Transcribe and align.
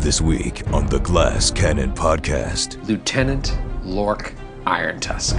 This 0.00 0.20
week 0.20 0.66
on 0.72 0.86
the 0.86 0.98
Glass 0.98 1.50
Cannon 1.50 1.92
Podcast, 1.92 2.82
Lieutenant 2.88 3.56
Lork 3.84 4.32
Iron 4.66 4.98
Tusk. 4.98 5.38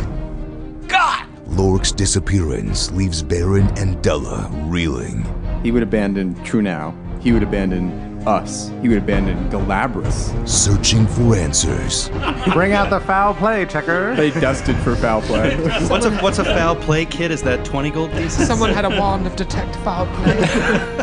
God! 0.88 1.26
Lork's 1.48 1.92
disappearance 1.92 2.92
leaves 2.92 3.24
Baron 3.24 3.68
and 3.78 4.02
Della 4.04 4.50
reeling. 4.66 5.26
He 5.64 5.72
would 5.72 5.82
abandon 5.82 6.36
Trunau. 6.46 6.94
He 7.22 7.32
would 7.32 7.42
abandon 7.42 8.26
us. 8.28 8.70
He 8.84 8.88
would 8.88 9.00
abandon 9.00 9.50
Galabras. 9.50 10.48
Searching 10.48 11.08
for 11.08 11.36
answers. 11.36 12.10
Bring 12.54 12.74
out 12.74 12.92
the 12.92 13.00
foul 13.00 13.34
play, 13.34 13.66
checker. 13.66 14.16
They 14.16 14.30
dusted 14.30 14.76
for 14.78 14.96
foul 14.96 15.24
play. 15.24 15.56
What's 15.88 16.06
a 16.06 16.16
what's 16.20 16.38
a 16.38 16.46
foul 16.46 16.76
play, 16.76 17.06
kid? 17.06 17.32
Is 17.32 17.42
that 17.44 17.66
twenty 17.66 17.90
gold 17.90 18.12
pieces? 18.12 18.46
Someone 18.48 18.72
had 18.72 18.86
a 18.86 18.90
wand 19.00 19.26
of 19.26 19.36
detect 19.36 19.76
foul 19.78 20.06
play. 20.18 20.38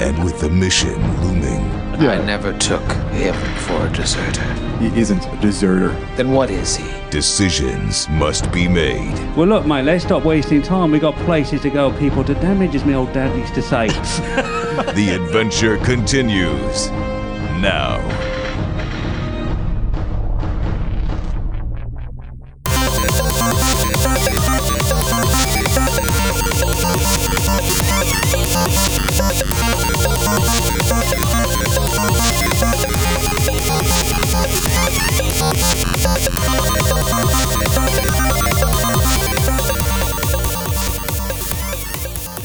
And 0.01 0.25
with 0.25 0.41
the 0.41 0.49
mission 0.49 0.95
looming, 1.23 1.78
I 2.01 2.25
never 2.25 2.57
took 2.59 2.83
him 3.13 3.35
for 3.59 3.87
a 3.87 3.93
deserter. 3.93 4.45
he 4.79 4.87
isn't 4.99 5.27
a 5.27 5.37
deserter. 5.41 5.89
Then 6.17 6.33
what 6.33 6.51
is 6.51 6.77
he? 6.77 6.99
decisions 7.11 8.09
must 8.11 8.51
be 8.53 8.69
made. 8.69 9.15
Well, 9.37 9.47
look, 9.47 9.67
mate, 9.67 9.85
let's 9.85 10.05
stop 10.05 10.25
wasting 10.25 10.63
time. 10.63 10.91
We 10.91 10.99
got 10.99 11.15
places 11.25 11.63
to 11.63 11.71
go, 11.71 11.91
people 11.99 12.25
to 12.25 12.35
damage, 12.35 12.75
as 12.75 12.85
my 12.85 12.95
old 12.95 13.13
dad 13.13 13.37
used 13.37 13.55
to 13.55 13.63
say. 13.63 13.89
The 14.95 15.11
adventure 15.11 15.77
continues 15.79 16.89
now. 17.61 17.99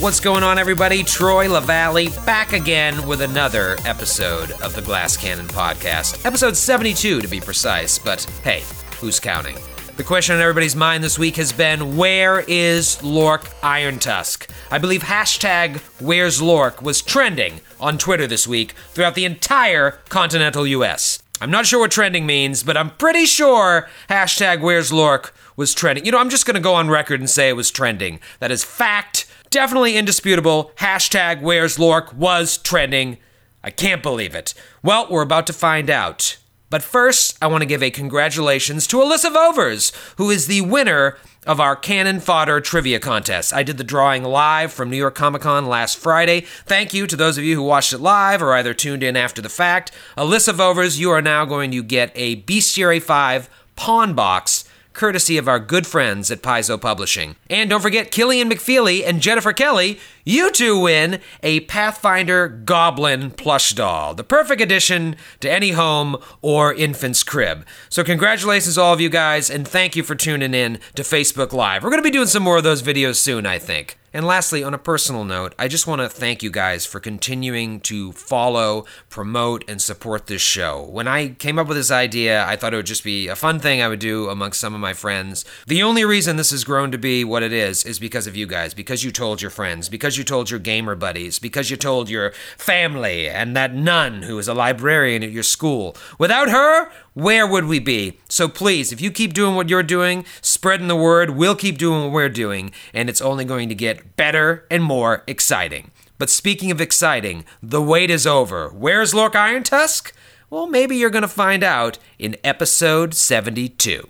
What's 0.03 0.19
going 0.19 0.43
on, 0.43 0.59
everybody? 0.59 1.01
Troy 1.01 1.47
Lavallee 1.47 2.13
back 2.25 2.51
again 2.51 3.07
with 3.07 3.21
another 3.21 3.77
episode 3.85 4.51
of 4.61 4.75
the 4.75 4.81
Glass 4.81 5.15
Cannon 5.15 5.47
Podcast. 5.47 6.25
Episode 6.25 6.57
72 6.57 7.21
to 7.21 7.27
be 7.29 7.39
precise, 7.39 7.97
but 7.97 8.21
hey, 8.43 8.63
who's 8.99 9.17
counting? 9.17 9.55
The 9.95 10.03
question 10.03 10.35
on 10.35 10.41
everybody's 10.41 10.75
mind 10.75 11.05
this 11.05 11.17
week 11.17 11.37
has 11.37 11.53
been 11.53 11.95
where 11.95 12.43
is 12.49 13.01
Lork 13.01 13.49
Iron 13.63 13.97
Tusk? 13.97 14.51
I 14.69 14.77
believe 14.77 15.03
hashtag 15.03 15.77
Where's 16.01 16.41
Lork 16.41 16.81
was 16.81 17.01
trending 17.01 17.61
on 17.79 17.97
Twitter 17.97 18.27
this 18.27 18.45
week 18.45 18.73
throughout 18.89 19.15
the 19.15 19.23
entire 19.23 19.91
continental 20.09 20.67
US. 20.67 21.23
I'm 21.39 21.49
not 21.49 21.65
sure 21.65 21.79
what 21.79 21.91
trending 21.91 22.25
means, 22.25 22.61
but 22.61 22.75
I'm 22.75 22.89
pretty 22.89 23.23
sure 23.23 23.87
hashtag 24.09 24.59
Where's 24.59 24.91
Lork 24.91 25.33
was 25.55 25.73
trending. 25.73 26.05
You 26.05 26.11
know, 26.11 26.17
I'm 26.17 26.29
just 26.29 26.45
gonna 26.45 26.59
go 26.59 26.73
on 26.73 26.89
record 26.89 27.21
and 27.21 27.29
say 27.29 27.47
it 27.47 27.55
was 27.55 27.71
trending. 27.71 28.19
That 28.39 28.51
is 28.51 28.65
fact, 28.65 29.27
definitely 29.53 29.95
indisputable. 29.95 30.71
Hashtag 30.77 31.41
Where's 31.41 31.77
Lork 31.77 32.11
was 32.13 32.57
trending. 32.57 33.19
I 33.63 33.69
can't 33.69 34.03
believe 34.03 34.35
it. 34.35 34.53
Well, 34.81 35.07
we're 35.09 35.21
about 35.21 35.47
to 35.47 35.53
find 35.53 35.89
out. 35.89 36.37
But 36.71 36.81
first, 36.81 37.37
I 37.39 37.45
want 37.45 37.61
to 37.61 37.67
give 37.67 37.83
a 37.83 37.91
congratulations 37.91 38.87
to 38.87 38.97
Alyssa 38.97 39.31
Vovers, 39.31 39.91
who 40.17 40.31
is 40.31 40.47
the 40.47 40.61
winner 40.61 41.17
of 41.45 41.59
our 41.59 41.75
Cannon 41.75 42.19
Fodder 42.19 42.59
Trivia 42.61 42.99
Contest. 42.99 43.53
I 43.53 43.61
did 43.61 43.77
the 43.77 43.83
drawing 43.83 44.23
live 44.23 44.73
from 44.73 44.89
New 44.89 44.97
York 44.97 45.13
Comic 45.13 45.43
Con 45.43 45.67
last 45.67 45.97
Friday. 45.97 46.41
Thank 46.65 46.91
you 46.91 47.05
to 47.05 47.15
those 47.15 47.37
of 47.37 47.43
you 47.43 47.55
who 47.55 47.61
watched 47.61 47.93
it 47.93 47.99
live 47.99 48.41
or 48.41 48.53
either 48.53 48.73
tuned 48.73 49.03
in 49.03 49.15
after 49.15 49.39
the 49.39 49.49
fact. 49.49 49.91
Alyssa 50.17 50.53
Vovers, 50.53 50.99
you 50.99 51.11
are 51.11 51.21
now 51.21 51.45
going 51.45 51.69
to 51.69 51.83
get 51.83 52.11
a 52.15 52.41
Bestiary 52.41 53.01
5 53.01 53.49
pawn 53.75 54.15
box 54.15 54.67
courtesy 54.93 55.37
of 55.37 55.47
our 55.47 55.59
good 55.59 55.85
friends 55.85 56.31
at 56.31 56.41
Paizo 56.41 56.79
Publishing. 56.79 57.35
And 57.49 57.69
don't 57.69 57.81
forget, 57.81 58.11
Killian 58.11 58.49
McFeely 58.49 59.05
and 59.05 59.21
Jennifer 59.21 59.53
Kelly, 59.53 59.99
you 60.23 60.51
two 60.51 60.79
win 60.79 61.19
a 61.41 61.61
Pathfinder 61.61 62.47
Goblin 62.47 63.31
plush 63.31 63.71
doll, 63.71 64.13
the 64.13 64.23
perfect 64.23 64.61
addition 64.61 65.15
to 65.39 65.51
any 65.51 65.71
home 65.71 66.17
or 66.41 66.73
infant's 66.73 67.23
crib. 67.23 67.65
So, 67.89 68.03
congratulations, 68.03 68.77
all 68.77 68.93
of 68.93 69.01
you 69.01 69.09
guys, 69.09 69.49
and 69.49 69.67
thank 69.67 69.95
you 69.95 70.03
for 70.03 70.15
tuning 70.15 70.53
in 70.53 70.79
to 70.95 71.03
Facebook 71.03 71.53
Live. 71.53 71.83
We're 71.83 71.89
going 71.89 72.01
to 72.01 72.07
be 72.07 72.11
doing 72.11 72.27
some 72.27 72.43
more 72.43 72.57
of 72.57 72.63
those 72.63 72.81
videos 72.81 73.15
soon, 73.15 73.45
I 73.45 73.59
think. 73.59 73.97
And 74.13 74.27
lastly, 74.27 74.63
on 74.63 74.75
a 74.75 74.77
personal 74.77 75.23
note, 75.23 75.55
I 75.57 75.67
just 75.67 75.87
want 75.87 76.01
to 76.01 76.07
thank 76.07 76.43
you 76.43 76.51
guys 76.51 76.85
for 76.85 76.99
continuing 76.99 77.79
to 77.81 78.11
follow, 78.11 78.85
promote, 79.09 79.67
and 79.67 79.81
support 79.81 80.27
this 80.27 80.41
show. 80.41 80.83
When 80.83 81.07
I 81.07 81.29
came 81.29 81.57
up 81.57 81.67
with 81.67 81.77
this 81.77 81.89
idea, 81.89 82.45
I 82.45 82.55
thought 82.55 82.73
it 82.73 82.77
would 82.77 82.85
just 82.85 83.03
be 83.03 83.27
a 83.27 83.35
fun 83.35 83.59
thing 83.59 83.81
I 83.81 83.87
would 83.87 83.97
do 83.97 84.29
amongst 84.29 84.59
some 84.59 84.75
of 84.75 84.79
my 84.79 84.93
friends. 84.93 85.45
The 85.65 85.81
only 85.81 86.05
reason 86.05 86.35
this 86.35 86.51
has 86.51 86.63
grown 86.63 86.91
to 86.91 86.99
be 86.99 87.23
what 87.23 87.41
it 87.41 87.51
is 87.51 87.85
is 87.85 87.97
because 87.97 88.27
of 88.27 88.35
you 88.35 88.45
guys, 88.45 88.75
because 88.75 89.03
you 89.03 89.11
told 89.11 89.41
your 89.41 89.49
friends, 89.49 89.89
because 89.89 90.15
you 90.15 90.23
told 90.23 90.51
your 90.51 90.59
gamer 90.59 90.95
buddies, 90.95 91.39
because 91.39 91.71
you 91.71 91.77
told 91.77 92.07
your 92.07 92.33
family, 92.55 93.27
and 93.27 93.55
that 93.55 93.73
nun 93.73 94.21
who 94.21 94.37
is 94.37 94.47
a 94.47 94.53
librarian 94.53 95.23
at 95.23 95.31
your 95.31 95.41
school. 95.41 95.97
Without 96.19 96.51
her, 96.51 96.91
where 97.13 97.45
would 97.45 97.65
we 97.65 97.79
be? 97.79 98.19
So 98.27 98.47
please, 98.47 98.91
if 98.91 98.99
you 98.99 99.11
keep 99.11 99.33
doing 99.33 99.55
what 99.55 99.69
you're 99.69 99.83
doing, 99.83 100.25
spreading 100.41 100.87
the 100.87 100.95
word, 100.95 101.31
we'll 101.31 101.55
keep 101.55 101.77
doing 101.77 102.03
what 102.03 102.11
we're 102.11 102.29
doing, 102.29 102.71
and 102.93 103.09
it's 103.09 103.21
only 103.21 103.45
going 103.45 103.69
to 103.69 103.75
get 103.75 104.15
better 104.15 104.65
and 104.71 104.83
more 104.83 105.23
exciting. 105.27 105.91
But 106.17 106.29
speaking 106.29 106.71
of 106.71 106.81
exciting, 106.81 107.45
the 107.61 107.81
wait 107.81 108.09
is 108.09 108.25
over. 108.25 108.69
Where's 108.69 109.13
Lork 109.13 109.35
Iron 109.35 109.63
Tusk? 109.63 110.13
Well, 110.49 110.67
maybe 110.67 110.95
you're 110.95 111.09
going 111.09 111.23
to 111.23 111.27
find 111.27 111.63
out 111.63 111.97
in 112.17 112.37
episode 112.43 113.13
72. 113.13 114.07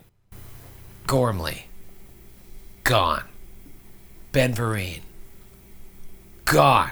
Gormley. 1.08 1.68
Gone. 2.84 3.26
Ben. 4.32 4.54
Gone. 6.46 6.92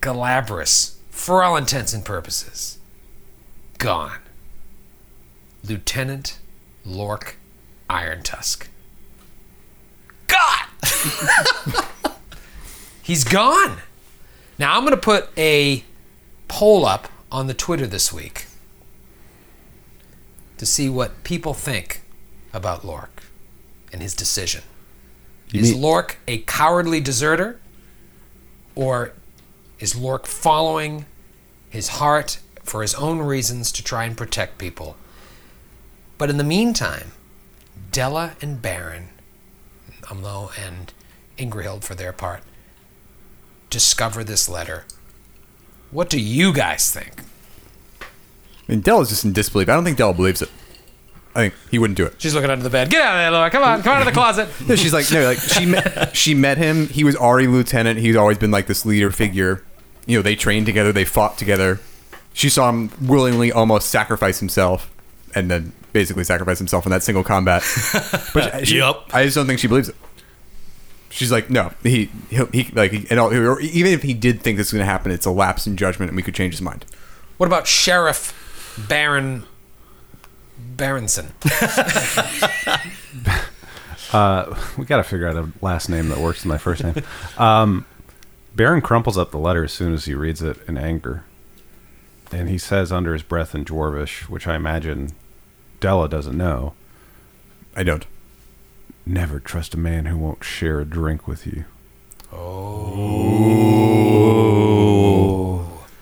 Galabras. 0.00 0.96
For 1.10 1.42
all 1.42 1.56
intents 1.56 1.92
and 1.92 2.04
purposes. 2.04 2.78
Gone. 3.78 4.21
Lieutenant 5.64 6.38
Lork 6.84 7.36
Iron 7.88 8.22
Tusk. 8.22 8.68
God! 10.26 10.66
He's 13.02 13.24
gone. 13.24 13.78
Now 14.58 14.76
I'm 14.76 14.82
going 14.82 14.92
to 14.92 14.96
put 14.96 15.28
a 15.36 15.84
poll 16.48 16.84
up 16.84 17.08
on 17.30 17.46
the 17.46 17.54
Twitter 17.54 17.86
this 17.86 18.12
week 18.12 18.46
to 20.58 20.66
see 20.66 20.88
what 20.88 21.24
people 21.24 21.54
think 21.54 22.02
about 22.52 22.84
Lork 22.84 23.24
and 23.92 24.02
his 24.02 24.14
decision. 24.14 24.62
is 25.52 25.74
Lork 25.74 26.18
a 26.28 26.38
cowardly 26.38 27.00
deserter? 27.00 27.58
Or 28.74 29.12
is 29.80 29.96
Lork 29.96 30.26
following 30.26 31.06
his 31.68 31.88
heart 31.88 32.38
for 32.62 32.82
his 32.82 32.94
own 32.94 33.18
reasons 33.18 33.72
to 33.72 33.82
try 33.82 34.04
and 34.04 34.16
protect 34.16 34.58
people? 34.58 34.96
But 36.22 36.30
in 36.30 36.36
the 36.36 36.44
meantime, 36.44 37.10
Della 37.90 38.36
and 38.40 38.62
Baron, 38.62 39.08
Umlo 40.02 40.52
and 40.56 40.92
Ingrihild 41.36 41.82
for 41.82 41.96
their 41.96 42.12
part, 42.12 42.44
discover 43.70 44.22
this 44.22 44.48
letter. 44.48 44.84
What 45.90 46.08
do 46.08 46.20
you 46.20 46.52
guys 46.52 46.92
think? 46.92 47.22
I 48.00 48.04
mean, 48.68 48.82
Della's 48.82 49.08
just 49.08 49.24
in 49.24 49.32
disbelief. 49.32 49.68
I 49.68 49.74
don't 49.74 49.82
think 49.82 49.98
Della 49.98 50.14
believes 50.14 50.40
it. 50.42 50.50
I 51.34 51.40
think 51.40 51.54
he 51.72 51.80
wouldn't 51.80 51.96
do 51.96 52.06
it. 52.06 52.14
She's 52.18 52.36
looking 52.36 52.50
under 52.50 52.62
the 52.62 52.70
bed. 52.70 52.88
Get 52.88 53.02
out 53.02 53.16
of 53.16 53.18
there, 53.18 53.30
Laura. 53.32 53.50
Come 53.50 53.64
on, 53.64 53.82
come 53.82 53.96
out 53.96 54.02
of 54.02 54.06
the 54.06 54.12
closet. 54.12 54.48
No, 54.68 54.76
she's 54.76 54.92
like, 54.92 55.10
no, 55.10 55.24
like 55.24 55.38
she 55.38 55.66
met, 55.66 56.16
she 56.16 56.34
met 56.34 56.56
him. 56.56 56.86
He 56.86 57.02
was 57.02 57.16
already 57.16 57.48
lieutenant. 57.48 57.98
He's 57.98 58.14
always 58.14 58.38
been 58.38 58.52
like 58.52 58.68
this 58.68 58.86
leader 58.86 59.10
figure. 59.10 59.64
You 60.06 60.18
know, 60.18 60.22
they 60.22 60.36
trained 60.36 60.66
together. 60.66 60.92
They 60.92 61.04
fought 61.04 61.36
together. 61.36 61.80
She 62.32 62.48
saw 62.48 62.68
him 62.70 62.92
willingly 63.00 63.50
almost 63.50 63.88
sacrifice 63.88 64.38
himself, 64.38 64.88
and 65.34 65.50
then 65.50 65.72
basically 65.92 66.24
sacrifice 66.24 66.58
himself 66.58 66.86
in 66.86 66.90
that 66.90 67.02
single 67.02 67.24
combat. 67.24 67.62
But 68.34 68.66
she, 68.66 68.78
Yup. 68.78 69.10
I 69.12 69.24
just 69.24 69.36
don't 69.36 69.46
think 69.46 69.58
she 69.58 69.68
believes 69.68 69.90
it. 69.90 69.96
She's 71.10 71.30
like, 71.30 71.50
no, 71.50 71.72
he, 71.82 72.10
he, 72.30 72.42
he 72.52 72.72
like, 72.72 72.92
he, 72.92 73.06
and 73.10 73.20
all, 73.20 73.32
or 73.32 73.60
even 73.60 73.92
if 73.92 74.02
he 74.02 74.14
did 74.14 74.40
think 74.40 74.56
this 74.56 74.68
was 74.68 74.78
going 74.78 74.86
to 74.86 74.90
happen, 74.90 75.12
it's 75.12 75.26
a 75.26 75.30
lapse 75.30 75.66
in 75.66 75.76
judgment, 75.76 76.08
and 76.10 76.16
we 76.16 76.22
could 76.22 76.34
change 76.34 76.54
his 76.54 76.62
mind. 76.62 76.86
What 77.36 77.46
about 77.46 77.66
Sheriff 77.66 78.32
Baron 78.88 79.44
Baronson? 80.76 81.32
Uh, 84.12 84.54
we 84.76 84.84
got 84.84 84.98
to 84.98 85.02
figure 85.02 85.26
out 85.26 85.36
a 85.36 85.50
last 85.62 85.88
name 85.88 86.10
that 86.10 86.18
works 86.18 86.40
with 86.40 86.46
my 86.46 86.58
first 86.58 86.84
name. 86.84 86.94
Um, 87.38 87.86
Baron 88.54 88.82
crumples 88.82 89.16
up 89.16 89.30
the 89.30 89.38
letter 89.38 89.64
as 89.64 89.72
soon 89.72 89.94
as 89.94 90.04
he 90.04 90.14
reads 90.14 90.42
it 90.42 90.58
in 90.68 90.76
anger. 90.76 91.24
And 92.30 92.48
he 92.48 92.58
says 92.58 92.92
under 92.92 93.14
his 93.14 93.22
breath 93.22 93.54
in 93.54 93.64
Dwarvish, 93.64 94.28
which 94.28 94.46
I 94.46 94.54
imagine 94.54 95.12
Della 95.82 96.08
doesn't 96.08 96.38
know, 96.38 96.72
I 97.76 97.82
don't. 97.82 98.06
never 99.04 99.40
trust 99.40 99.74
a 99.74 99.76
man 99.76 100.06
who 100.06 100.16
won't 100.16 100.44
share 100.44 100.78
a 100.80 100.84
drink 100.84 101.26
with 101.26 101.44
you. 101.44 101.64
Oh. 102.32 102.78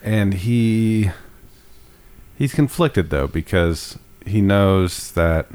And 0.02 0.34
he 0.34 1.10
He's 2.36 2.52
conflicted 2.52 3.08
though 3.08 3.26
because 3.26 3.98
he 4.26 4.42
knows 4.42 5.12
that 5.12 5.46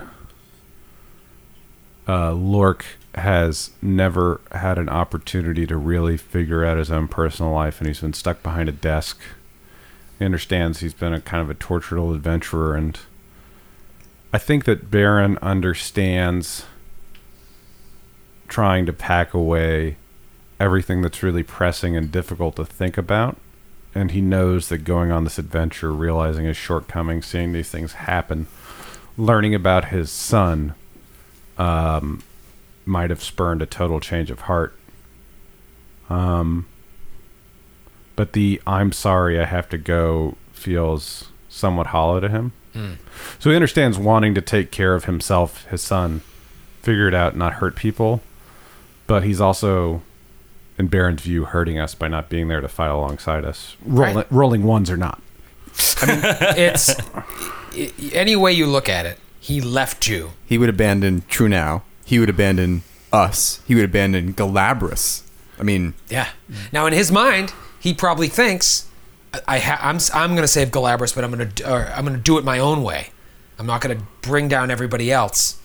uh, 2.07 2.33
Lork 2.33 2.83
has 3.13 3.69
never 3.79 4.41
had 4.51 4.79
an 4.79 4.89
opportunity 4.89 5.67
to 5.67 5.77
really 5.77 6.17
figure 6.17 6.65
out 6.65 6.77
his 6.77 6.91
own 6.91 7.07
personal 7.07 7.51
life, 7.51 7.79
and 7.79 7.87
he's 7.87 8.01
been 8.01 8.13
stuck 8.13 8.41
behind 8.41 8.69
a 8.69 8.71
desk. 8.71 9.19
He 10.17 10.25
understands 10.25 10.79
he's 10.79 10.95
been 10.95 11.13
a 11.13 11.21
kind 11.21 11.43
of 11.43 11.49
a 11.51 11.53
tortured 11.53 11.99
old 11.99 12.15
adventurer, 12.15 12.75
and 12.75 12.99
I 14.35 14.37
think 14.37 14.65
that 14.65 14.91
Baron 14.91 15.37
understands 15.41 16.65
trying 18.49 18.85
to 18.85 18.91
pack 18.91 19.33
away 19.33 19.95
everything 20.59 21.01
that's 21.01 21.23
really 21.23 21.41
pressing 21.41 21.95
and 21.95 22.11
difficult 22.11 22.57
to 22.57 22.65
think 22.65 22.97
about. 22.97 23.37
And 23.93 24.11
he 24.11 24.19
knows 24.19 24.67
that 24.67 24.79
going 24.79 25.09
on 25.09 25.23
this 25.23 25.39
adventure, 25.39 25.93
realizing 25.93 26.43
his 26.43 26.57
shortcomings, 26.57 27.25
seeing 27.25 27.53
these 27.53 27.69
things 27.69 27.93
happen, 27.93 28.47
learning 29.17 29.55
about 29.55 29.85
his 29.85 30.11
son, 30.11 30.75
um, 31.57 32.21
might 32.85 33.11
have 33.11 33.23
spurned 33.23 33.61
a 33.61 33.65
total 33.65 34.01
change 34.01 34.29
of 34.29 34.41
heart. 34.41 34.77
Um, 36.09 36.65
but 38.17 38.33
the 38.33 38.61
"I'm 38.67 38.91
sorry, 38.91 39.39
I 39.39 39.45
have 39.45 39.69
to 39.69 39.77
go" 39.77 40.35
feels 40.51 41.29
somewhat 41.47 41.87
hollow 41.87 42.19
to 42.19 42.27
him. 42.27 42.51
So 43.39 43.49
he 43.49 43.55
understands 43.55 43.97
wanting 43.97 44.35
to 44.35 44.41
take 44.41 44.71
care 44.71 44.95
of 44.95 45.05
himself, 45.05 45.65
his 45.67 45.81
son, 45.81 46.21
figure 46.81 47.07
it 47.07 47.13
out, 47.13 47.35
not 47.35 47.53
hurt 47.53 47.75
people. 47.75 48.21
But 49.07 49.23
he's 49.23 49.39
also, 49.39 50.01
in 50.77 50.87
Baron's 50.87 51.21
view, 51.21 51.45
hurting 51.45 51.79
us 51.79 51.95
by 51.95 52.07
not 52.07 52.27
being 52.29 52.47
there 52.47 52.61
to 52.61 52.67
fight 52.67 52.89
alongside 52.89 53.45
us. 53.45 53.75
Rolling, 53.85 54.15
Right. 54.15 54.27
rolling 54.31 54.63
ones 54.63 54.89
or 54.89 54.97
not. 54.97 55.21
I 56.01 56.05
mean, 56.05 56.19
it's 56.57 56.95
i- 57.77 57.91
any 58.13 58.35
way 58.35 58.51
you 58.51 58.65
look 58.65 58.89
at 58.89 59.05
it, 59.05 59.19
he 59.39 59.61
left 59.61 60.07
you. 60.07 60.31
He 60.45 60.57
would 60.57 60.69
abandon 60.69 61.21
Trunau. 61.29 61.81
He 62.03 62.19
would 62.19 62.29
abandon 62.29 62.81
us. 63.13 63.61
He 63.67 63.75
would 63.75 63.85
abandon 63.85 64.33
Galabras. 64.33 65.21
I 65.59 65.63
mean, 65.63 65.93
Yeah. 66.09 66.29
Now 66.73 66.85
in 66.87 66.93
his 66.93 67.11
mind, 67.11 67.53
he 67.79 67.93
probably 67.93 68.27
thinks, 68.27 68.87
I, 69.47 69.59
ha- 69.59 69.79
I'm 69.81 69.99
I'm 70.13 70.35
gonna 70.35 70.47
save 70.47 70.69
Galabras, 70.69 71.13
but 71.15 71.23
I'm 71.23 71.31
gonna 71.31 71.49
I'm 71.95 72.05
gonna 72.05 72.17
do 72.17 72.37
it 72.37 72.43
my 72.43 72.59
own 72.59 72.83
way. 72.83 73.09
I'm 73.57 73.65
not 73.65 73.81
gonna 73.81 74.01
bring 74.21 74.47
down 74.47 74.69
everybody 74.71 75.11
else 75.11 75.59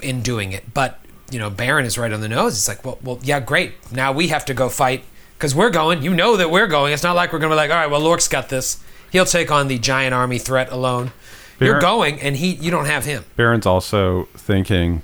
in 0.00 0.22
doing 0.22 0.52
it. 0.52 0.72
But 0.74 0.98
you 1.30 1.38
know, 1.38 1.50
Baron 1.50 1.84
is 1.84 1.96
right 1.98 2.12
on 2.12 2.20
the 2.20 2.28
nose. 2.28 2.54
It's 2.54 2.68
like, 2.68 2.84
well, 2.84 2.98
well, 3.02 3.18
yeah, 3.22 3.40
great. 3.40 3.74
Now 3.92 4.12
we 4.12 4.28
have 4.28 4.44
to 4.46 4.54
go 4.54 4.68
fight 4.68 5.04
because 5.38 5.54
we're 5.54 5.70
going. 5.70 6.02
You 6.02 6.14
know 6.14 6.36
that 6.36 6.50
we're 6.50 6.66
going. 6.66 6.92
It's 6.92 7.02
not 7.02 7.16
like 7.16 7.32
we're 7.32 7.38
gonna 7.38 7.52
be 7.54 7.56
like, 7.56 7.70
all 7.70 7.76
right, 7.76 7.90
well, 7.90 8.00
Lork's 8.00 8.28
got 8.28 8.48
this. 8.48 8.82
He'll 9.10 9.24
take 9.26 9.50
on 9.50 9.68
the 9.68 9.78
giant 9.78 10.14
army 10.14 10.38
threat 10.38 10.70
alone. 10.72 11.12
You're 11.60 11.78
going, 11.78 12.20
and 12.20 12.36
he 12.36 12.54
you 12.54 12.70
don't 12.72 12.86
have 12.86 13.04
him. 13.04 13.24
Baron's 13.36 13.66
also 13.66 14.24
thinking 14.34 15.02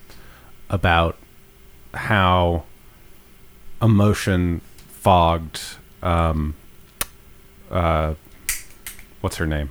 about 0.69 1.17
how 1.95 2.65
emotion 3.81 4.61
fogged 4.89 5.61
um 6.03 6.55
uh 7.71 8.15
what's 9.21 9.37
her 9.37 9.47
name? 9.47 9.71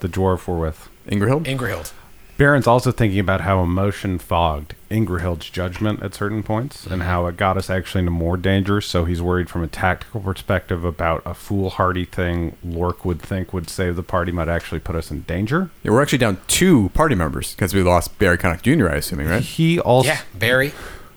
The 0.00 0.08
dwarf 0.08 0.46
we're 0.46 0.58
with. 0.58 0.88
Ingerhild? 1.06 1.44
Ingerhild. 1.44 1.92
Baron's 2.36 2.66
also 2.66 2.90
thinking 2.90 3.20
about 3.20 3.42
how 3.42 3.62
emotion 3.62 4.18
fogged 4.18 4.74
Ingrahild's 4.90 5.48
judgment 5.50 6.02
at 6.02 6.14
certain 6.14 6.42
points 6.42 6.84
and 6.84 7.04
how 7.04 7.26
it 7.26 7.36
got 7.36 7.56
us 7.56 7.70
actually 7.70 8.00
into 8.00 8.10
more 8.10 8.36
danger. 8.36 8.80
So 8.80 9.04
he's 9.04 9.22
worried 9.22 9.48
from 9.48 9.62
a 9.62 9.68
tactical 9.68 10.20
perspective 10.20 10.84
about 10.84 11.22
a 11.24 11.32
foolhardy 11.32 12.04
thing 12.04 12.56
Lork 12.64 13.04
would 13.04 13.22
think 13.22 13.52
would 13.52 13.70
save 13.70 13.94
the 13.94 14.02
party 14.02 14.32
might 14.32 14.48
actually 14.48 14.80
put 14.80 14.96
us 14.96 15.12
in 15.12 15.20
danger. 15.22 15.70
Yeah, 15.84 15.92
we're 15.92 16.02
actually 16.02 16.18
down 16.18 16.40
two 16.48 16.88
party 16.92 17.14
members 17.14 17.54
because 17.54 17.72
we 17.72 17.82
lost 17.82 18.18
Barry 18.18 18.36
Connick 18.36 18.62
Jr., 18.62 18.88
I 18.88 18.96
assuming, 18.96 19.28
right? 19.28 19.42
He 19.42 19.78
also 19.78 20.08
Yeah, 20.08 20.20
Barry, 20.34 20.72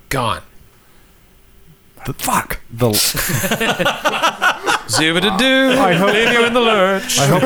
gone. 0.09 0.43
The 2.07 2.13
fuck? 2.13 2.61
the 2.71 2.91
Zoobada-doo. 4.87 5.77
I 5.77 5.93
hope 5.93 6.13
leave 6.13 6.31
you 6.31 6.45
in 6.45 6.53
the 6.53 6.61
lurch. 6.61 7.19
I 7.19 7.27
hope. 7.27 7.43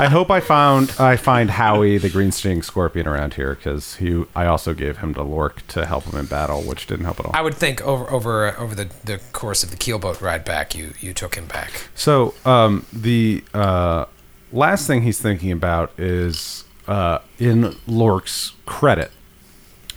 I 0.00 0.06
hope 0.06 0.30
I 0.30 0.40
found 0.40 0.94
I 0.98 1.16
find 1.16 1.50
Howie 1.50 1.98
the 1.98 2.08
green 2.08 2.32
sting 2.32 2.62
scorpion 2.62 3.06
around 3.06 3.34
here 3.34 3.54
because 3.54 3.96
he 3.96 4.24
I 4.34 4.46
also 4.46 4.72
gave 4.72 4.96
him 4.96 5.12
to 5.12 5.22
Lork 5.22 5.66
to 5.68 5.84
help 5.84 6.04
him 6.04 6.18
in 6.18 6.24
battle, 6.24 6.62
which 6.62 6.86
didn't 6.86 7.04
help 7.04 7.20
at 7.20 7.26
all. 7.26 7.32
I 7.34 7.42
would 7.42 7.54
think 7.54 7.82
over 7.82 8.10
over 8.10 8.46
uh, 8.46 8.56
over 8.56 8.74
the, 8.74 8.88
the 9.04 9.20
course 9.32 9.62
of 9.62 9.70
the 9.70 9.76
keelboat 9.76 10.22
ride 10.22 10.46
back, 10.46 10.74
you 10.74 10.94
you 11.00 11.12
took 11.12 11.34
him 11.34 11.48
back. 11.48 11.90
So 11.94 12.32
um, 12.46 12.86
the 12.94 13.44
uh, 13.52 14.06
last 14.52 14.86
thing 14.86 15.02
he's 15.02 15.20
thinking 15.20 15.52
about 15.52 15.92
is 15.98 16.64
uh, 16.86 17.18
in 17.38 17.76
Lork's 17.86 18.54
credit, 18.64 19.10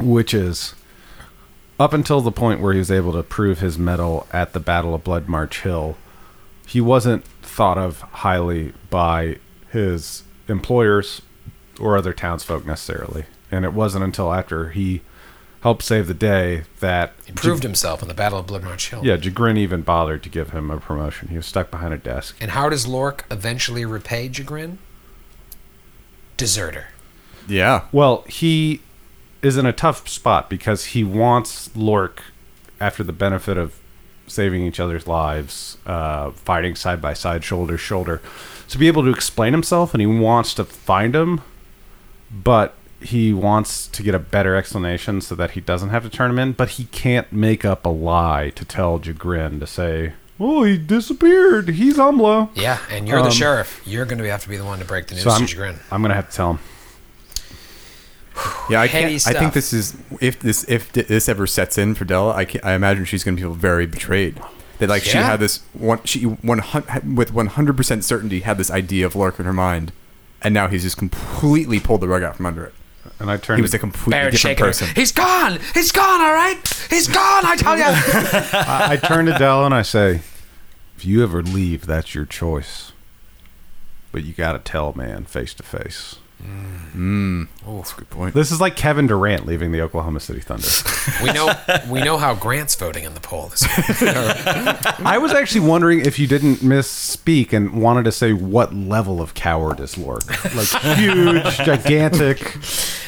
which 0.01 0.33
is 0.33 0.75
up 1.81 1.93
until 1.93 2.21
the 2.21 2.31
point 2.31 2.61
where 2.61 2.73
he 2.73 2.79
was 2.79 2.91
able 2.91 3.11
to 3.13 3.23
prove 3.23 3.59
his 3.59 3.77
mettle 3.77 4.27
at 4.31 4.53
the 4.53 4.59
Battle 4.59 4.93
of 4.93 5.03
Bloodmarch 5.03 5.61
Hill, 5.61 5.97
he 6.67 6.79
wasn't 6.79 7.25
thought 7.41 7.77
of 7.77 8.01
highly 8.01 8.73
by 8.89 9.37
his 9.71 10.23
employers 10.47 11.21
or 11.79 11.97
other 11.97 12.13
townsfolk 12.13 12.65
necessarily. 12.65 13.25
And 13.49 13.65
it 13.65 13.73
wasn't 13.73 14.03
until 14.03 14.31
after 14.31 14.69
he 14.69 15.01
helped 15.61 15.83
save 15.83 16.07
the 16.07 16.13
day 16.13 16.63
that 16.79 17.13
He 17.25 17.33
proved 17.33 17.63
himself 17.63 18.01
in 18.01 18.07
the 18.07 18.13
Battle 18.13 18.39
of 18.39 18.47
Bloodmarch 18.47 18.89
Hill. 18.89 19.05
yeah, 19.05 19.17
Jagrin 19.17 19.57
even 19.57 19.81
bothered 19.81 20.23
to 20.23 20.29
give 20.29 20.51
him 20.51 20.71
a 20.71 20.79
promotion. 20.79 21.27
He 21.29 21.35
was 21.37 21.45
stuck 21.45 21.69
behind 21.71 21.93
a 21.93 21.97
desk. 21.97 22.35
And 22.39 22.51
how 22.51 22.69
does 22.69 22.87
Lork 22.87 23.25
eventually 23.29 23.85
repay 23.85 24.29
Jagrin? 24.29 24.77
Deserter. 26.37 26.87
Yeah. 27.47 27.85
Well, 27.91 28.23
he 28.27 28.81
is 29.41 29.57
in 29.57 29.65
a 29.65 29.73
tough 29.73 30.07
spot 30.07 30.49
because 30.49 30.85
he 30.85 31.03
wants 31.03 31.75
Lork, 31.75 32.23
after 32.79 33.03
the 33.03 33.13
benefit 33.13 33.57
of 33.57 33.79
saving 34.27 34.63
each 34.63 34.79
other's 34.79 35.07
lives, 35.07 35.77
uh, 35.85 36.31
fighting 36.31 36.75
side 36.75 37.01
by 37.01 37.13
side, 37.13 37.43
shoulder 37.43 37.73
to 37.73 37.77
shoulder, 37.77 38.21
to 38.69 38.77
be 38.77 38.87
able 38.87 39.03
to 39.03 39.09
explain 39.09 39.51
himself, 39.53 39.93
and 39.93 40.01
he 40.01 40.07
wants 40.07 40.53
to 40.53 40.63
find 40.63 41.15
him, 41.15 41.41
but 42.31 42.75
he 43.01 43.33
wants 43.33 43.87
to 43.87 44.03
get 44.03 44.13
a 44.15 44.19
better 44.19 44.55
explanation 44.55 45.19
so 45.21 45.35
that 45.35 45.51
he 45.51 45.59
doesn't 45.61 45.89
have 45.89 46.03
to 46.03 46.09
turn 46.09 46.29
him 46.31 46.39
in, 46.39 46.53
but 46.53 46.69
he 46.71 46.85
can't 46.85 47.31
make 47.33 47.65
up 47.65 47.85
a 47.85 47.89
lie 47.89 48.51
to 48.55 48.63
tell 48.63 48.99
Jagrin 48.99 49.59
to 49.59 49.67
say, 49.67 50.13
"Oh, 50.39 50.63
he 50.63 50.77
disappeared. 50.77 51.69
He's 51.69 51.97
Umlo." 51.97 52.49
Yeah, 52.55 52.77
and 52.91 53.07
you're 53.07 53.19
the 53.21 53.25
Um, 53.25 53.31
sheriff. 53.31 53.81
You're 53.85 54.05
going 54.05 54.19
to 54.19 54.29
have 54.29 54.43
to 54.43 54.49
be 54.49 54.55
the 54.57 54.65
one 54.65 54.79
to 54.79 54.85
break 54.85 55.07
the 55.07 55.15
news 55.15 55.23
So 55.23 55.31
I'm, 55.31 55.45
to 55.45 55.55
Jagrin. 55.55 55.79
I'm 55.91 56.01
gonna 56.03 56.13
have 56.13 56.29
to 56.29 56.35
tell 56.35 56.51
him. 56.51 56.59
Yeah, 58.69 58.81
I 58.81 58.87
can't. 58.87 59.27
I 59.27 59.33
think 59.33 59.53
this 59.53 59.73
is 59.73 59.95
if 60.19 60.39
this 60.39 60.63
if 60.69 60.91
this 60.93 61.27
ever 61.27 61.45
sets 61.45 61.77
in 61.77 61.95
for 61.95 62.05
Della, 62.05 62.33
I, 62.33 62.45
can, 62.45 62.61
I 62.63 62.73
imagine 62.73 63.05
she's 63.05 63.23
going 63.23 63.35
to 63.35 63.41
feel 63.41 63.53
very 63.53 63.85
betrayed. 63.85 64.41
That 64.79 64.89
like 64.89 65.03
she 65.03 65.17
had 65.17 65.39
this 65.39 65.59
one, 65.73 66.03
she 66.05 66.23
one 66.23 66.59
hun- 66.59 67.15
with 67.15 67.33
one 67.33 67.47
hundred 67.47 67.77
percent 67.77 68.03
certainty 68.03 68.39
had 68.39 68.57
this 68.57 68.71
idea 68.71 69.05
of 69.05 69.15
Lork 69.15 69.39
in 69.39 69.45
her 69.45 69.53
mind, 69.53 69.91
and 70.41 70.53
now 70.53 70.67
he's 70.67 70.83
just 70.83 70.97
completely 70.97 71.79
pulled 71.79 72.01
the 72.01 72.07
rug 72.07 72.23
out 72.23 72.37
from 72.37 72.45
under 72.47 72.65
it. 72.65 72.73
And 73.19 73.29
I 73.29 73.37
turned. 73.37 73.59
He 73.59 73.61
was 73.61 73.73
a 73.73 73.79
completely 73.79 74.11
Baron 74.11 74.31
different 74.31 74.57
shaking 74.57 74.65
her. 74.65 74.69
person. 74.69 74.87
He's 74.95 75.11
gone. 75.11 75.59
He's 75.73 75.91
gone. 75.91 76.21
All 76.21 76.33
right. 76.33 76.87
He's 76.89 77.07
gone. 77.07 77.45
I 77.45 77.55
tell 77.55 77.77
you. 77.77 77.83
I, 77.87 78.87
I 78.91 78.95
turn 78.95 79.25
to 79.25 79.37
Dell 79.37 79.65
and 79.65 79.73
I 79.75 79.81
say, 79.83 80.21
"If 80.97 81.05
you 81.05 81.21
ever 81.21 81.43
leave, 81.43 81.85
that's 81.85 82.15
your 82.15 82.25
choice. 82.25 82.91
But 84.11 84.23
you 84.23 84.33
got 84.33 84.53
to 84.53 84.59
tell, 84.59 84.93
man, 84.93 85.25
face 85.25 85.53
to 85.55 85.63
face." 85.63 86.15
That's 86.41 87.93
a 87.93 87.95
good 87.95 88.09
point. 88.09 88.33
This 88.35 88.51
is 88.51 88.59
like 88.59 88.75
Kevin 88.75 89.07
Durant 89.07 89.45
leaving 89.45 89.71
the 89.71 89.81
Oklahoma 89.81 90.19
City 90.19 90.39
Thunder. 90.41 90.67
we 91.23 91.31
know. 91.31 91.53
We 91.89 92.01
know 92.01 92.17
how 92.17 92.35
Grant's 92.35 92.75
voting 92.75 93.03
in 93.05 93.13
the 93.13 93.19
poll. 93.19 93.47
This 93.47 93.63
I 93.63 95.17
was 95.17 95.31
actually 95.33 95.67
wondering 95.67 96.05
if 96.05 96.19
you 96.19 96.27
didn't 96.27 96.57
misspeak 96.57 97.53
and 97.53 97.81
wanted 97.81 98.03
to 98.05 98.11
say 98.11 98.33
what 98.33 98.73
level 98.73 99.21
of 99.21 99.33
coward 99.33 99.79
is 99.79 99.97
Lork, 99.97 100.27
like 100.55 100.67
huge, 100.95 101.43
gigantic. 101.57 102.55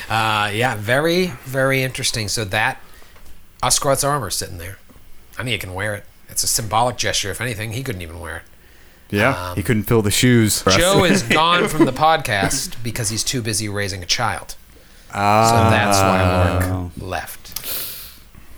Uh, 0.10 0.50
yeah, 0.54 0.76
very, 0.76 1.28
very 1.46 1.84
interesting. 1.84 2.28
So 2.28 2.46
that 2.46 2.80
Oscar's 3.62 4.04
armor 4.04 4.30
sitting 4.30 4.58
there. 4.58 4.78
I 5.38 5.44
mean, 5.44 5.54
he 5.54 5.58
can 5.58 5.74
wear 5.74 5.96
it. 5.96 6.06
It's 6.30 6.44
a 6.44 6.48
symbolic 6.48 6.98
gesture. 6.98 7.32
If 7.32 7.42
anything, 7.42 7.74
he 7.74 7.84
couldn't 7.84 8.02
even 8.02 8.20
wear 8.20 8.38
it. 8.38 8.44
Yeah, 9.14 9.54
he 9.56 9.64
couldn't 9.64 9.84
fill 9.84 10.02
the 10.02 10.12
shoes. 10.12 10.64
Joe 10.76 11.04
is 11.04 11.24
gone 11.40 11.68
from 11.68 11.86
the 11.86 11.94
podcast 11.94 12.82
because 12.84 13.10
he's 13.10 13.24
too 13.24 13.42
busy 13.42 13.70
raising 13.70 14.02
a 14.04 14.06
child. 14.08 14.56
so 15.12 15.18
that's 15.18 16.00
why 16.00 16.70
Lork 16.70 16.92
left. 16.98 17.40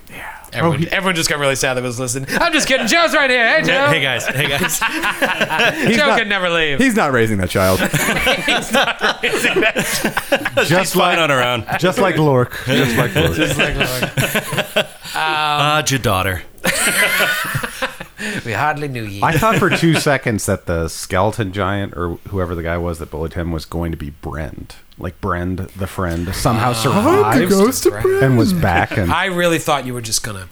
Yeah. 0.10 0.32
Everyone, 0.54 0.88
everyone 0.90 1.16
just 1.16 1.30
got 1.30 1.40
really 1.40 1.56
sad 1.58 1.74
that 1.74 1.84
was 1.84 2.00
listening. 2.00 2.30
I'm 2.40 2.54
just 2.54 2.68
kidding. 2.70 2.88
Joe's 2.88 3.14
right 3.14 3.30
here. 3.30 3.46
Hey, 3.60 3.64
Joe. 3.64 3.88
Hey 3.88 4.02
guys, 4.02 4.26
hey 4.26 4.48
guys. 4.48 4.80
Joe 5.98 6.08
not- 6.08 6.18
could 6.18 6.30
never 6.30 6.50
leave. 6.50 6.80
He's 6.80 6.96
not 6.96 7.12
raising 7.12 7.38
that 7.40 7.50
child. 7.50 7.80
He's 8.46 8.72
not 8.72 9.22
raising 9.22 9.60
that. 9.60 10.64
Just 10.66 10.94
Flying 10.94 11.20
like, 11.20 11.30
on 11.30 11.32
around. 11.38 11.66
just 11.80 12.00
like 12.00 12.18
Lork. 12.18 12.58
Just 12.66 12.96
like 12.98 13.14
Lork. 13.16 13.34
Just 13.36 13.58
like 13.60 13.76
Lork. 13.76 14.88
Ah, 15.16 15.84
your 15.86 16.00
daughter. 16.00 16.44
We 18.46 18.54
hardly 18.54 18.88
knew 18.88 19.04
ye. 19.04 19.22
I 19.22 19.38
thought 19.38 19.58
for 19.58 19.70
two 19.70 19.94
seconds 20.00 20.46
that 20.46 20.66
the 20.66 20.88
skeleton 20.88 21.52
giant 21.52 21.94
or 21.96 22.16
whoever 22.30 22.56
the 22.56 22.64
guy 22.64 22.78
was 22.78 23.00
that 23.00 23.12
bullied 23.12 23.34
him 23.34 23.52
was 23.52 23.66
going 23.66 23.92
to 23.92 23.98
be 23.98 24.10
Brend. 24.10 24.76
Like 24.98 25.20
Brend, 25.20 25.60
the 25.60 25.88
friend, 25.88 26.34
somehow 26.34 26.70
ah. 26.70 26.74
survived 26.74 27.50
ghost 27.50 27.86
and 27.86 28.38
was 28.38 28.54
back. 28.54 28.86
And 28.98 29.12
I 29.12 29.26
really 29.26 29.60
thought 29.60 29.86
you 29.86 29.94
were 29.94 30.02
just 30.02 30.24
gonna 30.24 30.48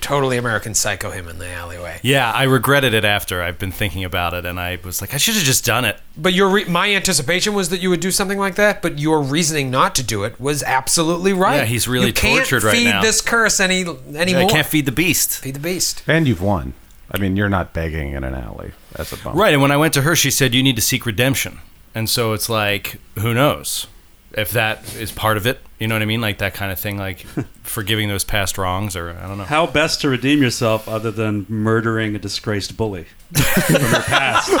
totally 0.00 0.38
American 0.38 0.74
Psycho 0.74 1.10
him 1.10 1.28
in 1.28 1.38
the 1.38 1.48
alleyway. 1.50 2.00
Yeah, 2.02 2.32
I 2.32 2.44
regretted 2.44 2.94
it 2.94 3.04
after. 3.04 3.42
I've 3.42 3.58
been 3.58 3.72
thinking 3.72 4.04
about 4.04 4.34
it, 4.34 4.46
and 4.46 4.58
I 4.58 4.78
was 4.82 5.00
like, 5.00 5.14
I 5.14 5.16
should 5.18 5.34
have 5.34 5.44
just 5.44 5.64
done 5.64 5.84
it. 5.84 5.98
But 6.16 6.32
your 6.32 6.48
re- 6.48 6.64
my 6.64 6.94
anticipation 6.94 7.54
was 7.54 7.68
that 7.68 7.80
you 7.80 7.90
would 7.90 8.00
do 8.00 8.10
something 8.10 8.38
like 8.38 8.54
that, 8.54 8.80
but 8.82 8.98
your 8.98 9.20
reasoning 9.22 9.70
not 9.70 9.94
to 9.96 10.02
do 10.02 10.24
it 10.24 10.40
was 10.40 10.62
absolutely 10.62 11.32
right. 11.32 11.56
Yeah, 11.56 11.64
he's 11.64 11.86
really 11.86 12.08
you 12.08 12.12
can't 12.12 12.38
tortured 12.38 12.64
right 12.64 12.76
feed 12.76 12.90
now. 12.90 13.02
this 13.02 13.20
curse 13.20 13.60
any 13.60 13.84
anymore. 14.14 14.44
I 14.44 14.46
can't 14.46 14.66
feed 14.66 14.86
the 14.86 14.92
beast. 14.92 15.40
feed 15.40 15.54
the 15.54 15.60
beast. 15.60 16.02
and 16.06 16.26
you've 16.26 16.42
won. 16.42 16.74
I 17.10 17.18
mean, 17.18 17.36
you're 17.36 17.48
not 17.48 17.72
begging 17.72 18.12
in 18.12 18.22
an 18.22 18.34
alley. 18.34 18.72
That's 18.92 19.12
a 19.12 19.16
bummer. 19.16 19.38
Right, 19.38 19.52
and 19.52 19.62
when 19.62 19.70
I 19.70 19.76
went 19.76 19.94
to 19.94 20.02
her, 20.02 20.14
she 20.14 20.30
said 20.30 20.54
you 20.54 20.62
need 20.62 20.76
to 20.76 20.82
seek 20.82 21.06
redemption, 21.06 21.58
and 21.94 22.08
so 22.08 22.32
it's 22.32 22.48
like, 22.48 22.96
who 23.18 23.34
knows 23.34 23.86
if 24.32 24.52
that 24.52 24.94
is 24.96 25.10
part 25.12 25.36
of 25.36 25.46
it? 25.46 25.60
You 25.78 25.86
know 25.88 25.94
what 25.94 26.02
I 26.02 26.06
mean, 26.06 26.20
like 26.20 26.38
that 26.38 26.54
kind 26.54 26.72
of 26.72 26.78
thing, 26.78 26.98
like 26.98 27.20
forgiving 27.62 28.08
those 28.08 28.24
past 28.24 28.58
wrongs, 28.58 28.96
or 28.96 29.10
I 29.10 29.26
don't 29.26 29.38
know. 29.38 29.44
How 29.44 29.66
best 29.66 30.00
to 30.02 30.08
redeem 30.08 30.42
yourself 30.42 30.88
other 30.88 31.10
than 31.10 31.46
murdering 31.48 32.14
a 32.14 32.18
disgraced 32.18 32.76
bully 32.76 33.06
from 33.32 33.82
your 33.82 34.02
past? 34.02 34.50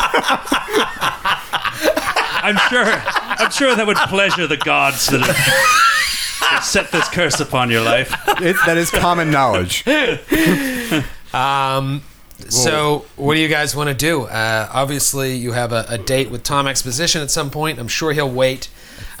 I'm 2.40 2.56
sure. 2.70 2.84
I'm 2.84 3.50
sure 3.50 3.74
that 3.74 3.86
would 3.86 3.96
pleasure 3.96 4.46
the 4.46 4.56
gods 4.56 5.06
that 5.08 5.20
have 5.20 6.64
set 6.64 6.90
this 6.92 7.08
curse 7.08 7.40
upon 7.40 7.70
your 7.70 7.82
life. 7.82 8.14
It, 8.40 8.56
that 8.66 8.76
is 8.78 8.90
common 8.90 9.30
knowledge. 9.30 9.84
Um, 11.34 12.02
so 12.48 13.04
what 13.16 13.34
do 13.34 13.40
you 13.40 13.48
guys 13.48 13.76
want 13.76 13.88
to 13.90 13.94
do? 13.94 14.22
Uh, 14.22 14.68
obviously, 14.72 15.34
you 15.36 15.52
have 15.52 15.72
a, 15.72 15.84
a 15.88 15.98
date 15.98 16.30
with 16.30 16.42
Tom 16.42 16.66
Exposition 16.66 17.20
at 17.20 17.30
some 17.30 17.50
point. 17.50 17.78
I'm 17.78 17.88
sure 17.88 18.12
he'll 18.12 18.30
wait. 18.30 18.70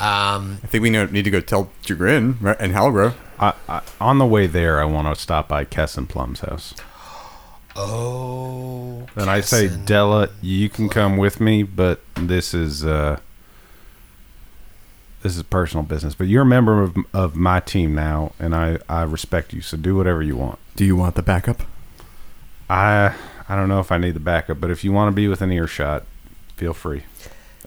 Um, 0.00 0.58
I 0.62 0.66
think 0.68 0.82
we 0.82 0.90
need 0.90 1.24
to 1.24 1.30
go 1.30 1.40
tell 1.40 1.70
Jagrin 1.82 2.36
and 2.60 2.72
Halgrove. 2.72 3.14
I, 3.40 3.54
I, 3.68 3.82
on 4.00 4.18
the 4.18 4.26
way 4.26 4.46
there, 4.46 4.80
I 4.80 4.84
want 4.84 5.12
to 5.14 5.20
stop 5.20 5.48
by 5.48 5.64
Kess 5.64 5.96
and 5.98 6.08
Plum's 6.08 6.40
house. 6.40 6.74
oh, 7.76 9.06
And 9.16 9.28
I 9.30 9.40
say, 9.40 9.68
Kessin. 9.68 9.84
Della, 9.86 10.28
you 10.40 10.68
can 10.68 10.88
come 10.88 11.16
with 11.16 11.40
me, 11.40 11.62
but 11.62 12.00
this 12.14 12.54
is 12.54 12.84
uh, 12.84 13.18
this 15.22 15.36
is 15.36 15.42
personal 15.44 15.84
business. 15.84 16.14
But 16.14 16.28
you're 16.28 16.42
a 16.42 16.46
member 16.46 16.80
of, 16.82 16.96
of 17.12 17.34
my 17.34 17.60
team 17.60 17.94
now, 17.94 18.32
and 18.38 18.54
I, 18.54 18.78
I 18.88 19.02
respect 19.02 19.52
you. 19.52 19.60
So 19.60 19.76
do 19.76 19.96
whatever 19.96 20.22
you 20.22 20.36
want. 20.36 20.58
Do 20.76 20.84
you 20.84 20.96
want 20.96 21.14
the 21.16 21.22
backup? 21.22 21.62
I 22.70 23.14
I 23.48 23.56
don't 23.56 23.68
know 23.68 23.80
if 23.80 23.90
I 23.90 23.98
need 23.98 24.14
the 24.14 24.20
backup, 24.20 24.60
but 24.60 24.70
if 24.70 24.84
you 24.84 24.92
want 24.92 25.08
to 25.10 25.14
be 25.16 25.26
within 25.26 25.50
earshot, 25.50 26.04
feel 26.56 26.74
free. 26.74 27.02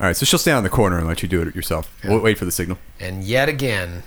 All 0.01 0.07
right, 0.07 0.17
so 0.17 0.25
she'll 0.25 0.39
stand 0.39 0.57
on 0.57 0.63
the 0.63 0.69
corner 0.69 0.97
and 0.97 1.07
let 1.07 1.21
you 1.21 1.29
do 1.29 1.43
it 1.43 1.55
yourself. 1.55 1.95
We'll 2.03 2.19
wait 2.21 2.39
for 2.39 2.45
the 2.45 2.51
signal. 2.51 2.79
and 2.99 3.23
yet 3.23 3.47
again, 3.47 4.01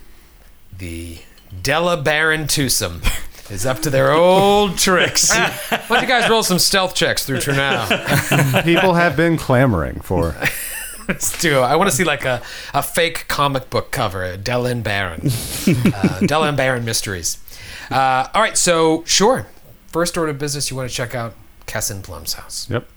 the 0.77 1.19
Della 1.63 1.97
Baron 2.03 2.49
Twosome 2.49 3.01
is 3.49 3.65
up 3.65 3.79
to 3.83 3.91
their 3.91 4.11
old 4.13 4.77
tricks. 4.87 5.31
Why 5.33 5.81
don't 5.89 6.03
you 6.03 6.09
guys 6.09 6.29
roll 6.29 6.43
some 6.43 6.59
stealth 6.59 6.97
checks 6.97 7.25
through 7.25 7.39
Trunau? 7.39 8.65
People 8.65 8.95
have 8.95 9.17
been 9.17 9.37
clamoring 9.37 10.01
for. 10.01 10.35
Let's 11.07 11.39
do 11.41 11.59
it. 11.59 11.63
I 11.63 11.77
want 11.77 11.89
to 11.91 11.95
see 11.97 12.03
like 12.03 12.25
a, 12.25 12.43
a 12.73 12.83
fake 12.83 13.27
comic 13.29 13.71
book 13.71 13.93
cover, 13.93 14.37
Della 14.37 14.71
and 14.71 14.83
Baron. 14.83 15.29
Uh, 15.95 16.19
Della 16.27 16.49
and 16.49 16.57
Baron 16.57 16.85
Mysteries. 16.85 17.39
Uh, 17.89 18.27
all 18.35 18.43
right, 18.43 18.57
so 18.59 19.05
sure. 19.07 19.47
First 19.93 20.19
order 20.19 20.33
of 20.33 20.39
business, 20.41 20.73
you 20.73 20.77
want 20.77 20.91
to 20.91 20.97
check 20.97 21.15
out 21.15 21.35
Kessin 21.67 22.03
Plum's 22.03 22.33
house. 22.33 22.69
Yep. 22.69 22.89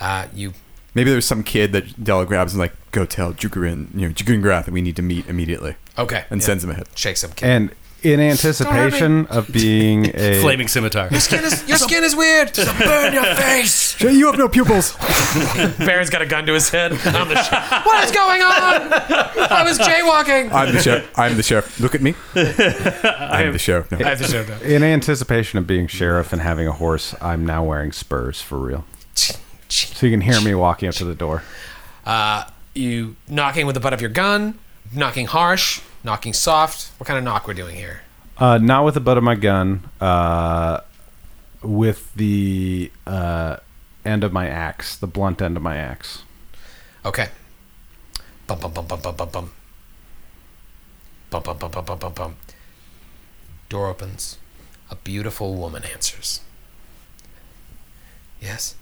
Uh, 0.00 0.26
you 0.32 0.52
Maybe 0.94 1.10
there's 1.10 1.24
some 1.26 1.42
kid 1.42 1.72
that 1.72 2.02
Della 2.02 2.26
grabs 2.26 2.52
and 2.52 2.60
like, 2.60 2.74
go 2.90 3.04
tell 3.06 3.32
Jagrin, 3.32 3.92
you 3.94 4.08
know, 4.08 4.14
Jagrin 4.14 4.42
Grath 4.42 4.66
that 4.66 4.72
we 4.72 4.82
need 4.82 4.96
to 4.96 5.02
meet 5.02 5.26
immediately, 5.26 5.76
okay? 5.96 6.24
and 6.30 6.40
yeah. 6.40 6.46
sends 6.46 6.62
him 6.64 6.70
ahead. 6.70 6.86
shake 6.94 7.16
some 7.16 7.32
kid. 7.32 7.46
And 7.46 7.70
in 8.02 8.18
anticipation 8.18 9.26
of 9.28 9.50
being 9.52 10.10
a 10.14 10.40
Flaming 10.42 10.66
scimitar. 10.68 11.08
Skin 11.20 11.44
is- 11.44 11.68
your 11.68 11.78
skin 11.78 12.02
is 12.02 12.16
weird. 12.16 12.52
burn 12.78 13.14
your 13.14 13.24
face. 13.36 13.94
Jay, 13.94 14.12
you 14.12 14.26
have 14.26 14.36
no 14.36 14.48
pupils. 14.48 14.96
Baron's 15.78 16.10
got 16.10 16.20
a 16.20 16.26
gun 16.26 16.44
to 16.46 16.52
his 16.52 16.68
head. 16.68 16.92
I'm 16.92 17.28
the 17.28 17.40
sh- 17.40 17.86
what 17.86 18.04
is 18.04 18.10
going 18.10 18.42
on? 18.42 18.92
I 18.92 19.62
was 19.64 19.78
jaywalking. 19.78 20.50
I'm 20.52 20.74
the 20.74 20.82
sheriff. 20.82 21.10
I'm 21.18 21.36
the 21.36 21.42
sheriff. 21.44 21.78
Look 21.80 21.94
at 21.94 22.02
me. 22.02 22.14
I'm 22.34 23.52
the 23.52 23.58
sheriff. 23.58 23.90
No. 23.92 23.98
I 23.98 24.10
have 24.10 24.18
to 24.18 24.24
show 24.24 24.42
that. 24.42 24.62
in 24.62 24.82
anticipation 24.82 25.58
of 25.60 25.66
being 25.66 25.86
sheriff 25.86 26.32
and 26.32 26.42
having 26.42 26.66
a 26.66 26.72
horse. 26.72 27.14
I'm 27.22 27.46
now 27.46 27.62
wearing 27.64 27.92
spurs 27.92 28.40
for 28.42 28.58
real, 28.58 28.84
so 29.72 30.06
you 30.06 30.12
can 30.12 30.20
hear 30.20 30.40
me 30.40 30.54
walking 30.54 30.88
up 30.88 30.94
to 30.96 31.04
the 31.04 31.14
door. 31.14 31.42
Uh, 32.04 32.44
you 32.74 33.16
knocking 33.28 33.66
with 33.66 33.74
the 33.74 33.80
butt 33.80 33.92
of 33.92 34.00
your 34.00 34.10
gun, 34.10 34.58
knocking 34.94 35.26
harsh, 35.26 35.80
knocking 36.04 36.32
soft. 36.32 36.92
What 36.98 37.06
kind 37.06 37.18
of 37.18 37.24
knock 37.24 37.46
we're 37.46 37.54
doing 37.54 37.76
here? 37.76 38.02
Uh, 38.38 38.58
not 38.58 38.84
with 38.84 38.94
the 38.94 39.00
butt 39.00 39.18
of 39.18 39.24
my 39.24 39.34
gun. 39.34 39.88
Uh, 40.00 40.80
with 41.62 42.12
the 42.14 42.90
uh, 43.06 43.56
end 44.04 44.24
of 44.24 44.32
my 44.32 44.48
axe, 44.48 44.96
the 44.96 45.06
blunt 45.06 45.40
end 45.40 45.56
of 45.56 45.62
my 45.62 45.76
axe. 45.76 46.24
Okay. 47.04 47.28
Bum 48.46 48.58
bum 48.58 48.72
bum 48.72 48.86
bum 48.86 49.00
bum 49.00 49.16
bum 49.16 49.28
bum. 49.30 49.52
Bum 51.30 51.42
bum 51.42 51.58
bum 51.58 51.70
bum 51.70 51.84
bum 51.84 51.98
bum 51.98 52.12
bum. 52.12 52.36
Door 53.68 53.88
opens. 53.88 54.38
A 54.90 54.96
beautiful 54.96 55.54
woman 55.54 55.84
answers. 55.84 56.40
Yes. 58.40 58.74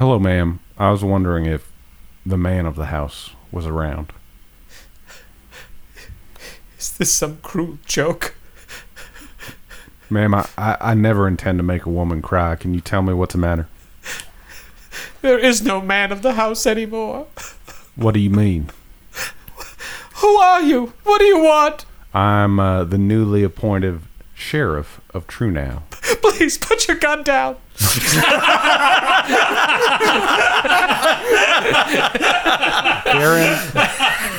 Hello, 0.00 0.18
ma'am. 0.18 0.60
I 0.78 0.90
was 0.90 1.04
wondering 1.04 1.44
if 1.44 1.70
the 2.24 2.38
man 2.38 2.64
of 2.64 2.74
the 2.74 2.86
house 2.86 3.32
was 3.52 3.66
around. 3.66 4.14
Is 6.78 6.96
this 6.96 7.12
some 7.12 7.36
cruel 7.42 7.78
joke? 7.84 8.34
Ma'am, 10.08 10.34
I, 10.34 10.48
I, 10.56 10.76
I 10.80 10.94
never 10.94 11.28
intend 11.28 11.58
to 11.58 11.62
make 11.62 11.84
a 11.84 11.90
woman 11.90 12.22
cry. 12.22 12.56
Can 12.56 12.72
you 12.72 12.80
tell 12.80 13.02
me 13.02 13.12
what's 13.12 13.34
the 13.34 13.40
matter? 13.40 13.68
There 15.20 15.38
is 15.38 15.60
no 15.60 15.82
man 15.82 16.12
of 16.12 16.22
the 16.22 16.32
house 16.32 16.66
anymore. 16.66 17.26
What 17.94 18.14
do 18.14 18.20
you 18.20 18.30
mean? 18.30 18.70
Who 20.14 20.36
are 20.38 20.62
you? 20.62 20.94
What 21.04 21.18
do 21.18 21.26
you 21.26 21.40
want? 21.40 21.84
I'm 22.14 22.58
uh, 22.58 22.84
the 22.84 22.96
newly 22.96 23.44
appointed 23.44 24.00
sheriff 24.32 25.02
of 25.12 25.26
Trunau. 25.26 25.82
Please 26.22 26.58
put 26.68 26.86
your 26.88 26.96
gun 26.96 27.22
down. 27.22 27.56
Baron, 33.04 33.58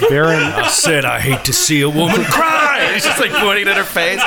Baron, 0.09 0.43
I 0.43 0.67
said 0.69 1.05
I 1.05 1.19
hate 1.19 1.43
to 1.45 1.53
see 1.53 1.81
a 1.81 1.89
woman 1.89 2.23
cry. 2.25 2.89
He's 2.93 3.03
just 3.05 3.19
like 3.19 3.31
pointing 3.31 3.67
at 3.67 3.77
her 3.77 3.83
face. 3.83 4.21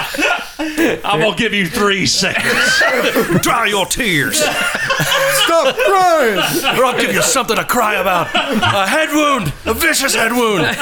I'm 1.05 1.21
gonna 1.21 1.37
give 1.37 1.53
you 1.55 1.67
three 1.67 2.07
seconds. 2.07 3.43
Dry 3.43 3.67
your 3.67 3.87
tears, 3.87 4.39
Stop 4.39 5.75
crying. 5.77 6.39
or 6.79 6.85
I'll 6.85 7.01
give 7.01 7.13
you 7.15 7.23
something 7.23 7.57
to 7.57 7.65
cry 7.65 7.95
about. 7.95 8.29
A 8.35 8.87
head 8.87 9.11
wound, 9.11 9.53
a 9.65 9.75
vicious 9.75 10.15
head 10.15 10.33
wound. 10.33 10.77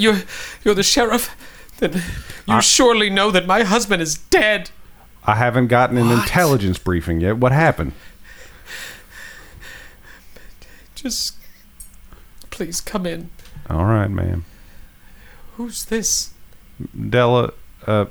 You're 0.00 0.18
you're 0.64 0.74
the 0.74 0.82
sheriff. 0.82 1.34
Then 1.78 2.02
you 2.46 2.60
surely 2.60 3.08
know 3.08 3.30
that 3.30 3.46
my 3.46 3.62
husband 3.62 4.02
is 4.02 4.18
dead. 4.18 4.70
I 5.24 5.34
haven't 5.34 5.68
gotten 5.68 5.96
an 5.98 6.10
intelligence 6.10 6.78
briefing 6.78 7.20
yet. 7.20 7.36
What 7.36 7.52
happened? 7.52 7.92
Just 10.94 11.36
please 12.50 12.80
come 12.80 13.06
in. 13.06 13.30
All 13.70 13.84
right, 13.84 14.08
ma'am. 14.08 14.44
Who's 15.56 15.84
this? 15.84 16.30
Della, 17.08 17.52
uh, 17.86 18.06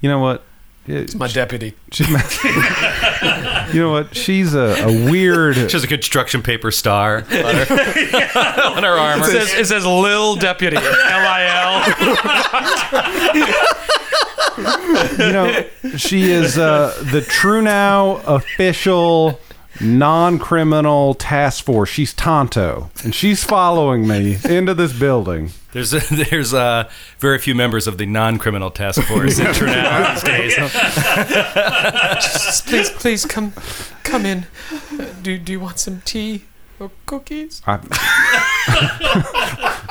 you 0.00 0.08
know 0.08 0.18
what? 0.18 0.44
It- 0.90 1.14
My 1.14 1.28
deputy. 1.28 1.74
she- 1.92 2.04
you 3.72 3.80
know 3.80 3.90
what? 3.92 4.14
She's 4.16 4.54
a, 4.54 4.76
a 4.84 5.10
weird. 5.10 5.54
She 5.56 5.62
has 5.62 5.84
a 5.84 5.86
construction 5.86 6.42
paper 6.42 6.70
star 6.70 7.18
on 7.18 7.24
her, 7.30 7.32
on 8.76 8.82
her 8.82 8.98
armor. 8.98 9.24
It 9.24 9.30
says, 9.30 9.52
it 9.54 9.66
says 9.66 9.84
Lil 9.86 10.36
Deputy. 10.36 10.76
L 10.76 10.82
I 10.84 11.44
L. 14.58 15.26
you 15.26 15.32
know, 15.32 15.64
she 15.96 16.30
is 16.30 16.58
uh, 16.58 16.94
the 17.12 17.20
Trunau 17.20 18.20
official 18.26 19.40
non-criminal 19.80 21.14
task 21.14 21.64
force. 21.64 21.88
She's 21.88 22.12
Tonto, 22.14 22.90
and 23.04 23.14
she's 23.14 23.44
following 23.44 24.06
me 24.06 24.36
into 24.44 24.74
this 24.74 24.92
building. 24.98 25.50
There's 25.72 25.90
there's 26.10 26.52
uh, 26.52 26.88
very 27.18 27.38
few 27.38 27.54
members 27.54 27.86
of 27.86 27.96
the 27.98 28.06
non-criminal 28.06 28.70
task 28.70 29.02
force 29.02 29.38
in 29.38 29.52
Trinidad 29.54 30.16
these 30.24 30.24
days. 30.24 30.56
Please, 32.66 32.90
please 32.90 33.24
come, 33.26 33.52
come 34.02 34.26
in. 34.26 34.46
Uh, 34.72 35.06
Do, 35.22 35.38
do 35.38 35.52
you 35.52 35.60
want 35.60 35.78
some 35.78 36.00
tea? 36.04 36.44
Or 36.80 36.90
cookies? 37.06 37.62
I, 37.66 37.76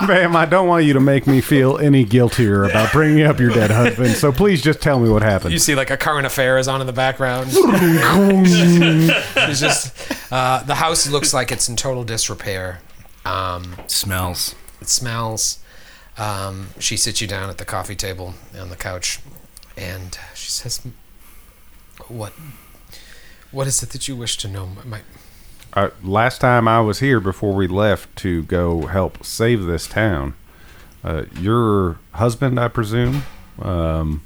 ma'am, 0.07 0.35
I 0.35 0.45
don't 0.45 0.67
want 0.67 0.85
you 0.85 0.93
to 0.93 0.99
make 0.99 1.27
me 1.27 1.41
feel 1.41 1.77
any 1.77 2.03
guiltier 2.03 2.63
about 2.63 2.91
bringing 2.91 3.25
up 3.25 3.39
your 3.39 3.51
dead 3.51 3.71
husband. 3.71 4.15
So 4.15 4.31
please 4.31 4.61
just 4.61 4.81
tell 4.81 4.99
me 4.99 5.09
what 5.09 5.21
happened. 5.21 5.53
You 5.53 5.59
see, 5.59 5.75
like 5.75 5.89
a 5.89 5.97
current 5.97 6.25
affair 6.25 6.57
is 6.57 6.67
on 6.67 6.81
in 6.81 6.87
the 6.87 6.93
background. 6.93 7.49
it's 7.53 9.59
just 9.59 10.31
uh, 10.31 10.63
the 10.63 10.75
house 10.75 11.07
looks 11.07 11.33
like 11.33 11.51
it's 11.51 11.69
in 11.69 11.75
total 11.75 12.03
disrepair. 12.03 12.81
Um, 13.25 13.75
Smells. 13.87 14.55
it 14.81 14.89
smells. 14.89 15.59
Um, 16.17 16.69
she 16.79 16.97
sits 16.97 17.21
you 17.21 17.27
down 17.27 17.49
at 17.49 17.57
the 17.57 17.65
coffee 17.65 17.95
table 17.95 18.33
on 18.59 18.69
the 18.69 18.75
couch, 18.75 19.19
and 19.77 20.17
she 20.33 20.49
says, 20.49 20.81
"What? 22.07 22.33
What 23.51 23.67
is 23.67 23.81
it 23.83 23.89
that 23.91 24.07
you 24.07 24.15
wish 24.15 24.37
to 24.37 24.47
know? 24.47 24.67
My, 24.85 25.01
uh, 25.73 25.89
last 26.03 26.41
time 26.41 26.67
I 26.67 26.81
was 26.81 26.99
here 26.99 27.19
before 27.19 27.53
we 27.53 27.67
left 27.67 28.15
to 28.17 28.43
go 28.43 28.87
help 28.87 29.23
save 29.23 29.63
this 29.63 29.87
town, 29.87 30.33
uh, 31.03 31.23
your 31.39 31.97
husband, 32.13 32.59
I 32.59 32.67
presume, 32.67 33.23
um, 33.61 34.21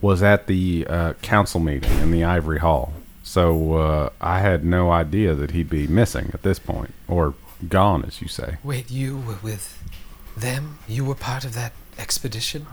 was 0.00 0.22
at 0.22 0.46
the 0.46 0.86
uh, 0.88 1.12
council 1.14 1.60
meeting 1.60 1.98
in 1.98 2.10
the 2.10 2.24
Ivory 2.24 2.58
Hall. 2.58 2.92
So 3.22 3.74
uh, 3.74 4.10
I 4.20 4.38
had 4.38 4.64
no 4.64 4.90
idea 4.90 5.34
that 5.34 5.50
he'd 5.50 5.68
be 5.68 5.86
missing 5.86 6.30
at 6.32 6.42
this 6.42 6.58
point, 6.58 6.94
or 7.08 7.34
gone, 7.68 8.04
as 8.04 8.22
you 8.22 8.28
say. 8.28 8.56
wait, 8.62 8.90
you 8.90 9.16
were 9.18 9.38
with 9.42 9.82
them? 10.36 10.78
You 10.86 11.04
were 11.04 11.14
part 11.14 11.44
of 11.44 11.54
that 11.54 11.72
expedition? 11.98 12.66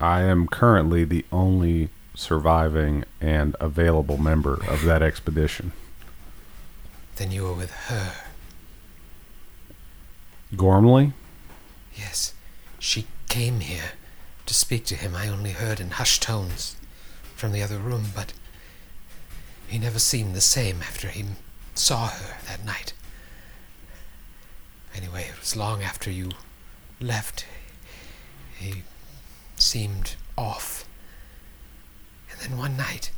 I 0.00 0.22
am 0.22 0.48
currently 0.48 1.04
the 1.04 1.24
only 1.30 1.90
surviving 2.14 3.04
and 3.20 3.54
available 3.60 4.16
member 4.16 4.54
of 4.68 4.84
that 4.84 5.02
expedition. 5.02 5.72
Then 7.20 7.32
you 7.32 7.42
were 7.42 7.52
with 7.52 7.70
her. 7.70 8.14
Gormley? 10.56 11.12
Yes, 11.94 12.32
she 12.78 13.06
came 13.28 13.60
here 13.60 13.92
to 14.46 14.54
speak 14.54 14.86
to 14.86 14.94
him. 14.94 15.14
I 15.14 15.28
only 15.28 15.50
heard 15.50 15.80
in 15.80 15.90
hushed 15.90 16.22
tones 16.22 16.76
from 17.36 17.52
the 17.52 17.62
other 17.62 17.76
room, 17.76 18.06
but 18.14 18.32
he 19.68 19.78
never 19.78 19.98
seemed 19.98 20.34
the 20.34 20.40
same 20.40 20.80
after 20.80 21.08
he 21.08 21.26
saw 21.74 22.06
her 22.08 22.38
that 22.46 22.64
night. 22.64 22.94
Anyway, 24.96 25.26
it 25.28 25.38
was 25.38 25.54
long 25.54 25.82
after 25.82 26.10
you 26.10 26.30
left. 27.00 27.44
He 28.56 28.82
seemed 29.56 30.14
off. 30.38 30.88
And 32.30 32.40
then 32.40 32.56
one 32.56 32.78
night, 32.78 33.10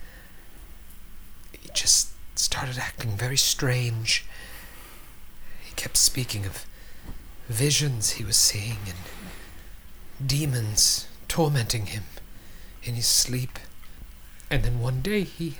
he 1.52 1.68
just 1.73 2.12
started 2.35 2.79
acting 2.79 3.11
very 3.17 3.37
strange. 3.37 4.25
He 5.62 5.73
kept 5.75 5.97
speaking 5.97 6.47
of 6.47 6.67
visions 7.49 8.12
he 8.12 8.25
was 8.25 8.37
seeing 8.37 8.79
and 8.87 10.29
demons 10.29 11.09
tormenting 11.29 11.87
him 11.87 12.05
in 12.83 12.95
his 12.95 13.07
sleep. 13.07 13.59
And 14.51 14.62
then 14.65 14.81
one 14.81 15.01
day 15.01 15.23
he. 15.23 15.57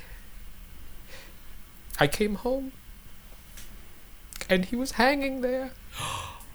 I 1.99 2.07
came 2.07 2.35
home. 2.35 2.71
And 4.49 4.65
he 4.65 4.75
was 4.75 4.93
hanging 4.93 5.41
there 5.41 5.71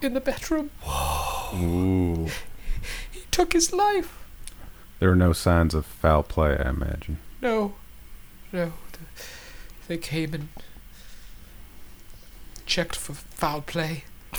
in 0.02 0.14
the 0.14 0.20
bedroom. 0.20 0.70
Ooh. 1.54 2.28
He 3.10 3.22
took 3.30 3.52
his 3.52 3.72
life. 3.72 4.24
There 4.98 5.10
are 5.10 5.16
no 5.16 5.32
signs 5.32 5.74
of 5.74 5.86
foul 5.86 6.22
play, 6.22 6.56
I 6.56 6.68
imagine. 6.68 7.18
No. 7.40 7.74
No. 8.52 8.72
They 9.88 9.96
came 9.96 10.34
and 10.34 10.48
checked 12.66 12.94
for 12.94 13.14
foul 13.14 13.62
play. 13.62 14.04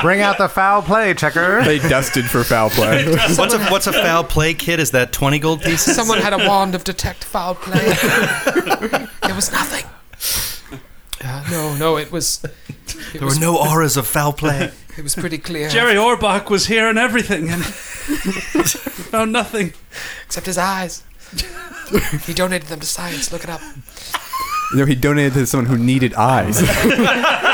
Bring 0.00 0.20
out 0.22 0.38
the 0.38 0.48
foul 0.48 0.82
play, 0.82 1.12
checker. 1.14 1.64
They 1.64 1.80
dusted 1.80 2.24
for 2.26 2.44
foul 2.44 2.70
play. 2.70 3.04
What's 3.36 3.52
a 3.54 3.58
what's 3.66 3.88
a 3.88 3.92
foul 3.92 4.22
play 4.22 4.54
kit? 4.54 4.78
Is 4.78 4.92
that 4.92 5.12
twenty 5.12 5.40
gold 5.40 5.60
pieces? 5.62 5.96
Someone 5.96 6.20
had 6.20 6.32
a 6.32 6.38
wand 6.48 6.76
of 6.76 6.84
detect 6.84 7.24
foul 7.24 7.56
play. 7.56 7.84
there 9.22 9.34
was 9.34 9.50
nothing. 9.50 9.84
Uh, 11.22 11.44
no, 11.50 11.74
no, 11.76 11.98
it 11.98 12.12
was. 12.12 12.44
It 12.44 13.18
There 13.18 13.26
were 13.26 13.38
no 13.40 13.58
auras 13.58 13.96
of 13.96 14.06
foul 14.06 14.32
play. 14.32 14.70
It 14.98 15.04
was 15.04 15.14
pretty 15.14 15.38
clear. 15.38 15.68
Jerry 15.68 15.94
Orbach 15.94 16.50
was 16.50 16.66
here 16.66 16.88
and 16.88 16.98
everything, 16.98 17.50
and 17.50 17.64
found 17.64 19.30
nothing. 19.32 19.72
Except 20.26 20.46
his 20.46 20.58
eyes. 20.58 21.04
He 22.26 22.34
donated 22.34 22.68
them 22.68 22.80
to 22.80 22.86
science. 22.86 23.32
Look 23.32 23.44
it 23.44 23.50
up. 23.50 23.60
no, 24.74 24.84
he 24.84 24.94
donated 24.94 25.32
to 25.34 25.46
someone 25.46 25.66
who 25.66 25.78
needed 25.82 26.14
eyes. 26.14 26.58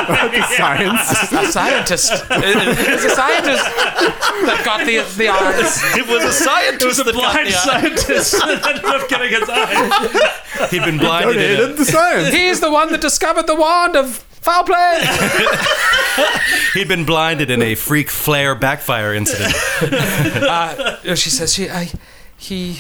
Science. 0.57 1.33
A 1.33 1.47
scientist. 1.51 2.13
it 2.31 2.95
was 2.95 3.05
a 3.05 3.11
scientist 3.11 3.65
that 3.65 4.63
got 4.65 4.81
the 4.87 4.99
the 5.17 5.29
eyes. 5.29 5.81
It 5.97 6.07
was 6.07 6.23
a 6.25 6.33
scientist. 6.33 6.83
It 6.83 6.87
was 6.87 6.99
a 6.99 7.05
that 7.05 7.15
got 7.15 7.33
blind 7.33 7.47
the 7.49 7.53
scientist 7.53 8.33
that 8.33 8.67
ended 8.67 8.85
up 8.85 9.09
getting 9.09 9.31
his 9.31 9.49
eye. 9.49 10.69
He'd 10.71 10.85
been 10.85 10.99
blinded. 10.99 11.37
in 11.37 11.57
Donated 11.57 11.71
a- 11.71 11.77
to 11.77 11.85
science. 11.85 12.35
He's 12.35 12.61
the 12.61 12.71
one 12.71 12.93
that 12.93 13.01
discovered 13.01 13.47
the 13.47 13.55
wand 13.55 13.97
of 13.97 14.17
foul 14.17 14.65
play. 14.65 15.01
He'd 16.75 16.89
been 16.89 17.07
blinded 17.07 17.51
in 17.51 17.63
a 17.63 17.75
freak 17.75 18.11
flare 18.11 18.55
backfire 18.55 19.15
incident. 19.15 19.55
Uh, 19.83 21.15
she 21.15 21.31
says 21.31 21.55
she 21.55 21.71
I 21.71 21.91
he 22.37 22.79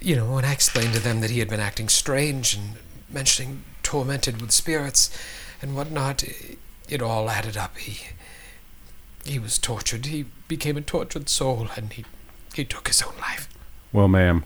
you 0.00 0.16
know 0.16 0.32
when 0.32 0.44
I 0.44 0.52
explained 0.52 0.94
to 0.94 1.00
them 1.00 1.20
that 1.20 1.30
he 1.30 1.38
had 1.38 1.48
been 1.48 1.60
acting 1.60 1.88
strange 1.88 2.54
and 2.54 2.76
mentioning 3.10 3.62
tormented 3.82 4.40
with 4.40 4.52
spirits 4.52 5.16
and 5.62 5.74
whatnot, 5.74 6.22
it, 6.22 6.58
it 6.88 7.02
all 7.02 7.30
added 7.30 7.56
up. 7.56 7.76
He 7.78 8.08
he 9.24 9.38
was 9.38 9.58
tortured. 9.58 10.06
He 10.06 10.26
became 10.48 10.76
a 10.76 10.80
tortured 10.80 11.28
soul, 11.28 11.68
and 11.76 11.92
he 11.92 12.04
he 12.54 12.64
took 12.64 12.88
his 12.88 13.02
own 13.02 13.14
life. 13.20 13.48
Well, 13.92 14.08
ma'am, 14.08 14.44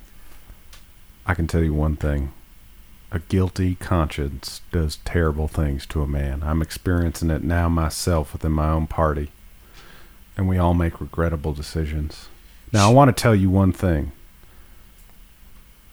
I 1.27 1.35
can 1.35 1.47
tell 1.47 1.63
you 1.63 1.75
one 1.75 1.97
thing. 1.97 2.33
A 3.13 3.19
guilty 3.19 3.75
conscience 3.75 4.61
does 4.71 4.99
terrible 5.05 5.49
things 5.49 5.85
to 5.87 6.03
a 6.03 6.07
man. 6.07 6.43
I'm 6.45 6.63
experiencing 6.63 7.31
it 7.31 7.43
now 7.43 7.69
myself 7.69 8.33
within 8.33 8.53
my 8.53 8.71
own 8.71 8.87
party. 8.87 9.33
And 10.37 10.49
we 10.49 10.59
all 10.59 10.75
make 10.75 11.01
regrettable 11.01 11.53
decisions. 11.53 12.29
Now, 12.73 12.89
I 12.89 12.93
want 12.93 13.15
to 13.15 13.21
tell 13.21 13.35
you 13.35 13.51
one 13.51 13.73
thing. 13.73 14.13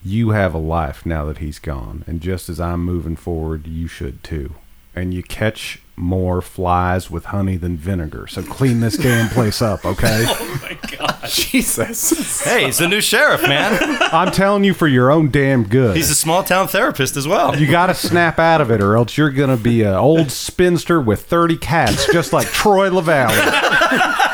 You 0.04 0.30
have 0.30 0.54
a 0.54 0.60
life 0.60 1.06
now 1.06 1.26
that 1.26 1.40
he's 1.40 1.60
gone. 1.60 2.04
And 2.08 2.22
just 2.22 2.50
as 2.50 2.60
I'm 2.60 2.84
moving 2.84 3.16
forward, 3.16 3.68
you 3.68 3.88
should 3.88 4.24
too. 4.24 4.56
And 4.96 5.14
you 5.14 5.22
catch 5.22 5.80
more 5.96 6.42
flies 6.42 7.10
with 7.12 7.26
honey 7.26 7.58
than 7.58 7.76
vinegar. 7.76 8.28
So 8.28 8.42
clean 8.44 8.80
this 8.80 8.98
damn 8.98 9.30
place 9.30 9.62
up, 9.62 9.84
okay? 9.86 10.26
Oh 10.40 10.60
my 10.62 10.98
God. 10.98 11.16
Jesus. 11.28 12.44
hey, 12.44 12.66
he's 12.66 12.78
the 12.78 12.88
new 12.88 13.02
sheriff, 13.02 13.42
man. 13.44 13.78
I'm 14.12 14.32
telling 14.32 14.64
you 14.64 14.74
for 14.74 14.88
your 14.88 15.12
own 15.12 15.30
damn 15.30 15.64
good. 15.64 15.96
He's 15.96 16.10
a 16.10 16.16
small 16.16 16.44
town 16.44 16.68
therapist 16.68 17.18
as 17.18 17.28
well. 17.28 17.58
You 17.60 17.70
got 17.70 17.88
to 17.88 17.94
snap 17.94 18.40
out 18.40 18.62
of 18.62 18.72
it, 18.72 18.82
or 18.82 18.96
else 18.96 19.18
you're 19.18 19.30
going 19.32 19.50
to 19.56 19.62
be 19.62 19.82
an 19.84 19.94
old 19.94 20.32
spinster 20.32 21.02
with 21.02 21.24
30 21.24 21.58
cats, 21.58 22.12
just 22.12 22.34
like 22.34 22.48
Troy 22.48 22.90
Lavallee. 22.90 23.34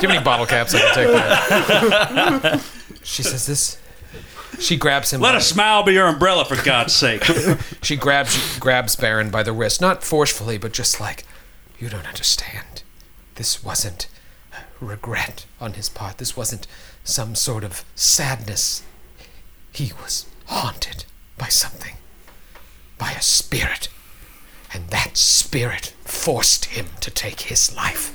Do 0.00 0.02
you 0.02 0.08
have 0.08 0.16
any 0.16 0.24
bottle 0.24 0.46
caps 0.46 0.74
I 0.74 0.80
can 0.80 0.94
take 0.94 1.08
that? 1.08 2.64
she 3.02 3.22
says 3.22 3.46
this. 3.46 3.80
She 4.58 4.76
grabs 4.76 5.12
him. 5.12 5.20
Let 5.20 5.32
by- 5.32 5.38
a 5.38 5.40
smile 5.40 5.82
be 5.82 5.92
your 5.92 6.06
umbrella, 6.06 6.44
for 6.44 6.62
God's 6.62 6.94
sake. 6.94 7.22
She 7.82 7.96
grabs 7.96 8.32
she 8.34 8.58
grabs 8.60 8.96
Baron 8.96 9.30
by 9.30 9.42
the 9.44 9.52
wrist, 9.52 9.80
not 9.80 10.02
forcefully, 10.02 10.58
but 10.58 10.72
just 10.72 10.98
like, 11.00 11.24
you 11.78 11.88
don't 11.88 12.06
understand. 12.06 12.82
This 13.36 13.62
wasn't 13.62 14.08
regret 14.80 15.46
on 15.60 15.74
his 15.74 15.88
part. 15.88 16.18
This 16.18 16.36
wasn't 16.36 16.66
some 17.04 17.34
sort 17.34 17.62
of 17.64 17.84
sadness. 17.94 18.82
He 19.72 19.92
was 20.02 20.26
haunted 20.46 21.04
by 21.38 21.48
something, 21.48 21.94
by 22.98 23.12
a 23.12 23.22
spirit, 23.22 23.88
and 24.72 24.88
that 24.88 25.16
spirit 25.16 25.94
forced 26.04 26.66
him 26.66 26.86
to 27.00 27.10
take 27.10 27.42
his 27.42 27.74
life. 27.76 28.12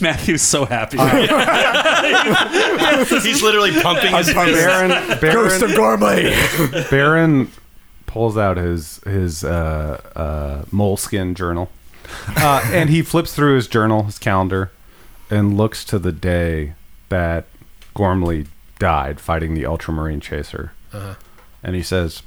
Matthew's 0.00 0.42
so 0.42 0.64
happy. 0.64 0.98
He's 3.20 3.42
literally 3.42 3.72
pumping 3.80 4.14
his 4.14 4.32
fist. 4.32 4.36
Baron, 4.36 4.90
Ghost 5.20 5.60
Baron, 5.60 5.62
of 5.62 5.76
Gormley. 5.76 6.32
Baron 6.90 7.50
pulls 8.06 8.36
out 8.36 8.56
his 8.56 8.98
his 9.04 9.44
uh, 9.44 10.00
uh, 10.16 10.64
moleskin 10.70 11.34
journal, 11.34 11.70
uh, 12.36 12.68
and 12.72 12.90
he 12.90 13.02
flips 13.02 13.34
through 13.34 13.56
his 13.56 13.68
journal, 13.68 14.04
his 14.04 14.18
calendar, 14.18 14.72
and 15.30 15.56
looks 15.56 15.84
to 15.84 15.98
the 15.98 16.12
day 16.12 16.74
that 17.08 17.46
Gormley 17.94 18.46
died 18.78 19.20
fighting 19.20 19.54
the 19.54 19.66
Ultramarine 19.66 20.20
Chaser, 20.20 20.72
and 21.62 21.76
he 21.76 21.82
says, 21.82 22.22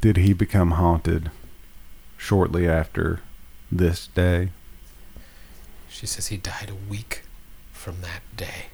"Did 0.00 0.16
he 0.16 0.32
become 0.32 0.72
haunted 0.72 1.30
shortly 2.16 2.68
after 2.68 3.20
this 3.70 4.06
day?" 4.08 4.50
She 5.94 6.06
says 6.06 6.26
he 6.26 6.36
died 6.36 6.70
a 6.70 6.90
week 6.90 7.22
from 7.72 8.00
that 8.00 8.20
day. 8.36 8.66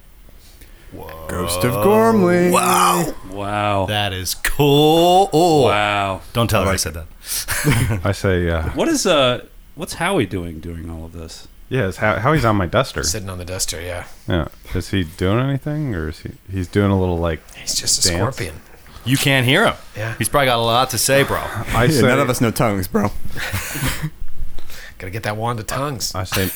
Whoa. 0.90 1.26
Ghost 1.28 1.62
of 1.64 1.74
Gormley. 1.85 2.50
Wow. 2.50 3.14
Wow. 3.30 3.85
That 3.87 4.14
is 4.14 4.35
cool. 4.35 5.28
Oh. 5.33 5.66
Wow. 5.66 6.22
Don't 6.33 6.48
tell 6.48 6.64
her 6.64 6.70
I 6.70 6.76
said 6.76 6.94
that. 6.94 8.00
I 8.04 8.12
say, 8.12 8.48
uh, 8.48 8.70
What 8.70 8.88
is 8.88 9.06
uh? 9.06 9.44
What's 9.74 9.94
Howie 9.94 10.24
doing 10.26 10.61
during 10.61 10.88
all 10.90 11.04
of 11.04 11.12
this? 11.12 11.46
yeah, 11.68 11.87
it's 11.88 11.98
how, 11.98 12.16
how 12.18 12.33
he's 12.33 12.44
on 12.44 12.56
my 12.56 12.66
duster. 12.66 13.04
Sitting 13.04 13.28
on 13.28 13.37
the 13.38 13.44
duster, 13.44 13.80
yeah. 13.80 14.06
Yeah, 14.26 14.48
is 14.74 14.88
he 14.90 15.04
doing 15.04 15.38
anything, 15.38 15.94
or 15.94 16.09
is 16.09 16.20
he? 16.20 16.30
He's 16.50 16.66
doing 16.68 16.90
a 16.90 16.98
little 16.98 17.18
like. 17.18 17.38
He's 17.54 17.74
just 17.76 18.04
a 18.04 18.09
Dance. 18.09 18.18
scorpion. 18.18 18.56
You 19.04 19.16
can't 19.18 19.46
hear 19.46 19.66
him. 19.66 19.74
Yeah. 19.96 20.14
He's 20.18 20.28
probably 20.28 20.46
got 20.46 20.59
a 20.59 20.62
lot 20.62 20.90
to 20.90 20.98
say, 20.98 21.22
bro. 21.22 21.37
I 21.68 21.85
Yeah, 21.85 21.90
say, 22.00 22.06
none 22.09 22.18
of 22.18 22.28
us 22.30 22.40
know 22.40 22.50
tongues, 22.50 22.88
bro. 22.88 23.11
Gotta 25.01 25.11
get 25.13 25.23
that 25.23 25.39
wand 25.39 25.59
of 25.59 25.67
tongues. 25.67 26.15
I 26.15 26.25
say, 26.25 26.51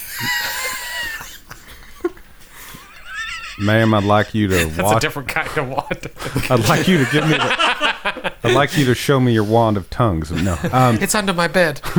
ma'am, 3.58 3.94
I'd 3.94 4.04
like 4.04 4.34
you 4.34 4.48
to 4.48 4.54
That's 4.66 4.78
a 4.78 4.82
watch. 4.82 5.00
different 5.00 5.30
kind 5.30 5.48
of 5.56 5.66
wand. 5.70 6.10
I'd 6.50 6.68
like 6.68 6.86
you 6.86 6.98
to 7.02 7.10
give 7.10 7.26
me. 7.26 7.38
The, 7.38 8.34
I'd 8.44 8.52
like 8.52 8.76
you 8.76 8.84
to 8.84 8.94
show 8.94 9.18
me 9.18 9.32
your 9.32 9.44
wand 9.44 9.78
of 9.78 9.88
tongues. 9.88 10.30
No, 10.30 10.58
um, 10.72 10.98
it's 11.00 11.14
under 11.14 11.32
my 11.32 11.48
bed. 11.48 11.80
it's 11.86 11.96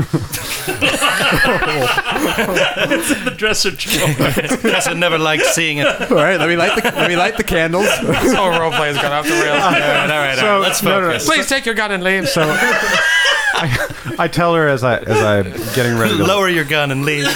in 3.12 3.26
The 3.26 3.34
dresser 3.36 3.72
drawer. 3.72 4.08
Guess 4.62 4.88
I 4.88 4.94
never 4.94 5.18
liked 5.18 5.46
seeing 5.46 5.80
it. 5.80 5.88
All 5.88 6.18
right, 6.18 6.40
let 6.40 6.48
me 6.48 6.58
light 6.58 6.76
the 6.76 6.84
let 6.92 7.10
me 7.10 7.16
light 7.16 7.38
the 7.38 7.44
candles. 7.44 7.88
this 8.02 8.36
whole 8.36 8.52
role 8.52 8.70
play 8.70 8.94
has 8.94 9.02
gone 9.02 9.14
off 9.14 9.26
the 9.26 9.32
rails. 9.32 9.64
All 9.64 9.72
right, 9.72 9.82
all 9.82 10.08
right, 10.10 10.38
all 10.38 10.46
right. 10.46 10.58
Let's 10.60 10.84
no, 10.84 10.92
no, 10.92 11.00
no. 11.02 11.08
focus. 11.08 11.26
Please 11.26 11.48
take 11.50 11.66
your 11.66 11.74
gun 11.74 11.92
and 11.92 12.04
leave. 12.04 12.30
So 12.30 12.44
I, 13.56 14.15
I 14.20 14.28
tell 14.28 14.54
her 14.56 14.68
as 14.68 14.84
I 14.84 14.98
as 15.00 15.18
I'm 15.18 15.76
getting 15.76 15.98
ready 15.98 16.18
to 16.18 16.24
Lower 16.24 16.50
your 16.50 16.65
gun 16.65 16.91
and 16.91 17.06
leave. 17.06 17.26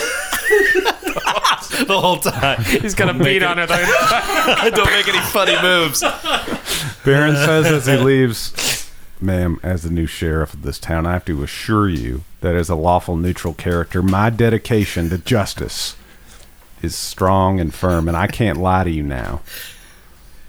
the 1.88 2.00
whole 2.00 2.18
time. 2.18 2.64
He's 2.64 2.94
gonna 2.94 3.14
beat 3.14 3.44
on 3.44 3.58
it. 3.60 3.68
Don't 4.76 4.92
make 4.92 5.08
any 5.08 5.20
funny 5.28 5.60
moves. 5.62 6.02
Baron 7.04 7.36
says 7.36 7.66
as 7.68 7.86
he 7.86 7.98
leaves, 7.98 8.90
Ma'am, 9.22 9.60
as 9.64 9.84
the 9.84 9.90
new 9.90 10.06
sheriff 10.06 10.54
of 10.54 10.62
this 10.62 10.80
town, 10.80 11.06
I 11.06 11.14
have 11.14 11.26
to 11.26 11.44
assure 11.44 11.90
you 11.90 12.24
that 12.42 12.56
as 12.56 12.70
a 12.70 12.76
lawful 12.76 13.16
neutral 13.16 13.54
character, 13.54 14.02
my 14.02 14.30
dedication 14.30 15.10
to 15.10 15.18
justice 15.18 15.96
is 16.82 16.96
strong 16.96 17.60
and 17.60 17.74
firm, 17.74 18.08
and 18.08 18.16
I 18.16 18.28
can't 18.28 18.58
lie 18.58 18.84
to 18.86 18.92
you 18.92 19.04
now. 19.04 19.42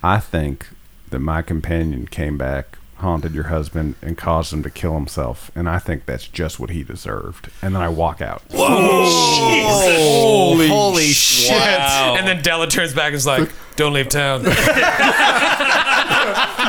I 0.03 0.19
think 0.19 0.69
that 1.11 1.19
my 1.19 1.43
companion 1.43 2.07
came 2.07 2.39
back, 2.39 2.79
haunted 3.01 3.35
your 3.35 3.45
husband, 3.45 3.97
and 4.01 4.17
caused 4.17 4.53
him 4.53 4.63
to 4.63 4.71
kill 4.71 4.95
himself, 4.95 5.51
and 5.55 5.69
I 5.69 5.79
think 5.79 6.07
that's 6.07 6.27
just 6.27 6.59
what 6.59 6.71
he 6.71 6.83
deserved. 6.83 7.51
And 7.61 7.75
then 7.75 7.83
I 7.83 7.89
walk 7.89 8.21
out. 8.23 8.43
Holy, 8.53 9.61
holy 10.69 11.09
shit. 11.09 11.51
Wow. 11.53 12.15
And 12.19 12.27
then 12.27 12.43
Della 12.43 12.67
turns 12.67 12.95
back 12.95 13.09
and 13.09 13.17
is 13.17 13.27
like, 13.27 13.51
"Don't 13.77 13.93
leave 13.93 14.09
town." 14.09 14.45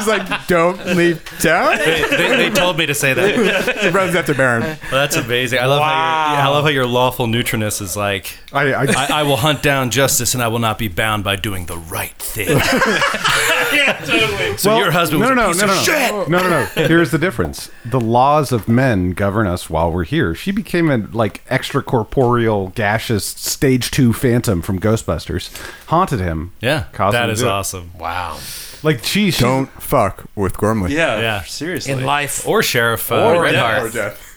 He's 0.02 0.08
like, 0.08 0.48
"Don't 0.48 0.86
leave 0.96 1.24
town." 1.40 1.78
They, 1.78 2.04
they, 2.10 2.36
they 2.38 2.50
told 2.50 2.78
me 2.78 2.86
to 2.86 2.94
say 2.94 3.14
that. 3.14 3.78
He 3.82 3.90
runs 3.90 4.16
after 4.16 4.34
Baron. 4.34 4.62
Well, 4.64 4.78
that's 4.92 5.16
amazing. 5.16 5.60
I 5.60 5.66
love 5.66 5.82
how 5.82 5.88
your, 6.34 6.42
I 6.42 6.48
love 6.50 6.64
how 6.64 6.70
your 6.70 6.86
lawful 6.86 7.28
neutroness 7.28 7.82
is 7.82 7.96
like. 7.96 8.38
I, 8.54 8.74
I, 8.74 8.84
I, 8.84 9.08
I 9.20 9.24
will 9.24 9.38
hunt 9.38 9.64
down 9.64 9.92
justice, 9.92 10.34
and 10.34 10.44
I 10.44 10.48
will 10.48 10.60
not 10.60 10.78
be 10.78 10.88
bound 10.88 11.24
by 11.24 11.36
doing 11.36 11.66
the 11.68 11.78
right 11.78 12.14
thing. 12.14 12.48
yeah, 13.74 14.02
totally. 14.06 14.58
So 14.58 14.78
your 14.78 14.92
husband 14.92 15.22
was 15.22 15.30
no, 15.30 15.34
a 15.34 15.36
no, 15.36 15.48
piece 15.48 15.62
no, 15.62 15.68
no, 15.68 15.74
of 15.74 15.78
no. 15.78 15.84
shit. 15.84 16.30
No, 16.30 16.40
no, 16.40 16.50
no. 16.50 16.88
Here's 16.88 17.12
the 17.12 17.18
difference. 17.18 17.70
The 17.86 18.00
laws 18.00 18.52
of 18.52 18.68
men 18.68 19.12
govern 19.12 19.48
us 19.48 19.70
while 19.70 19.92
we're 19.92 20.04
here. 20.04 20.36
She 20.36 20.52
became 20.52 20.90
a 20.90 20.98
like 20.98 21.46
extracorporeal, 21.46 22.74
gaseous 22.76 23.26
stage 23.26 23.92
two 23.92 24.14
phantom 24.14 24.62
from 24.62 24.80
Ghostbusters. 24.80 25.50
Haunted 25.88 26.20
him. 26.20 26.54
Yeah, 26.60 26.86
Caused 26.92 27.16
him 27.16 27.22
that 27.22 27.26
to 27.28 27.32
is 27.34 27.40
do 27.40 27.46
it. 27.48 27.52
awesome. 27.52 27.92
wow. 27.98 28.38
Like 28.84 29.04
she, 29.04 29.32
she 29.32 29.44
don't 29.44 29.67
fuck 29.82 30.26
with 30.36 30.58
Gormley. 30.58 30.94
Yeah, 30.96 31.20
Yeah. 31.20 31.41
Seriously. 31.44 31.91
In 31.94 32.04
life. 32.06 32.48
Or 32.48 32.63
Sheriff 32.63 33.12
uh, 33.12 33.15
Or 33.36 33.41
Redheart. 33.44 33.84
Or 33.84 33.89
death. 33.89 34.28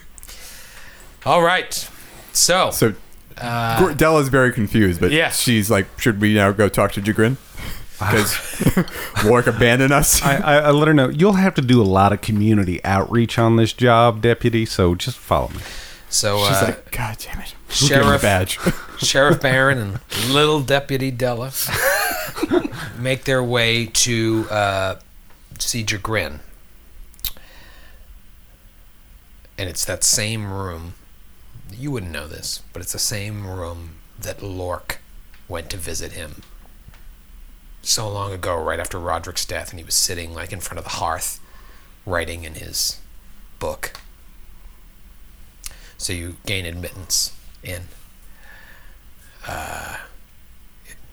All 1.25 1.41
right. 1.41 1.73
So, 2.33 2.69
So 2.71 2.93
Gor- 3.39 3.93
Della's 3.93 4.29
very 4.29 4.51
confused, 4.53 4.99
but 5.01 5.11
Yeah. 5.11 5.29
she's 5.29 5.69
like, 5.71 5.87
"Should 5.99 6.21
we 6.21 6.33
now 6.35 6.51
go 6.51 6.69
talk 6.69 6.91
to 6.93 7.01
Jagrin? 7.01 7.37
Because 7.97 8.85
Warwick 9.25 9.47
abandoned 9.47 9.91
us." 9.93 10.21
I, 10.21 10.35
I, 10.37 10.55
I 10.57 10.71
let 10.71 10.87
her 10.87 10.93
know 10.93 11.09
you'll 11.09 11.33
have 11.33 11.55
to 11.55 11.61
do 11.61 11.81
a 11.81 11.83
lot 11.83 12.13
of 12.13 12.21
community 12.21 12.83
outreach 12.85 13.39
on 13.39 13.55
this 13.55 13.73
job, 13.73 14.21
deputy. 14.21 14.65
So 14.65 14.93
just 14.95 15.17
follow 15.17 15.49
me. 15.49 15.59
So 16.15 16.37
She's 16.47 16.57
uh, 16.57 16.65
like, 16.67 16.91
"God 16.91 17.17
damn 17.19 17.41
it!" 17.41 17.53
Who 17.79 17.89
gave 17.89 17.97
him 17.97 18.03
the 18.03 18.17
Sheriff 18.17 18.21
badge. 18.21 18.59
Sheriff 18.99 19.41
Baron 19.41 19.77
and 19.77 19.99
little 20.29 20.61
Deputy 20.61 21.11
Della 21.11 21.51
make 22.97 23.25
their 23.25 23.43
way 23.43 23.87
to 23.87 24.47
uh, 24.49 24.95
see 25.59 25.83
Jagrin. 25.83 26.39
And 29.57 29.69
it's 29.69 29.83
that 29.85 30.03
same 30.03 30.51
room. 30.51 30.93
You 31.71 31.91
wouldn't 31.91 32.11
know 32.11 32.27
this, 32.27 32.61
but 32.71 32.81
it's 32.81 32.93
the 32.93 32.99
same 32.99 33.45
room 33.45 33.95
that 34.17 34.41
Lork 34.41 34.99
went 35.47 35.69
to 35.71 35.77
visit 35.77 36.13
him 36.13 36.43
so 37.81 38.09
long 38.09 38.31
ago, 38.31 38.57
right 38.61 38.79
after 38.79 38.99
Roderick's 38.99 39.45
death, 39.45 39.69
and 39.69 39.79
he 39.79 39.85
was 39.85 39.95
sitting 39.95 40.33
like 40.33 40.51
in 40.51 40.59
front 40.59 40.79
of 40.79 40.83
the 40.85 40.91
hearth, 40.91 41.39
writing 42.05 42.43
in 42.43 42.55
his 42.55 42.99
book. 43.59 43.99
So 45.97 46.13
you 46.13 46.37
gain 46.45 46.65
admittance 46.65 47.33
in. 47.63 47.83
Uh, 49.47 49.97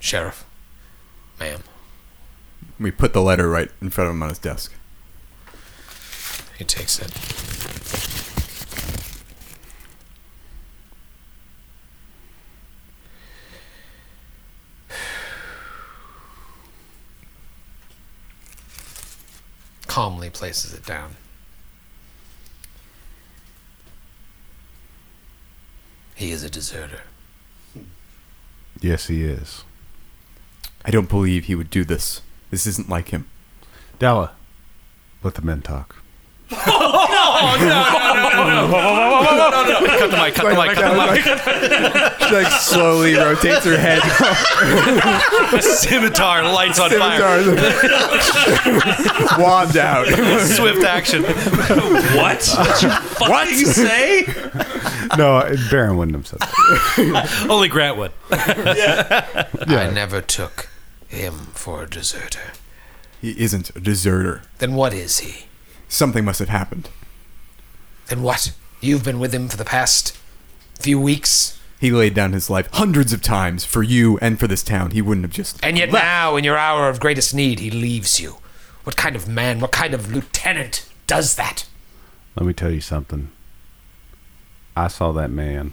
Sheriff, 0.01 0.45
ma'am. 1.39 1.63
we 2.81 2.91
put 2.91 3.13
the 3.13 3.23
letter 3.23 3.49
right 3.49 3.71
in 3.81 3.91
front 3.91 4.09
of 4.09 4.17
him 4.17 4.23
on 4.23 4.31
his 4.31 4.39
desk. 4.39 4.73
He 6.59 6.65
takes 6.65 6.99
it. 6.99 7.13
Calmly 19.87 20.31
places 20.31 20.75
it 20.75 20.85
down. 20.85 21.17
He 26.15 26.31
is 26.31 26.43
a 26.43 26.51
deserter. 26.51 27.03
Yes, 28.81 29.07
he 29.07 29.25
is. 29.25 29.65
I 30.85 30.91
don't 30.91 31.09
believe 31.09 31.45
he 31.45 31.55
would 31.55 31.71
do 31.71 31.85
this. 31.85 32.23
This 32.51 32.67
isn't 32.67 32.89
like 32.89 33.09
him. 33.09 33.29
Della, 33.99 34.33
let 35.23 35.35
the 35.35 35.43
men 35.43 35.63
talk. 35.63 35.97
Oh, 37.35 37.57
cut 39.99 40.11
the 40.11 40.17
mic, 40.17 40.35
cut 40.35 40.49
the 40.51 40.57
mic, 40.61 40.73
cut 40.75 40.91
the 40.91 40.97
mic. 41.13 41.23
She 42.29 42.35
like 42.35 42.53
slowly 42.61 43.15
rotates 43.15 43.65
her 43.65 43.79
head. 43.79 44.03
Scimitar, 45.63 46.43
lights 46.43 46.79
on 46.79 46.91
fire. 46.91 47.45
Wand 49.39 49.77
out. 49.77 50.07
Swift 50.47 50.85
action. 50.85 51.23
what? 51.23 52.45
what? 53.19 53.49
Did 53.49 53.61
you 53.61 53.67
say? 53.67 54.25
No, 55.17 55.55
Baron 55.71 55.97
wouldn't 55.97 56.17
have 56.17 56.27
said 56.27 56.41
that. 56.41 57.47
Only 57.49 57.69
Grant 57.69 57.97
would. 57.99 58.13
I 58.31 59.91
never 59.93 60.21
took 60.21 60.69
him 61.09 61.35
for 61.53 61.83
a 61.85 61.89
deserter. 61.91 62.53
He 63.21 63.39
isn't 63.41 63.71
a 63.77 63.81
deserter. 63.81 64.43
Then 64.59 64.75
what 64.75 64.93
is 64.93 65.21
he? 65.21 65.47
Something 65.89 66.25
must 66.25 66.39
have 66.41 66.49
happened. 66.49 66.89
Then 68.13 68.21
what? 68.23 68.53
You've 68.83 69.05
been 69.05 69.19
with 69.19 69.35
him 69.35 69.49
for 69.49 69.57
the 69.57 69.65
past 69.65 70.15
few 70.79 71.01
weeks, 71.01 71.59
He 71.81 71.91
laid 71.91 72.13
down 72.13 72.35
his 72.35 72.51
life 72.51 72.69
hundreds 72.75 73.15
of 73.15 73.23
times 73.23 73.65
for 73.65 73.83
you 73.83 74.19
and 74.21 74.39
for 74.39 74.47
this 74.47 74.63
town. 74.63 74.91
He 74.91 75.01
wouldn't 75.01 75.25
have 75.25 75.33
just. 75.33 75.59
and 75.65 75.79
yet 75.79 75.91
left. 75.91 76.05
now, 76.05 76.37
in 76.37 76.45
your 76.45 76.59
hour 76.59 76.91
of 76.91 77.01
greatest 77.01 77.35
need, 77.35 77.59
he 77.61 77.71
leaves 77.71 78.21
you. 78.21 78.37
What 78.85 78.99
kind 78.99 79.17
of 79.17 79.27
man, 79.27 79.61
what 79.61 79.73
kind 79.73 79.95
of 79.95 80.13
lieutenant 80.13 80.87
does 81.07 81.37
that? 81.37 81.67
Let 82.37 82.45
me 82.45 82.53
tell 82.53 82.71
you 82.71 82.83
something. 82.83 83.31
I 84.77 84.89
saw 84.89 85.11
that 85.13 85.31
man 85.31 85.73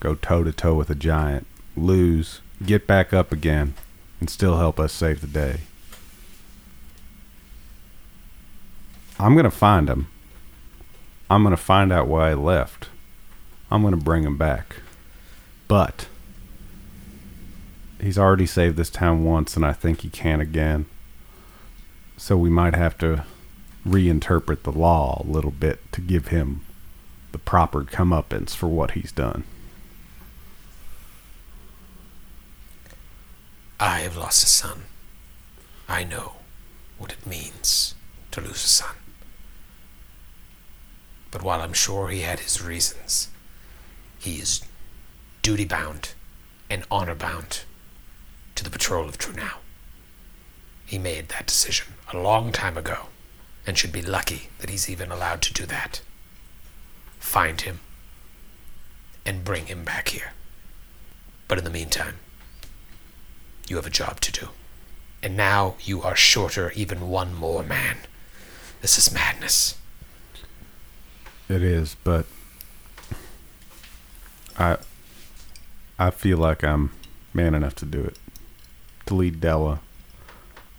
go 0.00 0.14
toe 0.16 0.44
to 0.44 0.52
toe 0.52 0.74
with 0.74 0.90
a 0.90 0.94
giant, 0.94 1.46
lose, 1.78 2.42
get 2.66 2.86
back 2.86 3.14
up 3.14 3.32
again, 3.32 3.72
and 4.20 4.28
still 4.28 4.58
help 4.58 4.78
us 4.78 4.92
save 4.92 5.22
the 5.22 5.26
day. 5.26 5.60
I'm 9.18 9.32
going 9.32 9.44
to 9.44 9.50
find 9.50 9.88
him. 9.88 10.08
I'm 11.34 11.42
going 11.42 11.50
to 11.50 11.60
find 11.60 11.92
out 11.92 12.06
why 12.06 12.28
he 12.28 12.36
left. 12.36 12.90
I'm 13.68 13.82
going 13.82 13.98
to 13.98 14.00
bring 14.00 14.22
him 14.22 14.38
back. 14.38 14.76
But 15.66 16.06
he's 18.00 18.16
already 18.16 18.46
saved 18.46 18.76
this 18.76 18.88
town 18.88 19.24
once, 19.24 19.56
and 19.56 19.66
I 19.66 19.72
think 19.72 20.02
he 20.02 20.10
can 20.10 20.40
again. 20.40 20.86
So 22.16 22.36
we 22.36 22.50
might 22.50 22.76
have 22.76 22.96
to 22.98 23.24
reinterpret 23.84 24.62
the 24.62 24.70
law 24.70 25.24
a 25.24 25.28
little 25.28 25.50
bit 25.50 25.80
to 25.90 26.00
give 26.00 26.28
him 26.28 26.64
the 27.32 27.38
proper 27.38 27.82
comeuppance 27.82 28.54
for 28.54 28.68
what 28.68 28.92
he's 28.92 29.10
done. 29.10 29.42
I 33.80 33.98
have 34.02 34.16
lost 34.16 34.44
a 34.44 34.46
son. 34.46 34.82
I 35.88 36.04
know 36.04 36.34
what 36.96 37.10
it 37.10 37.26
means 37.26 37.96
to 38.30 38.40
lose 38.40 38.64
a 38.64 38.68
son. 38.68 38.94
But 41.34 41.42
while 41.42 41.62
I'm 41.62 41.72
sure 41.72 42.10
he 42.10 42.20
had 42.20 42.38
his 42.38 42.62
reasons, 42.62 43.28
he 44.20 44.36
is 44.36 44.62
duty 45.42 45.64
bound 45.64 46.14
and 46.70 46.84
honor 46.92 47.16
bound 47.16 47.64
to 48.54 48.62
the 48.62 48.70
patrol 48.70 49.08
of 49.08 49.18
Trunau. 49.18 49.56
He 50.86 50.96
made 50.96 51.30
that 51.30 51.48
decision 51.48 51.94
a 52.12 52.18
long 52.18 52.52
time 52.52 52.78
ago 52.78 53.06
and 53.66 53.76
should 53.76 53.90
be 53.90 54.00
lucky 54.00 54.48
that 54.60 54.70
he's 54.70 54.88
even 54.88 55.10
allowed 55.10 55.42
to 55.42 55.52
do 55.52 55.66
that. 55.66 56.02
Find 57.18 57.60
him 57.60 57.80
and 59.26 59.44
bring 59.44 59.66
him 59.66 59.82
back 59.82 60.10
here. 60.10 60.34
But 61.48 61.58
in 61.58 61.64
the 61.64 61.68
meantime, 61.70 62.18
you 63.66 63.74
have 63.74 63.86
a 63.86 63.90
job 63.90 64.20
to 64.20 64.30
do. 64.30 64.48
And 65.20 65.36
now 65.36 65.74
you 65.82 66.00
are 66.02 66.14
shorter 66.14 66.70
even 66.76 67.08
one 67.08 67.34
more 67.34 67.64
man. 67.64 67.96
This 68.82 68.98
is 68.98 69.12
madness. 69.12 69.74
It 71.48 71.62
is, 71.62 71.96
but 72.04 72.26
I 74.58 74.78
I 75.98 76.10
feel 76.10 76.38
like 76.38 76.64
I'm 76.64 76.90
man 77.32 77.54
enough 77.54 77.74
to 77.76 77.84
do 77.84 78.00
it. 78.00 78.16
To 79.06 79.14
lead 79.14 79.40
Della 79.40 79.80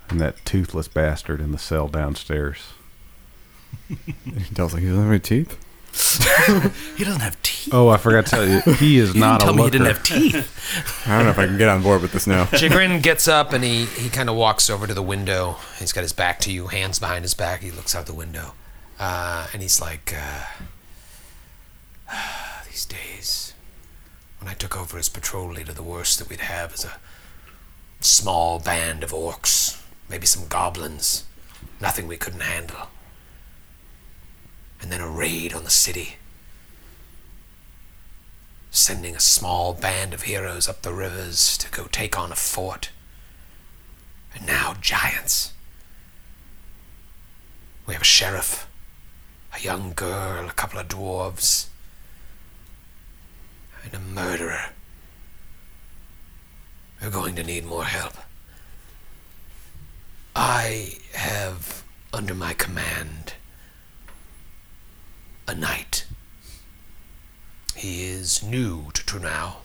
and 0.10 0.20
that 0.20 0.44
toothless 0.46 0.88
bastard 0.88 1.40
in 1.42 1.52
the 1.52 1.58
cell 1.58 1.88
downstairs. 1.88 2.74
Dell's 4.54 4.74
like, 4.74 4.82
he 4.84 4.90
doesn't 4.90 5.04
have 5.04 5.12
any 5.12 5.20
teeth. 5.20 5.60
He 6.98 7.04
doesn't 7.04 7.22
have 7.22 7.42
teeth. 7.42 7.74
Oh, 7.74 7.88
I 7.90 7.98
forgot 7.98 8.26
to 8.26 8.32
tell 8.32 8.48
you, 8.48 8.60
he 8.76 8.98
is 8.98 9.16
not 9.16 9.42
a 9.42 9.46
Tell 9.46 9.54
me 9.54 9.64
he 9.64 9.70
didn't 9.70 9.88
have 9.88 10.04
teeth. 10.04 11.08
I 11.08 11.16
don't 11.18 11.26
know 11.26 11.32
if 11.32 11.40
I 11.40 11.46
can 11.46 11.58
get 11.58 11.70
on 11.70 11.82
board 11.82 12.02
with 12.02 12.12
this 12.12 12.28
now. 12.28 12.46
Jagrin 12.46 13.02
gets 13.02 13.28
up 13.28 13.54
and 13.54 13.64
he, 13.64 13.86
he 13.86 14.10
kind 14.10 14.30
of 14.30 14.36
walks 14.36 14.70
over 14.70 14.88
to 14.88 14.94
the 14.94 15.02
window. 15.02 15.58
He's 15.80 15.92
got 15.94 16.02
his 16.02 16.14
back 16.14 16.40
to 16.42 16.52
you, 16.52 16.68
hands 16.68 17.00
behind 17.00 17.24
his 17.24 17.34
back. 17.34 17.62
He 17.62 17.72
looks 17.72 17.96
out 17.96 18.06
the 18.06 18.14
window. 18.14 18.54
Uh, 19.00 19.48
and 19.54 19.62
he's 19.62 19.82
like, 19.82 20.14
uh, 20.16 20.46
These 22.70 22.86
days, 22.86 23.54
when 24.40 24.50
I 24.50 24.54
took 24.54 24.78
over 24.78 24.98
as 24.98 25.10
patrol 25.10 25.52
leader, 25.52 25.74
the 25.74 25.84
worst 25.84 26.20
that 26.20 26.30
we'd 26.30 26.42
have 26.42 26.74
is 26.74 26.86
a 26.86 26.98
small 28.00 28.60
band 28.60 29.04
of 29.04 29.12
orcs, 29.12 29.82
maybe 30.10 30.26
some 30.26 30.48
goblins. 30.48 31.26
Nothing 31.82 32.08
we 32.08 32.18
couldn't 32.18 32.42
handle. 32.42 32.88
And 34.82 34.92
then 34.92 35.02
a 35.02 35.10
raid 35.10 35.54
on 35.54 35.64
the 35.64 35.70
city. 35.70 36.18
Sending 38.72 39.16
a 39.16 39.20
small 39.20 39.74
band 39.74 40.14
of 40.14 40.24
heroes 40.24 40.68
up 40.68 40.82
the 40.82 40.94
rivers 40.94 41.58
to 41.58 41.70
go 41.72 41.88
take 41.92 42.18
on 42.18 42.32
a 42.32 42.36
fort. 42.36 42.92
And 44.34 44.46
now 44.46 44.76
giants. 44.80 45.54
We 47.88 47.94
have 47.94 48.02
a 48.02 48.06
sheriff, 48.06 48.68
a 49.56 49.62
young 49.62 49.94
girl, 49.94 50.48
a 50.48 50.54
couple 50.54 50.80
of 50.80 50.88
dwarves, 50.88 51.68
and 53.84 53.94
a 53.94 54.00
murderer. 54.00 54.70
We're 57.02 57.10
going 57.10 57.36
to 57.36 57.44
need 57.44 57.66
more 57.66 57.86
help. 57.86 58.14
I 60.36 60.98
have 61.14 61.84
under 62.12 62.34
my 62.34 62.54
command 62.54 63.34
a 65.48 65.56
knight. 65.56 66.06
He 67.76 68.06
is 68.06 68.42
new 68.44 68.90
to 68.94 69.04
Trunau. 69.04 69.58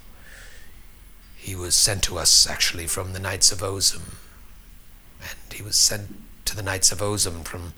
He 1.36 1.54
was 1.54 1.74
sent 1.74 2.02
to 2.04 2.18
us 2.18 2.48
actually 2.48 2.86
from 2.86 3.12
the 3.12 3.18
Knights 3.18 3.50
of 3.50 3.60
Ozem. 3.60 4.14
And 5.22 5.52
he 5.52 5.62
was 5.62 5.76
sent 5.76 6.20
to 6.44 6.54
the 6.54 6.62
Knights 6.62 6.92
of 6.92 6.98
Ozem 6.98 7.44
from 7.44 7.72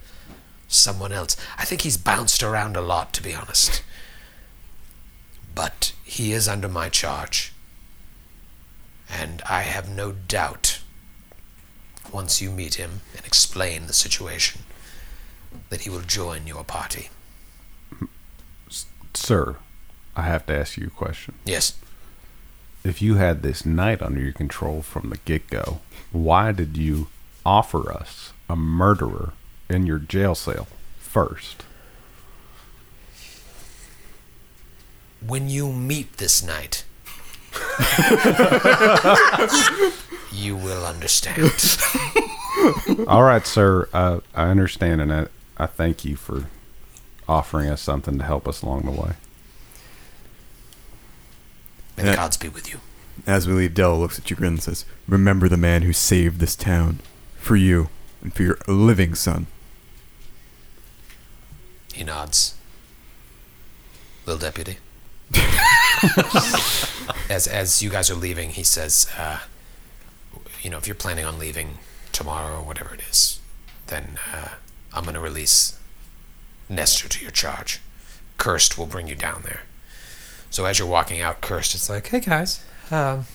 someone 0.73 1.11
else. 1.11 1.35
I 1.57 1.65
think 1.65 1.81
he's 1.81 1.97
bounced 1.97 2.43
around 2.43 2.75
a 2.75 2.81
lot, 2.81 3.13
to 3.13 3.23
be 3.23 3.33
honest. 3.33 3.83
But 5.55 5.93
he 6.03 6.33
is 6.33 6.47
under 6.47 6.67
my 6.67 6.89
charge. 6.89 7.53
And 9.09 9.41
I 9.49 9.61
have 9.61 9.89
no 9.89 10.11
doubt, 10.11 10.81
once 12.11 12.41
you 12.41 12.49
meet 12.49 12.75
him 12.75 13.01
and 13.15 13.25
explain 13.25 13.87
the 13.87 13.93
situation, 13.93 14.63
that 15.69 15.81
he 15.81 15.89
will 15.89 16.01
join 16.01 16.47
your 16.47 16.63
party. 16.63 17.09
Sir, 19.13 19.57
I 20.15 20.23
have 20.23 20.45
to 20.47 20.57
ask 20.57 20.77
you 20.77 20.87
a 20.87 20.89
question. 20.89 21.35
Yes. 21.45 21.77
If 22.83 23.01
you 23.01 23.15
had 23.15 23.43
this 23.43 23.65
knight 23.65 24.01
under 24.01 24.19
your 24.19 24.33
control 24.33 24.81
from 24.81 25.09
the 25.09 25.17
get 25.17 25.47
go, 25.49 25.79
why 26.11 26.51
did 26.51 26.75
you 26.75 27.07
offer 27.45 27.91
us 27.91 28.33
a 28.49 28.55
murderer 28.55 29.33
in 29.73 29.85
your 29.87 29.99
jail 29.99 30.35
cell 30.35 30.67
first? 30.99 31.63
When 35.25 35.49
you 35.49 35.71
meet 35.71 36.17
this 36.17 36.43
knight, 36.43 36.83
you 40.31 40.55
will 40.55 40.85
understand. 40.85 41.51
All 43.07 43.23
right, 43.23 43.45
sir. 43.47 43.87
I, 43.93 44.19
I 44.35 44.49
understand, 44.49 45.01
and 45.01 45.13
I, 45.13 45.27
I 45.57 45.65
thank 45.67 46.03
you 46.05 46.15
for 46.15 46.45
offering 47.27 47.69
us 47.69 47.81
something 47.81 48.17
to 48.17 48.23
help 48.23 48.47
us 48.47 48.61
along 48.61 48.81
the 48.83 48.91
way. 48.91 49.13
May 51.97 52.03
the 52.03 52.09
Yeah. 52.09 52.15
gods 52.15 52.37
be 52.37 52.49
with 52.49 52.69
you. 52.71 52.79
As 53.25 53.47
we 53.47 53.53
leave, 53.53 53.73
Dell 53.75 53.97
looks 53.99 54.17
at 54.19 54.29
you 54.29 54.35
grin, 54.35 54.53
and 54.53 54.63
says, 54.63 54.85
Remember 55.07 55.47
the 55.47 55.55
man 55.57 55.83
who 55.83 55.93
saved 55.93 56.39
this 56.39 56.55
town. 56.55 56.99
For 57.37 57.55
you 57.57 57.89
and 58.21 58.33
for 58.33 58.41
your 58.43 58.57
living 58.67 59.15
son. 59.15 59.47
He 61.93 62.03
nods. 62.03 62.55
Little 64.25 64.39
deputy. 64.39 64.77
as 67.29 67.47
as 67.47 67.81
you 67.81 67.89
guys 67.89 68.09
are 68.09 68.15
leaving, 68.15 68.49
he 68.51 68.63
says, 68.63 69.07
uh, 69.17 69.39
"You 70.61 70.69
know, 70.69 70.77
if 70.77 70.87
you're 70.87 70.95
planning 70.95 71.25
on 71.25 71.39
leaving 71.39 71.77
tomorrow 72.11 72.57
or 72.59 72.63
whatever 72.63 72.93
it 72.93 73.01
is, 73.09 73.39
then 73.87 74.17
uh, 74.33 74.49
I'm 74.93 75.03
going 75.03 75.15
to 75.15 75.19
release 75.21 75.77
Nestor 76.69 77.07
to 77.07 77.21
your 77.21 77.31
charge. 77.31 77.79
Cursed 78.37 78.77
will 78.77 78.85
bring 78.87 79.07
you 79.07 79.15
down 79.15 79.43
there." 79.43 79.61
So 80.49 80.65
as 80.65 80.77
you're 80.79 80.87
walking 80.87 81.21
out, 81.21 81.41
Cursed 81.41 81.75
it's 81.75 81.89
like, 81.89 82.07
"Hey 82.07 82.19
guys, 82.19 82.63
um, 82.91 83.25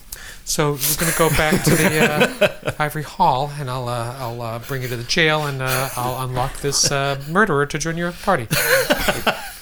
so 0.48 0.72
we're 0.72 0.96
going 0.98 1.12
to 1.12 1.18
go 1.18 1.28
back 1.30 1.62
to 1.64 1.70
the 1.70 2.62
uh, 2.70 2.74
Ivory 2.78 3.02
Hall, 3.02 3.52
and 3.58 3.68
I'll 3.68 3.88
uh, 3.88 4.16
I'll 4.18 4.40
uh, 4.42 4.58
bring 4.61 4.82
you 4.82 4.88
to 4.88 4.96
the 4.96 5.04
jail, 5.04 5.46
and 5.46 5.61
uh, 5.61 5.88
I'll 5.96 6.24
unlock 6.26 6.61
this 6.61 6.90
uh, 6.90 7.22
murderer 7.28 7.66
to 7.66 7.78
join 7.78 7.96
your 7.96 8.12
party." 8.12 8.46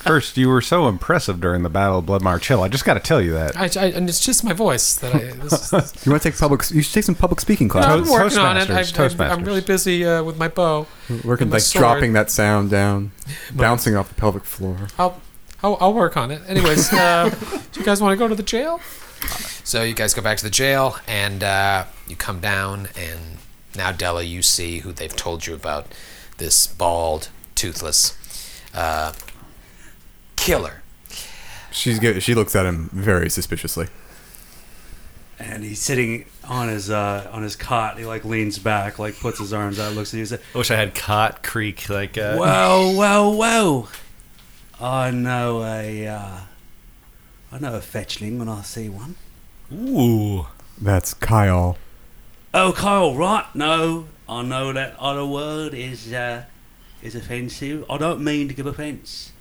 First, 0.07 0.37
you 0.37 0.49
were 0.49 0.61
so 0.61 0.87
impressive 0.87 1.41
during 1.41 1.65
the 1.65 1.69
Battle 1.69 1.99
of 1.99 2.07
Bloodmarch 2.07 2.47
Hill. 2.47 2.63
I 2.63 2.69
just 2.69 2.85
got 2.85 2.95
to 2.95 3.01
tell 3.01 3.21
you 3.21 3.33
that. 3.33 3.57
I, 3.57 3.65
I, 3.81 3.87
and 3.87 4.09
it's 4.09 4.21
just 4.21 4.45
my 4.45 4.53
voice 4.53 4.95
that 4.99 5.13
I. 5.13 5.19
This 5.33 5.73
is, 5.73 5.73
You 6.07 6.13
want 6.13 6.23
to 6.23 6.31
take 6.31 6.39
public? 6.39 6.71
You 6.71 6.81
should 6.83 6.95
take 6.95 7.03
some 7.03 7.17
public 7.17 7.41
speaking 7.41 7.67
No, 7.67 7.81
I'm 7.81 8.05
classes. 8.05 8.13
working 8.13 8.39
on 8.39 8.57
it. 8.57 8.69
Toastmasters, 8.69 9.01
I've, 9.01 9.21
I'm, 9.21 9.39
I'm 9.41 9.45
really 9.45 9.63
busy 9.63 10.07
uh, 10.07 10.23
with 10.23 10.39
my 10.39 10.47
bow. 10.47 10.87
Working 11.25 11.45
and 11.47 11.51
my 11.51 11.57
like 11.57 11.63
sword. 11.63 11.81
dropping 11.81 12.13
that 12.13 12.31
sound 12.31 12.71
down, 12.71 13.11
bouncing 13.53 13.97
off 13.97 14.09
the 14.11 14.15
pelvic 14.15 14.45
floor. 14.45 14.87
I'll, 14.97 15.21
I'll, 15.65 15.77
I'll 15.81 15.95
work 15.95 16.17
on 16.17 16.31
it. 16.31 16.41
Anyways, 16.47 16.93
uh, 16.93 17.29
do 17.73 17.81
you 17.81 17.85
guys 17.85 18.01
want 18.01 18.13
to 18.13 18.17
go 18.17 18.29
to 18.29 18.37
the 18.37 18.45
jail? 18.45 18.81
So 19.65 19.83
you 19.83 19.95
guys 19.95 20.15
go 20.15 20.23
back 20.23 20.39
to 20.39 20.45
the 20.45 20.51
jail, 20.51 20.97
and 21.09 21.43
uh, 21.43 21.85
you 22.07 22.17
come 22.17 22.41
down, 22.41 22.89
and 22.97 23.39
now 23.75 23.93
Della, 23.93 24.23
you 24.23 24.43
see 24.43 24.79
who 24.79 24.93
they've 24.93 25.15
told 25.15 25.47
you 25.47 25.55
about 25.55 25.87
this 26.39 26.67
bald, 26.67 27.29
toothless 27.55 28.17
uh, 28.75 29.13
killer. 30.37 30.83
She's 31.73 31.99
good. 31.99 32.23
She 32.23 32.35
looks 32.35 32.55
at 32.57 32.65
him 32.65 32.89
very 32.93 33.29
suspiciously. 33.29 33.89
And 35.39 35.63
he's 35.63 35.83
sitting 35.83 36.25
on 36.45 36.69
his 36.69 36.89
uh, 36.89 37.29
on 37.31 37.43
his 37.43 37.57
cot. 37.57 37.99
He 37.99 38.07
like 38.07 38.25
leans 38.25 38.59
back, 38.59 38.99
like 38.99 39.19
puts 39.19 39.39
his 39.39 39.53
arms 39.53 39.79
out, 39.79 39.93
looks 39.93 40.15
at 40.15 40.17
you. 40.17 40.21
and 40.21 40.29
says, 40.29 40.41
I 40.55 40.59
wish 40.59 40.71
I 40.71 40.77
had 40.77 40.95
Cot 40.95 41.43
Creek 41.43 41.91
like. 41.91 42.17
Uh, 42.17 42.37
Whoa, 42.37 42.93
whoa, 42.97 43.31
whoa! 43.31 43.89
I 44.81 45.11
know 45.11 45.63
a, 45.63 46.07
uh, 46.07 46.39
I 47.53 47.59
know 47.59 47.75
a 47.75 47.81
fetchling 47.81 48.39
when 48.39 48.49
I 48.49 48.63
see 48.63 48.89
one. 48.89 49.17
Ooh. 49.73 50.47
That's 50.81 51.15
Kayal. 51.15 51.77
Oh, 52.53 52.73
Kayal, 52.77 53.17
right? 53.17 53.47
No, 53.55 54.07
I 54.29 54.43
know 54.43 54.73
that 54.73 54.95
other 54.99 55.25
word 55.25 55.73
is 55.75 56.13
uh, 56.13 56.45
is 57.03 57.15
offensive. 57.15 57.85
I 57.89 57.97
don't 57.99 58.21
mean 58.23 58.49
to 58.49 58.55
give 58.55 58.67
offence. 58.67 59.33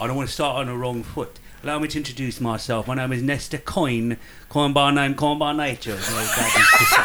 I 0.00 0.06
don't 0.06 0.16
want 0.16 0.28
to 0.28 0.34
start 0.34 0.56
on 0.56 0.66
the 0.66 0.76
wrong 0.76 1.02
foot. 1.02 1.38
Allow 1.62 1.80
me 1.80 1.88
to 1.88 1.98
introduce 1.98 2.40
myself. 2.40 2.86
My 2.86 2.94
name 2.94 3.12
is 3.12 3.22
Nestor 3.22 3.58
Coin, 3.58 4.16
coin 4.48 4.72
by 4.72 4.90
name, 4.90 5.14
coin 5.14 5.38
by 5.38 5.52
nature. 5.52 5.92
as 5.92 6.10
my 6.10 6.24
dad 6.24 6.58
used 6.58 6.70
to 6.78 6.84
say. 6.84 7.02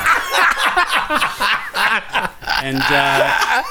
and 2.65 2.77
uh, 2.77 3.63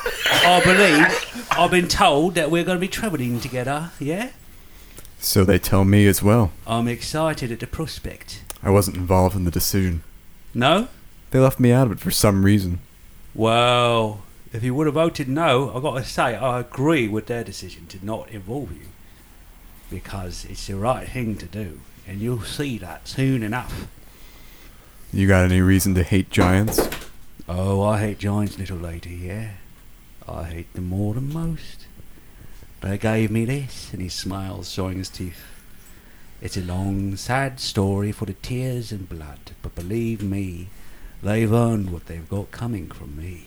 I 0.46 0.60
believe 0.62 1.46
I've 1.52 1.70
been 1.70 1.88
told 1.88 2.34
that 2.34 2.50
we're 2.50 2.64
going 2.64 2.76
to 2.76 2.80
be 2.80 2.88
travelling 2.88 3.40
together. 3.40 3.92
Yeah, 3.98 4.28
So 5.24 5.42
they 5.42 5.58
tell 5.58 5.84
me 5.84 6.06
as 6.06 6.22
well. 6.22 6.52
I'm 6.66 6.86
excited 6.86 7.50
at 7.50 7.60
the 7.60 7.66
prospect. 7.66 8.42
I 8.62 8.68
wasn't 8.70 8.98
involved 8.98 9.34
in 9.34 9.44
the 9.44 9.50
decision. 9.50 10.02
No, 10.52 10.88
They 11.30 11.38
left 11.40 11.58
me 11.58 11.72
out 11.72 11.86
of 11.86 11.92
it 11.94 11.98
for 12.00 12.10
some 12.12 12.44
reason. 12.44 12.78
well, 13.34 14.20
if 14.52 14.62
you 14.62 14.72
would 14.74 14.86
have 14.86 14.94
voted 14.94 15.26
no, 15.28 15.74
I've 15.74 15.82
got 15.82 15.94
to 15.96 16.04
say, 16.04 16.36
I 16.36 16.60
agree 16.60 17.08
with 17.08 17.26
their 17.26 17.42
decision 17.42 17.86
to 17.86 18.04
not 18.06 18.28
involve 18.30 18.70
you. 18.70 18.86
Because 19.90 20.44
it's 20.44 20.66
the 20.68 20.76
right 20.76 21.08
thing 21.08 21.36
to 21.38 21.46
do. 21.46 21.80
And 22.06 22.20
you'll 22.20 22.42
see 22.42 22.78
that 22.78 23.08
soon 23.08 23.42
enough. 23.42 23.88
You 25.12 25.26
got 25.26 25.44
any 25.44 25.60
reason 25.60 25.94
to 25.96 26.04
hate 26.04 26.30
giants? 26.30 26.88
Oh, 27.48 27.82
I 27.82 27.98
hate 27.98 28.18
giants, 28.18 28.58
little 28.58 28.76
lady, 28.78 29.14
yeah. 29.24 29.52
I 30.28 30.44
hate 30.44 30.72
them 30.74 30.88
more 30.88 31.14
than 31.14 31.32
most. 31.32 31.83
They 32.84 32.98
gave 32.98 33.30
me 33.30 33.46
this, 33.46 33.94
and 33.94 34.02
he 34.02 34.10
smiles, 34.10 34.70
showing 34.70 34.98
his 34.98 35.08
teeth. 35.08 35.40
It's 36.42 36.58
a 36.58 36.60
long, 36.60 37.16
sad 37.16 37.58
story 37.58 38.12
for 38.12 38.26
the 38.26 38.34
tears 38.34 38.92
and 38.92 39.08
blood, 39.08 39.52
but 39.62 39.74
believe 39.74 40.22
me, 40.22 40.68
they've 41.22 41.50
earned 41.50 41.90
what 41.90 42.04
they've 42.04 42.28
got 42.28 42.50
coming 42.50 42.90
from 42.90 43.16
me. 43.16 43.46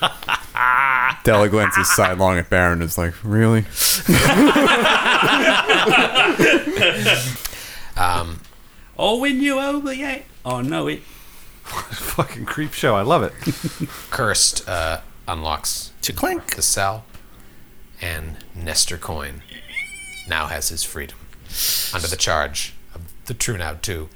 Della 1.22 1.48
glances 1.48 1.94
sidelong 1.94 2.36
at 2.38 2.50
Baron. 2.50 2.82
and 2.82 2.90
Is 2.90 2.98
like, 2.98 3.14
really? 3.22 3.66
Um, 7.96 8.40
I'll 8.98 9.20
win 9.20 9.40
you 9.40 9.60
over 9.60 9.92
yet. 9.92 10.24
I 10.44 10.62
know 10.62 10.88
it. 10.88 11.00
Fucking 11.62 12.44
creep 12.44 12.72
show. 12.72 12.96
I 12.96 13.02
love 13.02 13.22
it. 13.22 13.32
Cursed 14.10 14.68
uh, 14.68 15.00
unlocks 15.28 15.92
to 16.02 16.12
Clink. 16.12 16.56
the 16.56 16.62
cell, 16.62 17.04
and 18.00 18.36
Nestor 18.54 18.96
Coin 18.98 19.42
now 20.28 20.46
has 20.46 20.68
his 20.68 20.84
freedom 20.84 21.18
under 21.94 22.06
the 22.08 22.16
charge 22.16 22.74
of 22.94 23.02
the 23.26 23.34
Trunau 23.34 23.80
2. 23.80 24.08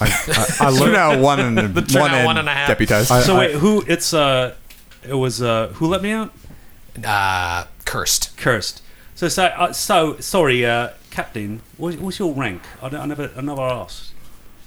I, 0.00 0.04
I, 0.06 0.66
I 0.66 0.70
You're 0.70 0.80
learned, 0.80 0.92
now 0.92 1.20
one 1.20 1.40
and 1.40 1.56
turn 1.88 2.00
one 2.02 2.10
out 2.10 2.16
and, 2.18 2.26
one 2.26 2.38
and 2.38 2.48
a 2.48 2.52
half. 2.52 2.68
deputized. 2.68 3.10
I- 3.10 3.22
So 3.22 3.38
wait, 3.38 3.52
who? 3.54 3.82
It's 3.86 4.12
uh, 4.14 4.54
it 5.06 5.14
was 5.14 5.40
uh, 5.42 5.68
who 5.74 5.86
let 5.86 6.02
me 6.02 6.10
out? 6.12 6.32
Uh, 7.04 7.64
cursed. 7.84 8.36
Cursed. 8.36 8.82
So 9.14 9.28
so 9.28 9.44
uh, 9.44 9.72
so 9.72 10.18
sorry, 10.18 10.64
uh, 10.66 10.90
Captain. 11.10 11.60
What, 11.76 11.98
what's 12.00 12.18
your 12.18 12.32
rank? 12.34 12.62
I, 12.82 12.88
don't, 12.88 13.00
I 13.00 13.06
never 13.06 13.30
I 13.36 13.40
never 13.40 13.60
asked. 13.62 14.12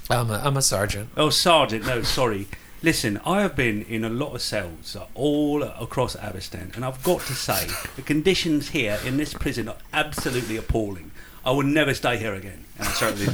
I'm 0.09 0.29
a, 0.29 0.35
I'm 0.43 0.55
a 0.55 0.61
sergeant. 0.61 1.09
Oh, 1.17 1.29
sergeant. 1.31 1.85
No, 1.87 2.03
sorry. 2.03 2.47
Listen, 2.85 3.19
I 3.25 3.41
have 3.41 3.55
been 3.55 3.81
in 3.85 4.03
a 4.03 4.09
lot 4.09 4.35
of 4.35 4.43
cells 4.43 4.95
uh, 4.95 5.07
all 5.15 5.63
across 5.63 6.15
Avistan, 6.17 6.75
and 6.75 6.85
I've 6.85 7.01
got 7.01 7.21
to 7.21 7.33
say 7.33 7.65
the 7.95 8.03
conditions 8.03 8.69
here 8.69 8.99
in 9.03 9.17
this 9.17 9.33
prison 9.33 9.67
are 9.67 9.77
absolutely 9.91 10.55
appalling. 10.55 11.09
I 11.43 11.49
would 11.49 11.65
never 11.65 11.95
stay 11.95 12.17
here 12.17 12.35
again, 12.35 12.63
and 12.77 12.87
I 12.87 12.91
certainly. 12.91 13.25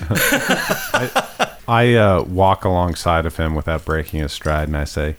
I 1.67 1.95
uh, 1.95 2.23
walk 2.23 2.63
alongside 2.63 3.25
of 3.25 3.35
him 3.35 3.53
without 3.53 3.83
breaking 3.83 4.21
his 4.21 4.31
stride, 4.31 4.69
and 4.69 4.77
I 4.77 4.85
say, 4.85 5.17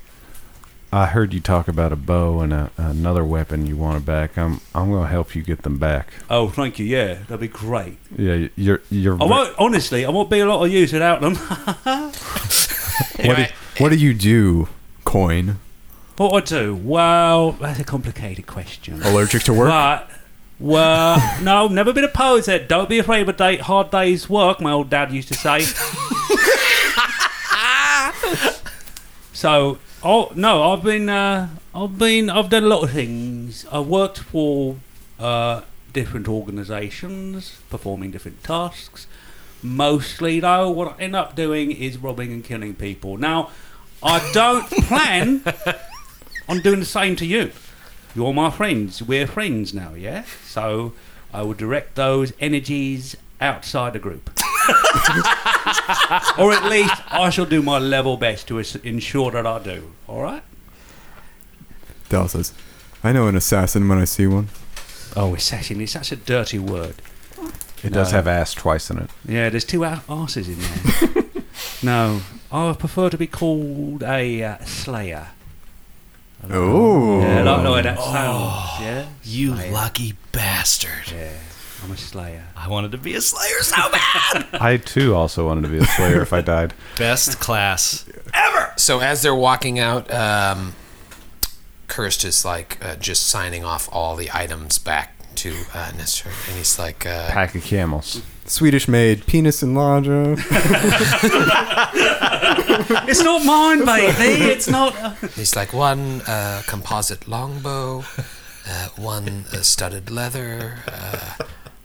"I 0.90 1.04
heard 1.04 1.34
you 1.34 1.40
talk 1.40 1.68
about 1.68 1.92
a 1.92 1.96
bow 1.96 2.40
and 2.40 2.54
a, 2.54 2.70
another 2.78 3.26
weapon 3.26 3.66
you 3.66 3.76
wanted 3.76 4.06
back. 4.06 4.38
I'm 4.38 4.62
I'm 4.74 4.90
going 4.90 5.02
to 5.02 5.10
help 5.10 5.34
you 5.36 5.42
get 5.42 5.60
them 5.60 5.76
back. 5.76 6.08
oh, 6.30 6.48
thank 6.48 6.78
you. 6.78 6.86
Yeah, 6.86 7.16
that'd 7.28 7.38
be 7.38 7.48
great. 7.48 7.98
Yeah, 8.16 8.48
you're 8.56 8.80
you're. 8.90 9.22
I 9.22 9.26
won't. 9.26 9.54
Honestly, 9.58 10.06
I 10.06 10.10
won't 10.10 10.30
be 10.30 10.38
a 10.38 10.46
lot 10.46 10.64
of 10.64 10.72
use 10.72 10.90
without 10.94 11.20
them. 11.20 11.34
what, 13.26 13.36
do, 13.36 13.46
what 13.78 13.90
do 13.90 13.96
you 13.96 14.14
do, 14.14 14.68
coin? 15.04 15.58
what 16.16 16.52
I 16.52 16.56
do? 16.56 16.74
Well, 16.76 17.52
that's 17.52 17.80
a 17.80 17.84
complicated 17.84 18.46
question. 18.46 19.02
Allergic 19.02 19.42
to 19.44 19.52
work? 19.52 19.68
But, 19.68 20.10
well, 20.58 21.38
no, 21.42 21.68
never 21.68 21.92
been 21.92 22.04
opposed 22.04 22.46
to 22.46 22.56
it. 22.56 22.68
Don't 22.68 22.88
be 22.88 22.98
afraid 22.98 23.22
of 23.22 23.28
a 23.28 23.32
day, 23.32 23.56
hard 23.56 23.90
day's 23.90 24.28
work, 24.30 24.60
my 24.60 24.72
old 24.72 24.90
dad 24.90 25.12
used 25.12 25.28
to 25.28 25.34
say. 25.34 25.60
so, 29.32 29.78
oh 30.02 30.30
no, 30.34 30.72
I've 30.72 30.82
been, 30.82 31.08
uh, 31.08 31.48
I've 31.74 31.98
been, 31.98 32.30
I've 32.30 32.50
done 32.50 32.64
a 32.64 32.68
lot 32.68 32.84
of 32.84 32.90
things. 32.90 33.66
I've 33.72 33.86
worked 33.86 34.18
for 34.18 34.76
uh, 35.18 35.62
different 35.92 36.28
organisations, 36.28 37.58
performing 37.70 38.10
different 38.10 38.44
tasks. 38.44 39.06
Mostly, 39.62 40.40
though, 40.40 40.70
what 40.70 40.98
I 40.98 41.02
end 41.02 41.16
up 41.16 41.36
doing 41.36 41.70
is 41.70 41.96
robbing 41.98 42.32
and 42.32 42.44
killing 42.44 42.74
people. 42.74 43.16
Now, 43.16 43.50
I 44.02 44.30
don't 44.32 44.68
plan 44.70 45.42
on 46.48 46.60
doing 46.60 46.80
the 46.80 46.86
same 46.86 47.16
to 47.16 47.26
you. 47.26 47.52
You're 48.14 48.34
my 48.34 48.50
friends. 48.50 49.02
We're 49.02 49.26
friends 49.26 49.72
now, 49.72 49.94
yeah? 49.94 50.24
So 50.44 50.92
I 51.32 51.42
will 51.42 51.54
direct 51.54 51.94
those 51.94 52.32
energies 52.40 53.16
outside 53.40 53.92
the 53.92 53.98
group. 53.98 54.30
or 56.38 56.52
at 56.52 56.64
least 56.64 56.94
I 57.10 57.30
shall 57.30 57.46
do 57.46 57.62
my 57.62 57.78
level 57.78 58.16
best 58.16 58.48
to 58.48 58.58
ensure 58.58 59.30
that 59.30 59.46
I 59.46 59.58
do. 59.60 59.92
All 60.06 60.22
right? 60.22 60.42
Della 62.08 62.28
says, 62.28 62.52
I 63.02 63.12
know 63.12 63.28
an 63.28 63.36
assassin 63.36 63.88
when 63.88 63.98
I 63.98 64.04
see 64.04 64.26
one. 64.26 64.48
Oh, 65.16 65.34
assassin 65.34 65.80
is 65.80 65.92
such 65.92 66.12
a 66.12 66.16
dirty 66.16 66.58
word. 66.58 66.96
It 67.82 67.92
does 67.92 68.10
have 68.12 68.26
ass 68.28 68.54
twice 68.54 68.90
in 68.90 68.98
it. 68.98 69.10
Yeah, 69.26 69.48
there's 69.48 69.64
two 69.64 69.84
a- 69.84 70.02
arses 70.08 70.46
in 70.48 70.58
there. 71.14 71.42
no, 71.82 72.20
I 72.50 72.72
prefer 72.74 73.10
to 73.10 73.18
be 73.18 73.26
called 73.26 74.02
a 74.02 74.42
uh, 74.42 74.58
slayer. 74.64 75.28
Oh. 76.50 77.20
Yeah, 77.20 77.38
I 77.40 77.42
like 77.42 77.62
the 77.64 77.72
way 77.72 77.82
that 77.82 77.98
sounds. 78.00 78.80
Yeah, 78.80 79.06
You 79.22 79.54
Slayer. 79.54 79.72
lucky 79.72 80.14
bastard. 80.32 81.12
Yeah, 81.14 81.30
I'm 81.84 81.92
a 81.92 81.96
slayer. 81.96 82.44
I 82.56 82.68
wanted 82.68 82.90
to 82.92 82.98
be 82.98 83.14
a 83.14 83.20
slayer 83.20 83.62
so 83.62 83.76
bad. 83.90 84.46
I 84.60 84.76
too 84.78 85.14
also 85.14 85.46
wanted 85.46 85.62
to 85.62 85.68
be 85.68 85.78
a 85.78 85.84
slayer 85.84 86.20
if 86.22 86.32
I 86.32 86.40
died. 86.40 86.74
Best 86.98 87.38
class. 87.38 88.04
Ever. 88.34 88.72
So 88.76 88.98
as 89.00 89.22
they're 89.22 89.34
walking 89.34 89.78
out, 89.78 90.12
um, 90.12 90.74
Cursed 91.86 92.24
is 92.24 92.44
like 92.44 92.84
uh, 92.84 92.96
just 92.96 93.28
signing 93.28 93.64
off 93.64 93.88
all 93.92 94.16
the 94.16 94.30
items 94.32 94.78
back 94.78 95.11
to 95.42 95.52
uh, 95.74 95.90
Nestor, 95.96 96.28
and 96.48 96.56
he's 96.56 96.78
like, 96.78 97.04
uh, 97.04 97.28
Pack 97.30 97.56
of 97.56 97.64
camels. 97.64 98.22
Swedish 98.46 98.86
made 98.86 99.26
penis 99.26 99.62
enlarger. 99.62 100.38
It's 103.08 103.22
not 103.22 103.44
mine, 103.44 103.84
baby. 103.84 104.44
It's 104.54 104.68
not. 104.68 104.94
he's 105.34 105.56
like 105.56 105.72
one 105.72 106.20
uh, 106.22 106.62
composite 106.66 107.26
longbow, 107.28 108.04
uh, 108.68 108.88
one 108.96 109.44
uh, 109.52 109.62
studded 109.62 110.10
leather, 110.10 110.78
uh, 110.88 111.44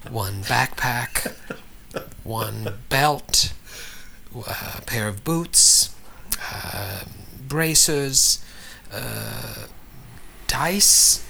one 0.09 0.43
backpack, 0.43 1.33
one 2.23 2.73
belt, 2.89 3.53
a 4.35 4.81
pair 4.85 5.07
of 5.07 5.23
boots, 5.23 5.95
uh, 6.51 7.03
bracers, 7.47 8.43
uh, 8.93 9.67
dice, 10.47 11.23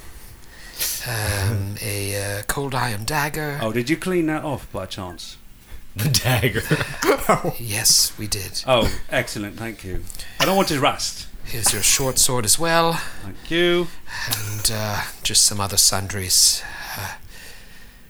um, 1.08 1.76
a 1.82 2.40
uh, 2.40 2.44
cold 2.48 2.76
iron 2.76 3.04
dagger. 3.06 3.60
Oh, 3.62 3.72
did 3.72 3.90
you 3.90 3.98
clean 3.98 4.26
that 4.28 4.44
off 4.44 4.72
by 4.72 4.86
chance? 4.86 5.38
The 5.96 6.10
dagger. 6.10 6.62
Yes, 7.60 8.18
we 8.18 8.26
did. 8.28 8.64
Oh, 8.66 8.90
excellent. 9.10 9.58
Thank 9.58 9.84
you. 9.84 10.04
I 10.40 10.46
don't 10.46 10.56
want 10.56 10.70
to 10.70 10.80
rust. 10.80 11.28
Here's 11.44 11.74
your 11.74 11.82
short 11.82 12.18
sword 12.18 12.46
as 12.46 12.58
well, 12.58 12.94
Thank 13.24 13.52
you. 13.52 13.88
and 14.28 14.72
uh, 14.74 15.02
just 15.24 15.44
some 15.46 15.60
other 15.60 15.76
sundries. 15.78 16.64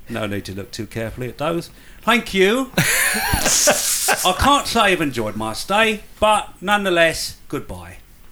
No 0.10 0.26
need 0.28 0.46
to 0.46 0.54
look 0.56 0.72
too 0.72 0.88
carefully 0.88 1.28
at 1.30 1.38
those. 1.38 1.70
Thank 2.02 2.34
you. 2.34 2.72
I 2.78 4.36
can't 4.40 4.66
say 4.68 4.80
I've 4.82 5.02
enjoyed 5.02 5.36
my 5.36 5.54
stay, 5.54 6.02
but 6.20 6.54
nonetheless, 6.62 7.38
goodbye. 7.50 7.98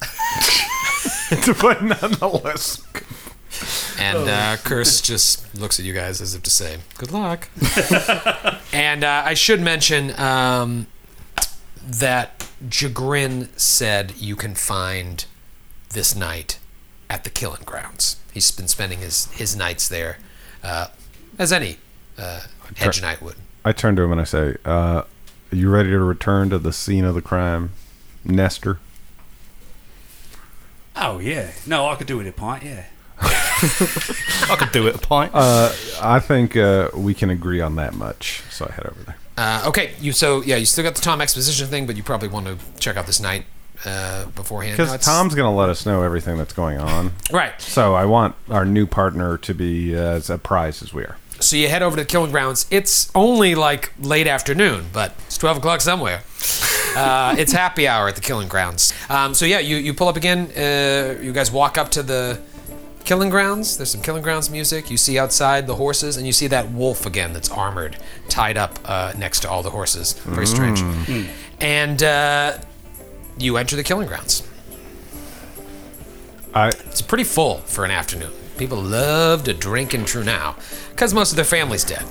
but 1.60 1.82
nonetheless, 1.82 2.82
And 3.98 4.28
uh, 4.28 4.56
Curse 4.58 5.00
just 5.00 5.58
looks 5.58 5.78
at 5.78 5.86
you 5.86 5.92
guys 5.92 6.20
as 6.20 6.34
if 6.34 6.42
to 6.42 6.50
say, 6.50 6.78
"Good 6.98 7.12
luck." 7.12 7.48
and 8.72 9.04
uh, 9.04 9.22
I 9.24 9.34
should 9.34 9.60
mention 9.60 10.18
um, 10.18 10.86
that 11.82 12.46
Jagrin 12.68 13.48
said 13.58 14.12
you 14.16 14.36
can 14.36 14.54
find 14.54 15.24
this 15.90 16.14
night 16.14 16.58
at 17.08 17.24
the 17.24 17.30
Killing 17.30 17.62
Grounds. 17.64 18.16
He's 18.32 18.50
been 18.50 18.68
spending 18.68 18.98
his 18.98 19.26
his 19.32 19.56
nights 19.56 19.88
there, 19.88 20.18
uh, 20.62 20.88
as 21.38 21.52
any 21.52 21.78
uh, 22.18 22.40
hedge 22.76 23.00
knight 23.00 23.22
would. 23.22 23.36
I 23.64 23.72
turn 23.72 23.96
to 23.96 24.02
him 24.02 24.12
and 24.12 24.20
I 24.20 24.24
say, 24.24 24.56
uh, 24.64 25.02
"Are 25.50 25.56
you 25.56 25.70
ready 25.70 25.90
to 25.90 25.98
return 26.00 26.50
to 26.50 26.58
the 26.58 26.72
scene 26.72 27.04
of 27.04 27.14
the 27.14 27.22
crime, 27.22 27.72
Nestor?" 28.24 28.78
Oh, 30.98 31.18
yeah. 31.18 31.50
No, 31.66 31.88
I 31.88 31.94
could 31.96 32.06
do 32.06 32.16
with 32.16 32.26
a 32.26 32.32
pint, 32.32 32.62
yeah. 32.62 32.86
I 33.20 34.56
could 34.58 34.72
do 34.72 34.86
it 34.86 34.94
a 34.96 34.98
pint. 34.98 35.32
Uh, 35.34 35.72
I 36.00 36.20
think 36.20 36.56
uh, 36.56 36.90
we 36.94 37.14
can 37.14 37.30
agree 37.30 37.60
on 37.60 37.76
that 37.76 37.94
much. 37.94 38.42
So 38.50 38.66
I 38.68 38.72
head 38.74 38.86
over 38.86 39.02
there. 39.04 39.16
Uh, 39.38 39.64
okay, 39.68 39.92
you 40.00 40.12
so 40.12 40.42
yeah, 40.42 40.56
you 40.56 40.66
still 40.66 40.84
got 40.84 40.94
the 40.94 41.02
Tom 41.02 41.20
exposition 41.20 41.66
thing, 41.68 41.86
but 41.86 41.96
you 41.96 42.02
probably 42.02 42.28
want 42.28 42.46
to 42.46 42.56
check 42.80 42.96
out 42.96 43.06
this 43.06 43.20
night 43.20 43.44
uh, 43.84 44.26
beforehand. 44.26 44.76
Because 44.76 44.88
No, 44.90 44.94
it's- 44.94 45.04
Tom's 45.06 45.34
going 45.34 45.50
to 45.50 45.56
let 45.56 45.68
us 45.68 45.84
know 45.86 46.02
everything 46.02 46.36
that's 46.38 46.54
going 46.54 46.78
on. 46.78 47.12
right. 47.32 47.58
So 47.60 47.94
I 47.94 48.04
want 48.06 48.34
our 48.50 48.64
new 48.64 48.86
partner 48.86 49.36
to 49.38 49.54
be 49.54 49.94
uh, 49.96 50.00
as 50.00 50.30
apprised 50.30 50.82
as 50.82 50.92
we 50.94 51.02
are. 51.04 51.16
So 51.38 51.56
you 51.56 51.68
head 51.68 51.82
over 51.82 51.96
to 51.96 52.02
the 52.02 52.08
Killing 52.08 52.30
Grounds. 52.30 52.66
It's 52.70 53.10
only 53.14 53.54
like 53.54 53.92
late 54.00 54.26
afternoon, 54.26 54.86
but 54.94 55.14
it's 55.26 55.36
12 55.36 55.58
o'clock 55.58 55.80
somewhere. 55.80 56.22
Uh, 56.96 57.34
it's 57.36 57.52
happy 57.52 57.86
hour 57.86 58.08
at 58.08 58.14
the 58.14 58.22
Killing 58.22 58.48
Grounds. 58.48 58.94
Um, 59.10 59.34
so 59.34 59.44
yeah, 59.44 59.58
you, 59.58 59.76
you 59.76 59.92
pull 59.92 60.08
up 60.08 60.16
again. 60.16 60.50
Uh, 60.56 61.20
you 61.20 61.30
guys 61.34 61.52
walk 61.52 61.76
up 61.76 61.90
to 61.90 62.02
the 62.02 62.40
killing 63.06 63.30
grounds. 63.30 63.78
There's 63.78 63.90
some 63.90 64.02
killing 64.02 64.22
grounds 64.22 64.50
music. 64.50 64.90
You 64.90 64.98
see 64.98 65.18
outside 65.18 65.66
the 65.66 65.76
horses, 65.76 66.18
and 66.18 66.26
you 66.26 66.32
see 66.32 66.48
that 66.48 66.70
wolf 66.70 67.06
again 67.06 67.32
that's 67.32 67.48
armored, 67.50 67.96
tied 68.28 68.58
up 68.58 68.78
uh, 68.84 69.14
next 69.16 69.40
to 69.40 69.48
all 69.48 69.62
the 69.62 69.70
horses. 69.70 70.12
Very 70.12 70.46
strange. 70.46 70.82
And 71.60 72.02
uh, 72.02 72.58
you 73.38 73.56
enter 73.56 73.76
the 73.76 73.84
killing 73.84 74.08
grounds. 74.08 74.46
I 76.54 76.68
It's 76.68 77.00
pretty 77.00 77.24
full 77.24 77.58
for 77.58 77.84
an 77.86 77.90
afternoon. 77.90 78.32
People 78.58 78.78
love 78.78 79.44
to 79.44 79.54
drink 79.54 79.94
in 79.94 80.02
Trunau 80.02 80.56
because 80.90 81.14
most 81.14 81.30
of 81.30 81.36
their 81.36 81.44
family's 81.44 81.84
dead. 81.84 82.04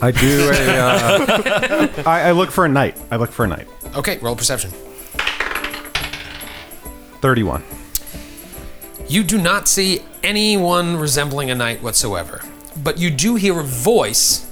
I 0.00 0.10
do 0.10 0.50
a. 0.50 0.78
Uh, 0.78 2.02
I, 2.06 2.20
I 2.22 2.30
look 2.32 2.50
for 2.50 2.64
a 2.64 2.68
knight. 2.68 2.96
I 3.10 3.16
look 3.16 3.30
for 3.30 3.44
a 3.44 3.48
knight. 3.48 3.68
Okay, 3.94 4.18
roll 4.18 4.34
perception. 4.34 4.72
Thirty-one. 7.20 7.62
You 9.08 9.22
do 9.22 9.38
not 9.38 9.68
see 9.68 10.00
anyone 10.22 10.96
resembling 10.96 11.50
a 11.50 11.54
knight 11.54 11.82
whatsoever, 11.82 12.40
but 12.82 12.98
you 12.98 13.10
do 13.10 13.34
hear 13.34 13.60
a 13.60 13.64
voice, 13.64 14.46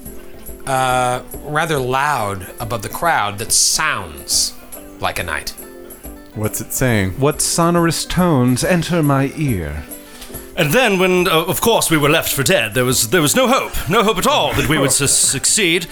uh, 0.67 1.23
rather 1.45 1.79
loud 1.79 2.53
above 2.61 2.83
the 2.83 2.89
crowd, 2.89 3.39
that 3.39 3.53
sounds 3.53 4.55
like 5.01 5.19
a 5.19 5.23
knight. 5.23 5.51
What's 6.35 6.61
it 6.61 6.73
saying? 6.73 7.13
What 7.13 7.41
sonorous 7.41 8.05
tones 8.05 8.63
enter 8.63 9.03
my 9.03 9.33
ear? 9.37 9.83
And 10.57 10.73
then, 10.73 10.99
when 10.99 11.27
uh, 11.27 11.45
of 11.45 11.61
course 11.61 11.91
we 11.91 11.97
were 11.97 12.11
left 12.11 12.33
for 12.33 12.43
dead, 12.43 12.75
there 12.75 12.85
was 12.85 13.09
there 13.11 13.23
was 13.23 13.35
no 13.35 13.49
hope, 13.49 13.89
no 13.89 14.03
hope 14.03 14.19
at 14.19 14.27
all 14.27 14.53
that 14.55 14.69
we 14.69 14.79
would 14.79 14.93
su- 15.01 15.07
succeed. 15.07 15.87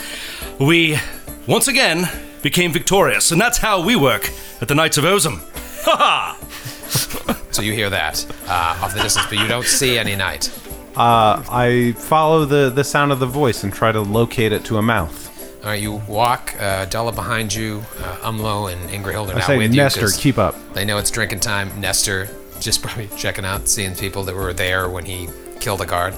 We 0.58 0.98
once 1.46 1.68
again 1.68 2.08
became 2.42 2.72
victorious, 2.72 3.32
and 3.32 3.40
that's 3.40 3.58
how 3.58 3.82
we 3.82 3.96
work 3.96 4.30
at 4.60 4.68
the 4.68 4.74
Knights 4.74 4.98
of 4.98 5.04
Ozem. 5.04 5.40
Ha 5.84 5.96
ha! 5.96 7.34
So 7.58 7.62
you 7.64 7.72
hear 7.72 7.90
that 7.90 8.24
uh, 8.46 8.78
off 8.80 8.94
the 8.94 9.02
distance, 9.02 9.26
but 9.28 9.36
you 9.36 9.48
don't 9.48 9.66
see 9.66 9.98
any 9.98 10.14
knight. 10.14 10.48
Uh, 10.96 11.42
I 11.50 11.92
follow 11.98 12.44
the, 12.44 12.70
the 12.70 12.84
sound 12.84 13.10
of 13.10 13.18
the 13.18 13.26
voice 13.26 13.64
and 13.64 13.72
try 13.72 13.90
to 13.90 14.00
locate 14.00 14.52
it 14.52 14.64
to 14.66 14.76
a 14.78 14.82
mouth. 14.82 15.64
All 15.64 15.70
right, 15.70 15.82
you 15.82 15.94
walk. 16.06 16.54
Uh, 16.60 16.84
Della 16.84 17.10
behind 17.10 17.52
you. 17.52 17.82
Uh, 17.98 18.18
Umlo 18.30 18.72
and 18.72 18.88
Ingrihild 18.90 19.30
are 19.30 19.34
I 19.34 19.38
now 19.40 19.46
say, 19.48 19.58
with 19.58 19.74
Nestor, 19.74 20.02
you. 20.02 20.06
'cause 20.06 20.16
keep 20.16 20.38
up. 20.38 20.54
They 20.74 20.84
know 20.84 20.98
it's 20.98 21.10
drinking 21.10 21.40
time. 21.40 21.80
Nestor 21.80 22.28
just 22.60 22.80
probably 22.84 23.08
checking 23.16 23.44
out, 23.44 23.66
seeing 23.66 23.96
people 23.96 24.22
that 24.22 24.36
were 24.36 24.52
there 24.52 24.88
when 24.88 25.04
he 25.04 25.28
killed 25.58 25.80
a 25.80 25.86
guard. 25.86 26.14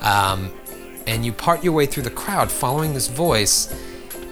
Um, 0.00 0.50
and 1.06 1.22
you 1.22 1.34
part 1.34 1.62
your 1.62 1.74
way 1.74 1.84
through 1.84 2.04
the 2.04 2.10
crowd 2.10 2.50
following 2.50 2.94
this 2.94 3.08
voice, 3.08 3.70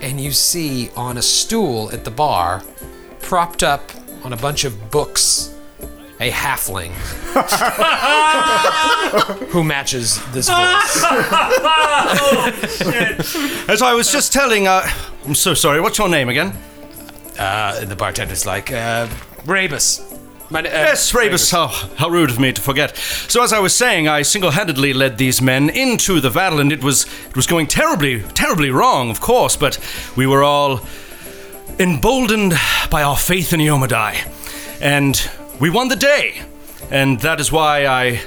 and 0.00 0.18
you 0.18 0.32
see 0.32 0.88
on 0.96 1.18
a 1.18 1.22
stool 1.22 1.90
at 1.92 2.04
the 2.06 2.10
bar, 2.10 2.62
propped 3.20 3.62
up 3.62 3.90
on 4.24 4.32
a 4.32 4.36
bunch 4.38 4.64
of 4.64 4.90
books, 4.90 5.52
a 6.18 6.30
halfling 6.30 6.92
who 9.50 9.62
matches 9.62 10.18
this 10.32 10.48
voice. 10.48 10.56
As 13.68 13.82
I 13.82 13.92
was 13.94 14.10
just 14.10 14.32
telling, 14.32 14.66
uh, 14.66 14.88
I'm 15.26 15.34
so 15.34 15.54
sorry. 15.54 15.80
What's 15.80 15.98
your 15.98 16.08
name 16.08 16.28
again? 16.28 16.52
Uh, 17.38 17.78
and 17.80 17.90
the 17.90 17.96
bartender's 17.96 18.46
like, 18.46 18.72
uh, 18.72 19.06
Rabus. 19.44 20.00
My, 20.50 20.62
na- 20.62 20.70
uh, 20.70 20.72
Yes, 20.72 21.12
Rabus. 21.12 21.50
How, 21.52 21.66
how 21.96 22.08
rude 22.08 22.30
of 22.30 22.38
me 22.38 22.52
to 22.52 22.62
forget. 22.62 22.96
So, 22.96 23.42
as 23.42 23.52
I 23.52 23.58
was 23.58 23.74
saying, 23.74 24.08
I 24.08 24.22
single-handedly 24.22 24.94
led 24.94 25.18
these 25.18 25.42
men 25.42 25.68
into 25.68 26.20
the 26.20 26.30
battle, 26.30 26.60
and 26.60 26.72
it 26.72 26.82
was 26.82 27.04
it 27.28 27.36
was 27.36 27.46
going 27.46 27.66
terribly, 27.66 28.22
terribly 28.22 28.70
wrong, 28.70 29.10
of 29.10 29.20
course. 29.20 29.56
But 29.56 29.78
we 30.16 30.26
were 30.26 30.42
all 30.44 30.80
emboldened 31.78 32.54
by 32.90 33.02
our 33.02 33.16
faith 33.16 33.52
in 33.52 33.60
Iomedae, 33.60 34.16
and 34.80 35.28
we 35.60 35.70
won 35.70 35.88
the 35.88 35.96
day. 35.96 36.42
And 36.90 37.20
that 37.20 37.40
is 37.40 37.50
why 37.50 37.86
I, 37.86 38.20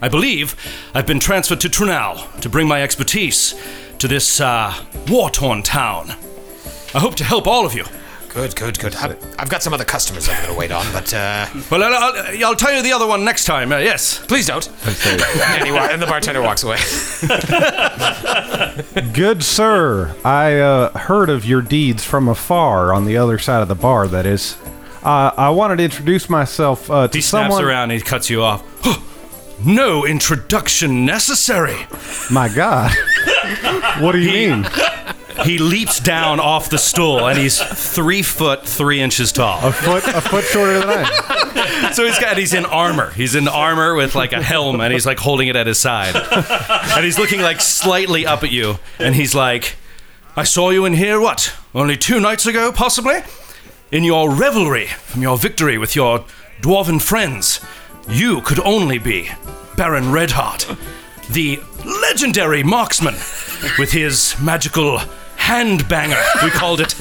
I 0.00 0.08
believe, 0.08 0.56
I've 0.94 1.06
been 1.06 1.20
transferred 1.20 1.60
to 1.60 1.68
Trunau 1.68 2.40
to 2.40 2.48
bring 2.48 2.68
my 2.68 2.82
expertise 2.82 3.54
to 3.98 4.08
this 4.08 4.40
uh, 4.40 4.74
war-torn 5.08 5.62
town. 5.62 6.10
I 6.94 6.98
hope 6.98 7.14
to 7.16 7.24
help 7.24 7.46
all 7.46 7.64
of 7.64 7.74
you. 7.74 7.84
Good, 8.28 8.56
good, 8.56 8.78
good. 8.78 8.96
I've, 8.96 9.22
I've 9.38 9.48
got 9.50 9.62
some 9.62 9.74
other 9.74 9.84
customers 9.84 10.26
I'm 10.26 10.36
going 10.36 10.54
to 10.54 10.58
wait 10.58 10.72
on, 10.72 10.90
but 10.92 11.12
uh, 11.12 11.46
Well, 11.70 11.82
I'll, 11.82 11.92
I'll, 11.94 12.46
I'll 12.46 12.56
tell 12.56 12.74
you 12.74 12.82
the 12.82 12.92
other 12.92 13.06
one 13.06 13.24
next 13.26 13.44
time. 13.44 13.72
Uh, 13.72 13.78
yes. 13.78 14.24
please 14.26 14.46
don't. 14.46 14.66
and, 14.86 15.64
he 15.66 15.76
and 15.76 16.00
the 16.00 16.06
bartender 16.06 16.40
walks 16.40 16.62
away. 16.62 16.78
Good 19.12 19.42
sir, 19.42 20.16
I 20.24 20.58
uh, 20.58 20.98
heard 20.98 21.28
of 21.28 21.44
your 21.44 21.60
deeds 21.60 22.04
from 22.04 22.26
afar 22.26 22.94
on 22.94 23.04
the 23.04 23.18
other 23.18 23.38
side 23.38 23.60
of 23.60 23.68
the 23.68 23.74
bar, 23.74 24.08
that 24.08 24.24
is. 24.24 24.56
Uh, 25.02 25.32
I 25.36 25.50
wanted 25.50 25.76
to 25.78 25.84
introduce 25.84 26.28
myself 26.30 26.90
uh, 26.90 27.08
to 27.08 27.18
He 27.18 27.22
snaps 27.22 27.54
someone. 27.54 27.64
around 27.64 27.90
and 27.90 27.92
he 27.92 28.00
cuts 28.00 28.30
you 28.30 28.42
off. 28.42 28.62
no 29.64 30.06
introduction 30.06 31.04
necessary. 31.04 31.76
My 32.30 32.48
God. 32.48 32.92
what 34.00 34.12
do 34.12 34.18
you 34.18 34.30
mean? 34.50 34.66
He 35.44 35.58
leaps 35.58 35.98
down 35.98 36.38
off 36.40 36.68
the 36.70 36.78
stool 36.78 37.26
and 37.26 37.36
he's 37.38 37.58
three 37.60 38.22
foot 38.22 38.64
three 38.66 39.00
inches 39.00 39.32
tall. 39.32 39.66
A 39.66 39.72
foot, 39.72 40.04
a 40.06 40.20
foot 40.20 40.44
shorter 40.44 40.78
than 40.78 40.88
I. 40.88 41.90
So 41.94 42.04
he's 42.06 42.18
got 42.18 42.36
he's 42.38 42.54
in 42.54 42.64
armor. 42.66 43.10
He's 43.10 43.34
in 43.34 43.48
armor 43.48 43.94
with 43.94 44.14
like 44.14 44.32
a 44.32 44.42
helm 44.42 44.80
and 44.80 44.92
he's 44.92 45.06
like 45.06 45.18
holding 45.18 45.48
it 45.48 45.56
at 45.56 45.66
his 45.66 45.78
side. 45.78 46.14
And 46.94 47.04
he's 47.04 47.18
looking 47.18 47.40
like 47.40 47.60
slightly 47.60 48.24
up 48.26 48.44
at 48.44 48.52
you 48.52 48.78
and 49.00 49.14
he's 49.16 49.34
like, 49.34 49.74
I 50.36 50.44
saw 50.44 50.70
you 50.70 50.84
in 50.84 50.92
here 50.92 51.18
what? 51.18 51.52
Only 51.74 51.96
two 51.96 52.20
nights 52.20 52.46
ago, 52.46 52.70
possibly? 52.70 53.20
In 53.92 54.04
your 54.04 54.30
revelry 54.30 54.86
from 54.86 55.20
your 55.20 55.36
victory 55.36 55.76
with 55.76 55.94
your 55.94 56.24
dwarven 56.62 56.98
friends. 56.98 57.60
You 58.08 58.40
could 58.40 58.58
only 58.60 58.96
be 58.96 59.30
Baron 59.76 60.10
Redheart, 60.10 60.66
the 61.30 61.60
legendary 61.84 62.62
marksman 62.62 63.16
with 63.78 63.92
his 63.92 64.34
magical 64.40 64.96
hand 65.36 65.86
banger, 65.90 66.22
we 66.42 66.48
called 66.48 66.80
it, 66.80 66.98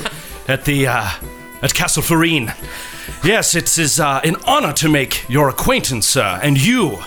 at 0.49 0.65
the 0.65 0.87
uh, 0.87 1.09
at 1.61 1.73
Castle 1.73 2.03
Florine. 2.03 2.53
Yes, 3.23 3.55
it 3.55 3.77
is 3.77 4.01
uh, 4.01 4.19
an 4.25 4.35
honor 4.45 4.73
to 4.73 4.89
make 4.89 5.29
your 5.29 5.47
acquaintance, 5.47 6.09
sir. 6.09 6.41
And 6.43 6.61
you, 6.61 6.99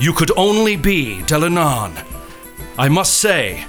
you 0.00 0.14
could 0.14 0.30
only 0.34 0.76
be 0.76 1.20
Delanan. 1.26 2.02
I 2.78 2.88
must 2.88 3.18
say, 3.18 3.66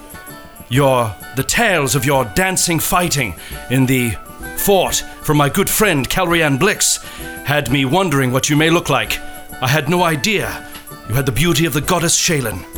your 0.70 1.14
the 1.36 1.44
tales 1.44 1.94
of 1.94 2.06
your 2.06 2.24
dancing 2.24 2.80
fighting 2.80 3.36
in 3.70 3.86
the 3.86 4.12
fort 4.56 5.04
from 5.26 5.38
my 5.38 5.50
good 5.50 5.68
friend 5.68 6.08
Calrian 6.08 6.60
Blix 6.60 6.98
had 7.46 7.72
me 7.72 7.84
wondering 7.84 8.32
what 8.32 8.48
you 8.48 8.56
may 8.56 8.70
look 8.70 8.92
like. 8.92 9.20
I 9.60 9.68
had 9.68 9.90
no 9.90 10.04
idea 10.04 10.70
you 11.10 11.16
had 11.16 11.26
the 11.26 11.32
beauty 11.32 11.66
of 11.66 11.74
the 11.74 11.82
goddess 11.82 12.16
Shelyn. 12.16 12.64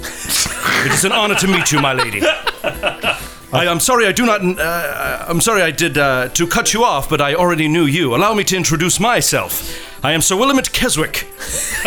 it 0.86 0.94
is 0.94 1.04
an 1.04 1.12
honor 1.12 1.36
to 1.36 1.48
meet 1.48 1.74
you, 1.74 1.82
my 1.82 1.92
lady. 1.92 2.22
I, 2.24 3.66
am 3.66 3.82
sorry 3.82 4.06
I 4.06 4.14
do 4.14 4.26
not. 4.26 4.42
Uh, 4.42 5.26
I'm 5.28 5.42
sorry 5.42 5.62
I 5.62 5.72
did 5.72 5.98
uh, 5.98 6.30
to 6.30 6.48
cut 6.48 6.74
you 6.74 6.86
off, 6.86 7.10
but 7.10 7.20
I 7.20 7.36
already 7.36 7.68
knew 7.68 7.84
you. 7.84 8.16
Allow 8.16 8.34
me 8.34 8.46
to 8.46 8.56
introduce 8.56 8.98
myself. 8.98 10.06
I 10.06 10.14
am 10.14 10.22
Sir 10.22 10.38
Willamette 10.38 10.72
Keswick, 10.72 11.28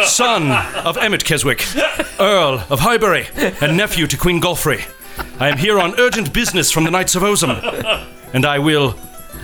son 0.04 0.52
of 0.84 0.98
Emmett 0.98 1.24
Keswick, 1.24 1.64
Earl 2.20 2.64
of 2.68 2.80
Highbury, 2.80 3.28
and 3.62 3.78
nephew 3.78 4.06
to 4.06 4.16
Queen 4.18 4.40
Golfrey. 4.40 4.84
I 5.38 5.48
am 5.48 5.56
here 5.56 5.78
on 5.78 5.98
urgent 5.98 6.34
business 6.34 6.70
from 6.70 6.84
the 6.84 6.90
Knights 6.90 7.14
of 7.14 7.22
Ozem, 7.22 8.06
and 8.34 8.44
I 8.44 8.58
will 8.58 8.94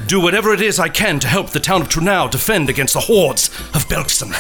do 0.07 0.21
whatever 0.21 0.53
it 0.53 0.61
is 0.61 0.79
I 0.79 0.89
can 0.89 1.19
to 1.21 1.29
help 1.29 1.51
the 1.51 1.61
town 1.61 1.83
of 1.83 1.89
Trunau 1.89 2.31
defend 2.31 2.71
against 2.71 2.95
the 2.95 3.01
hordes 3.01 3.49
of 3.75 3.89
Belkzen. 3.89 4.33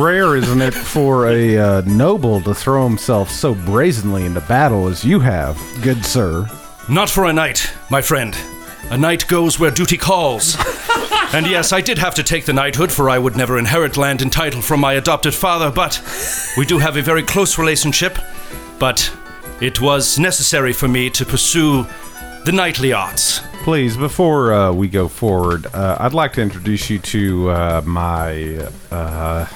Rare, 0.00 0.36
isn't 0.36 0.60
it, 0.60 0.74
for 0.74 1.28
a 1.28 1.56
uh, 1.56 1.80
noble 1.82 2.40
to 2.42 2.54
throw 2.54 2.84
himself 2.84 3.30
so 3.30 3.54
brazenly 3.54 4.24
into 4.24 4.40
battle 4.40 4.88
as 4.88 5.04
you 5.04 5.20
have, 5.20 5.60
good 5.82 6.04
sir? 6.04 6.48
Not 6.88 7.08
for 7.10 7.24
a 7.24 7.32
knight, 7.32 7.72
my 7.90 8.02
friend. 8.02 8.36
A 8.90 8.98
knight 8.98 9.26
goes 9.26 9.58
where 9.58 9.70
duty 9.70 9.96
calls. 9.96 10.56
and 11.32 11.46
yes, 11.46 11.72
I 11.72 11.80
did 11.80 11.98
have 11.98 12.14
to 12.16 12.22
take 12.22 12.44
the 12.44 12.52
knighthood, 12.52 12.92
for 12.92 13.08
I 13.08 13.18
would 13.18 13.36
never 13.36 13.58
inherit 13.58 13.96
land 13.96 14.20
and 14.20 14.32
title 14.32 14.60
from 14.60 14.80
my 14.80 14.94
adopted 14.94 15.34
father, 15.34 15.70
but 15.70 16.02
we 16.56 16.66
do 16.66 16.78
have 16.78 16.96
a 16.96 17.02
very 17.02 17.22
close 17.22 17.56
relationship. 17.56 18.18
But 18.78 19.14
it 19.60 19.80
was 19.80 20.18
necessary 20.18 20.72
for 20.72 20.88
me 20.88 21.08
to 21.10 21.24
pursue 21.24 21.86
the 22.44 22.52
knightly 22.52 22.92
arts. 22.92 23.40
Please, 23.64 23.96
before 23.96 24.52
uh, 24.52 24.72
we 24.74 24.88
go 24.88 25.08
forward, 25.08 25.64
uh, 25.72 25.96
I'd 25.98 26.12
like 26.12 26.34
to 26.34 26.42
introduce 26.42 26.90
you 26.90 26.98
to 26.98 27.48
uh, 27.50 27.82
my 27.86 28.68
uh, 28.90 29.46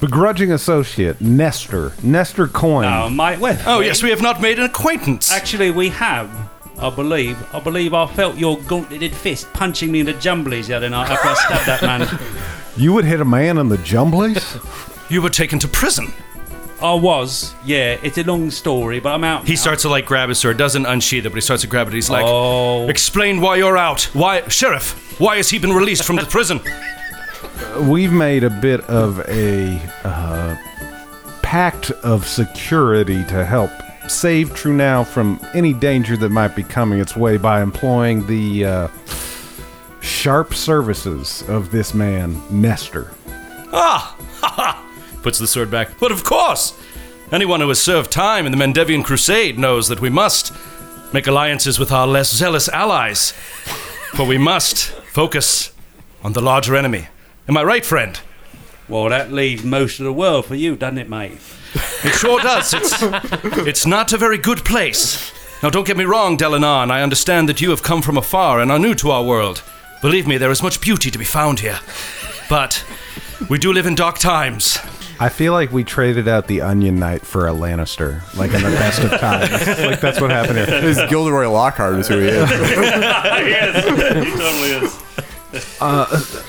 begrudging 0.00 0.52
associate, 0.52 1.18
Nestor. 1.18 1.94
Nestor 2.02 2.46
Coin. 2.46 2.84
Oh, 2.84 3.08
mate, 3.08 3.38
well, 3.38 3.58
Oh, 3.64 3.80
yes, 3.80 4.02
we 4.02 4.10
have 4.10 4.20
not 4.20 4.42
made 4.42 4.58
an 4.58 4.66
acquaintance. 4.66 5.32
Actually, 5.32 5.70
we 5.70 5.88
have. 5.88 6.30
I 6.78 6.90
believe. 6.90 7.38
I 7.54 7.60
believe 7.60 7.94
I 7.94 8.06
felt 8.06 8.36
your 8.36 8.58
gauntleted 8.58 9.14
fist 9.14 9.50
punching 9.54 9.90
me 9.90 10.00
in 10.00 10.06
the 10.06 10.12
jumblies 10.14 10.66
the 10.66 10.74
other 10.76 10.90
night 10.90 11.08
after 11.08 11.28
I 11.28 11.34
stabbed 11.34 11.66
that 11.66 11.82
man. 11.82 12.18
You 12.76 12.92
would 12.92 13.04
hit 13.04 13.20
a 13.20 13.24
man 13.24 13.58
in 13.58 13.68
the 13.68 13.76
jumblies? 13.78 15.10
You 15.10 15.20
were 15.22 15.28
taken 15.30 15.58
to 15.58 15.68
prison. 15.68 16.12
I 16.82 16.94
was. 16.94 17.54
Yeah, 17.64 17.98
it's 18.02 18.18
a 18.18 18.22
long 18.24 18.50
story, 18.50 19.00
but 19.00 19.14
I'm 19.14 19.24
out. 19.24 19.46
He 19.46 19.56
starts 19.56 19.82
to 19.82 19.88
like 19.88 20.06
grab 20.06 20.28
his 20.28 20.38
sword, 20.38 20.56
doesn't 20.56 20.86
unsheath 20.86 21.24
it, 21.26 21.28
but 21.30 21.34
he 21.36 21.40
starts 21.40 21.62
to 21.62 21.68
grab 21.68 21.88
it. 21.88 21.94
He's 21.94 22.10
like, 22.10 22.24
Oh. 22.26 22.88
Explain 22.88 23.40
why 23.40 23.56
you're 23.56 23.76
out. 23.76 24.04
Why, 24.14 24.46
Sheriff, 24.48 25.18
why 25.20 25.36
has 25.36 25.50
he 25.50 25.58
been 25.58 25.72
released 25.72 26.04
from 26.04 26.16
the 26.16 26.26
prison? 26.30 26.60
We've 27.88 28.12
made 28.12 28.44
a 28.44 28.50
bit 28.50 28.80
of 28.82 29.20
a 29.28 29.78
uh, 30.04 30.56
pact 31.42 31.90
of 31.90 32.26
security 32.26 33.24
to 33.26 33.44
help 33.44 33.70
save 34.08 34.50
Trunau 34.50 35.06
from 35.06 35.38
any 35.54 35.72
danger 35.72 36.16
that 36.16 36.30
might 36.30 36.56
be 36.56 36.62
coming 36.64 36.98
its 37.00 37.16
way 37.16 37.36
by 37.36 37.62
employing 37.62 38.26
the 38.26 38.64
uh, 38.64 38.88
sharp 40.00 40.54
services 40.54 41.44
of 41.48 41.70
this 41.70 41.94
man, 41.94 42.40
Nestor. 42.50 43.12
Ah! 43.72 44.16
Ha 44.40 44.48
ha! 44.48 44.89
Puts 45.22 45.38
the 45.38 45.46
sword 45.46 45.70
back. 45.70 45.98
But 45.98 46.12
of 46.12 46.24
course! 46.24 46.78
Anyone 47.32 47.60
who 47.60 47.68
has 47.68 47.80
served 47.80 48.10
time 48.10 48.46
in 48.46 48.52
the 48.52 48.58
Mendevian 48.58 49.04
Crusade 49.04 49.58
knows 49.58 49.88
that 49.88 50.00
we 50.00 50.10
must 50.10 50.52
make 51.12 51.26
alliances 51.26 51.78
with 51.78 51.92
our 51.92 52.06
less 52.06 52.34
zealous 52.34 52.68
allies. 52.68 53.32
For 54.14 54.26
we 54.26 54.38
must 54.38 54.86
focus 54.86 55.72
on 56.24 56.32
the 56.32 56.40
larger 56.40 56.74
enemy. 56.74 57.08
Am 57.48 57.56
I 57.56 57.62
right, 57.62 57.84
friend? 57.84 58.18
Well, 58.88 59.08
that 59.08 59.32
leaves 59.32 59.64
most 59.64 60.00
of 60.00 60.04
the 60.04 60.12
world 60.12 60.46
for 60.46 60.56
you, 60.56 60.74
doesn't 60.74 60.98
it, 60.98 61.08
mate? 61.08 61.38
It 62.02 62.14
sure 62.14 62.40
does. 62.40 62.74
It's, 62.74 62.96
it's 63.66 63.86
not 63.86 64.12
a 64.12 64.18
very 64.18 64.38
good 64.38 64.64
place. 64.64 65.32
Now, 65.62 65.70
don't 65.70 65.86
get 65.86 65.96
me 65.96 66.04
wrong, 66.04 66.36
Delanan. 66.36 66.90
I 66.90 67.02
understand 67.02 67.48
that 67.48 67.60
you 67.60 67.70
have 67.70 67.82
come 67.82 68.02
from 68.02 68.16
afar 68.16 68.60
and 68.60 68.72
are 68.72 68.78
new 68.78 68.94
to 68.96 69.10
our 69.10 69.22
world. 69.22 69.62
Believe 70.02 70.26
me, 70.26 70.38
there 70.38 70.50
is 70.50 70.62
much 70.62 70.80
beauty 70.80 71.10
to 71.10 71.18
be 71.18 71.24
found 71.24 71.60
here. 71.60 71.78
But 72.48 72.84
we 73.48 73.58
do 73.58 73.72
live 73.72 73.86
in 73.86 73.94
dark 73.94 74.18
times. 74.18 74.78
I 75.20 75.28
feel 75.28 75.52
like 75.52 75.70
we 75.70 75.84
traded 75.84 76.28
out 76.28 76.46
the 76.46 76.62
Onion 76.62 76.98
Knight 76.98 77.26
for 77.26 77.46
a 77.46 77.52
Lannister, 77.52 78.22
like 78.36 78.54
in 78.54 78.62
the 78.62 78.70
best 78.70 79.02
of 79.02 79.10
times. 79.20 79.50
like 79.78 80.00
that's 80.00 80.18
what 80.18 80.30
happened 80.30 80.58
here. 80.58 80.80
This 80.80 80.96
Gilderoy 81.10 81.46
Lockhart 81.46 81.98
is 81.98 82.08
who 82.08 82.18
he 82.18 82.28
is. 82.28 82.50
yes, 82.50 83.84
he 83.84 83.90
totally 84.38 84.86
is. 84.86 84.98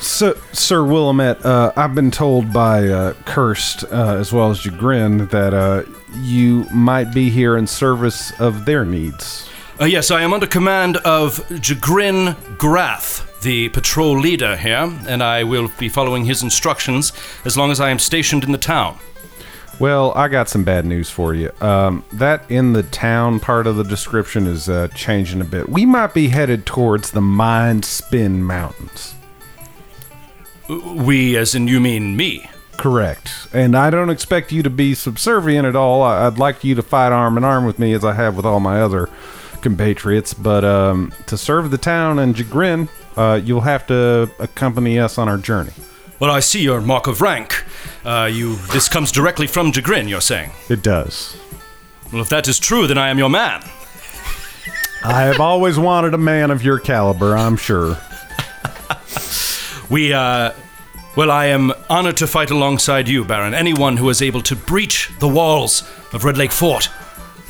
So, 0.02 0.38
Sir 0.54 0.84
Willamette, 0.86 1.46
uh, 1.46 1.74
I've 1.76 1.96
been 1.96 2.12
told 2.12 2.54
by 2.54 2.88
uh, 2.88 3.14
Cursed 3.26 3.84
uh, 3.86 4.16
as 4.18 4.32
well 4.32 4.52
as 4.52 4.60
Jagrin 4.62 5.30
that 5.32 5.54
uh, 5.54 5.84
you 6.22 6.66
might 6.72 7.14
be 7.14 7.30
here 7.30 7.58
in 7.58 7.68
service 7.68 8.32
of 8.40 8.66
their 8.66 8.86
needs. 8.86 9.50
Uh, 9.80 9.86
yes, 9.86 10.12
I 10.12 10.22
am 10.22 10.34
under 10.34 10.46
command 10.48 10.98
of 10.98 11.38
Jagrin 11.50 12.36
Grath, 12.58 13.28
the 13.42 13.70
patrol 13.70 14.20
leader 14.20 14.56
here, 14.56 14.92
and 15.08 15.24
I 15.24 15.44
will 15.44 15.70
be 15.80 15.89
following 15.89 16.26
his 16.26 16.44
instructions 16.44 17.12
as 17.46 17.58
long 17.58 17.72
as 17.72 17.80
I 17.80 17.89
am 17.89 18.00
stationed 18.00 18.44
in 18.44 18.52
the 18.52 18.58
town. 18.58 18.98
Well, 19.80 20.14
I 20.16 20.28
got 20.28 20.48
some 20.48 20.64
bad 20.64 20.86
news 20.86 21.10
for 21.10 21.34
you. 21.34 21.52
Um, 21.60 22.04
that 22.14 22.50
in 22.52 22.74
the 22.74 22.84
town 22.84 23.39
part 23.39 23.66
of 23.66 23.78
the 23.78 23.84
description 23.84 24.46
is 24.46 24.70
uh, 24.70 24.89
changing 24.89 25.42
a 25.42 25.46
bit. 25.46 25.70
We 25.70 25.88
might 25.88 26.14
be 26.14 26.28
headed 26.28 26.68
towards 26.68 27.12
the 27.12 27.22
Mindspin 27.22 28.39
Mountains. 28.42 29.16
We, 30.70 31.36
as 31.36 31.56
in 31.56 31.68
you 31.68 31.80
mean 31.80 32.16
me. 32.16 32.48
Correct. 32.78 33.48
And 33.54 33.76
I 33.76 33.89
don't 33.89 34.10
expect 34.10 34.52
you 34.52 34.64
to 34.64 34.70
be 34.70 34.94
subservient 34.94 35.66
at 35.68 35.76
all. 35.76 36.04
I- 36.04 36.28
I'd 36.28 36.38
like 36.38 36.64
you 36.64 36.76
to 36.76 36.82
fight 36.84 37.12
arm 37.12 37.38
in 37.38 37.44
arm 37.44 37.66
with 37.66 37.80
me 37.80 37.94
as 37.94 38.06
I 38.06 38.14
have 38.14 38.36
with 38.36 38.46
all 38.46 38.60
my 38.60 38.82
other 38.82 39.10
compatriots. 39.62 40.34
But 40.34 40.64
um, 40.64 41.12
to 41.28 41.38
serve 41.38 41.72
the 41.72 41.78
town 41.78 42.20
and 42.20 42.36
Jagrin, 42.36 42.88
uh, 43.18 43.39
you'll 43.43 43.62
have 43.62 43.86
to 43.88 44.30
accompany 44.39 44.99
us 44.99 45.18
on 45.18 45.28
our 45.28 45.38
journey. 45.38 45.74
Well, 46.20 46.32
I 46.32 46.39
see 46.39 46.62
your 46.62 46.82
mark 46.82 47.07
of 47.07 47.22
rank. 47.22 47.66
Uh, 48.05 48.30
you. 48.32 48.55
This 48.72 48.88
comes 48.88 49.12
directly 49.12 49.47
from 49.47 49.72
Jagrin, 49.72 50.07
you're 50.07 50.22
saying. 50.22 50.51
It 50.70 50.84
does. 50.84 51.36
Well, 52.12 52.22
if 52.22 52.30
that 52.30 52.47
is 52.47 52.59
true, 52.59 52.88
then 52.88 52.97
I 52.97 53.09
am 53.09 53.18
your 53.18 53.30
man. 53.30 53.64
I 55.03 55.24
have 55.24 55.39
always 55.39 55.80
wanted 55.80 56.14
a 56.14 56.18
man 56.18 56.51
of 56.51 56.64
your 56.64 56.78
caliber, 56.80 57.36
I'm 57.36 57.57
sure. 57.57 57.97
We, 59.89 60.14
uh. 60.14 60.53
Well, 61.18 61.30
I 61.30 61.47
am 61.47 61.74
honored 61.89 62.16
to 62.18 62.28
fight 62.28 62.51
alongside 62.51 63.09
you, 63.09 63.26
Baron. 63.26 63.53
Anyone 63.53 63.97
who 63.97 64.09
is 64.09 64.22
able 64.22 64.41
to 64.43 64.55
breach 64.55 65.12
the 65.20 65.28
walls 65.28 65.84
of 66.14 66.24
Red 66.24 66.38
Lake 66.38 66.53
Fort 66.53 66.89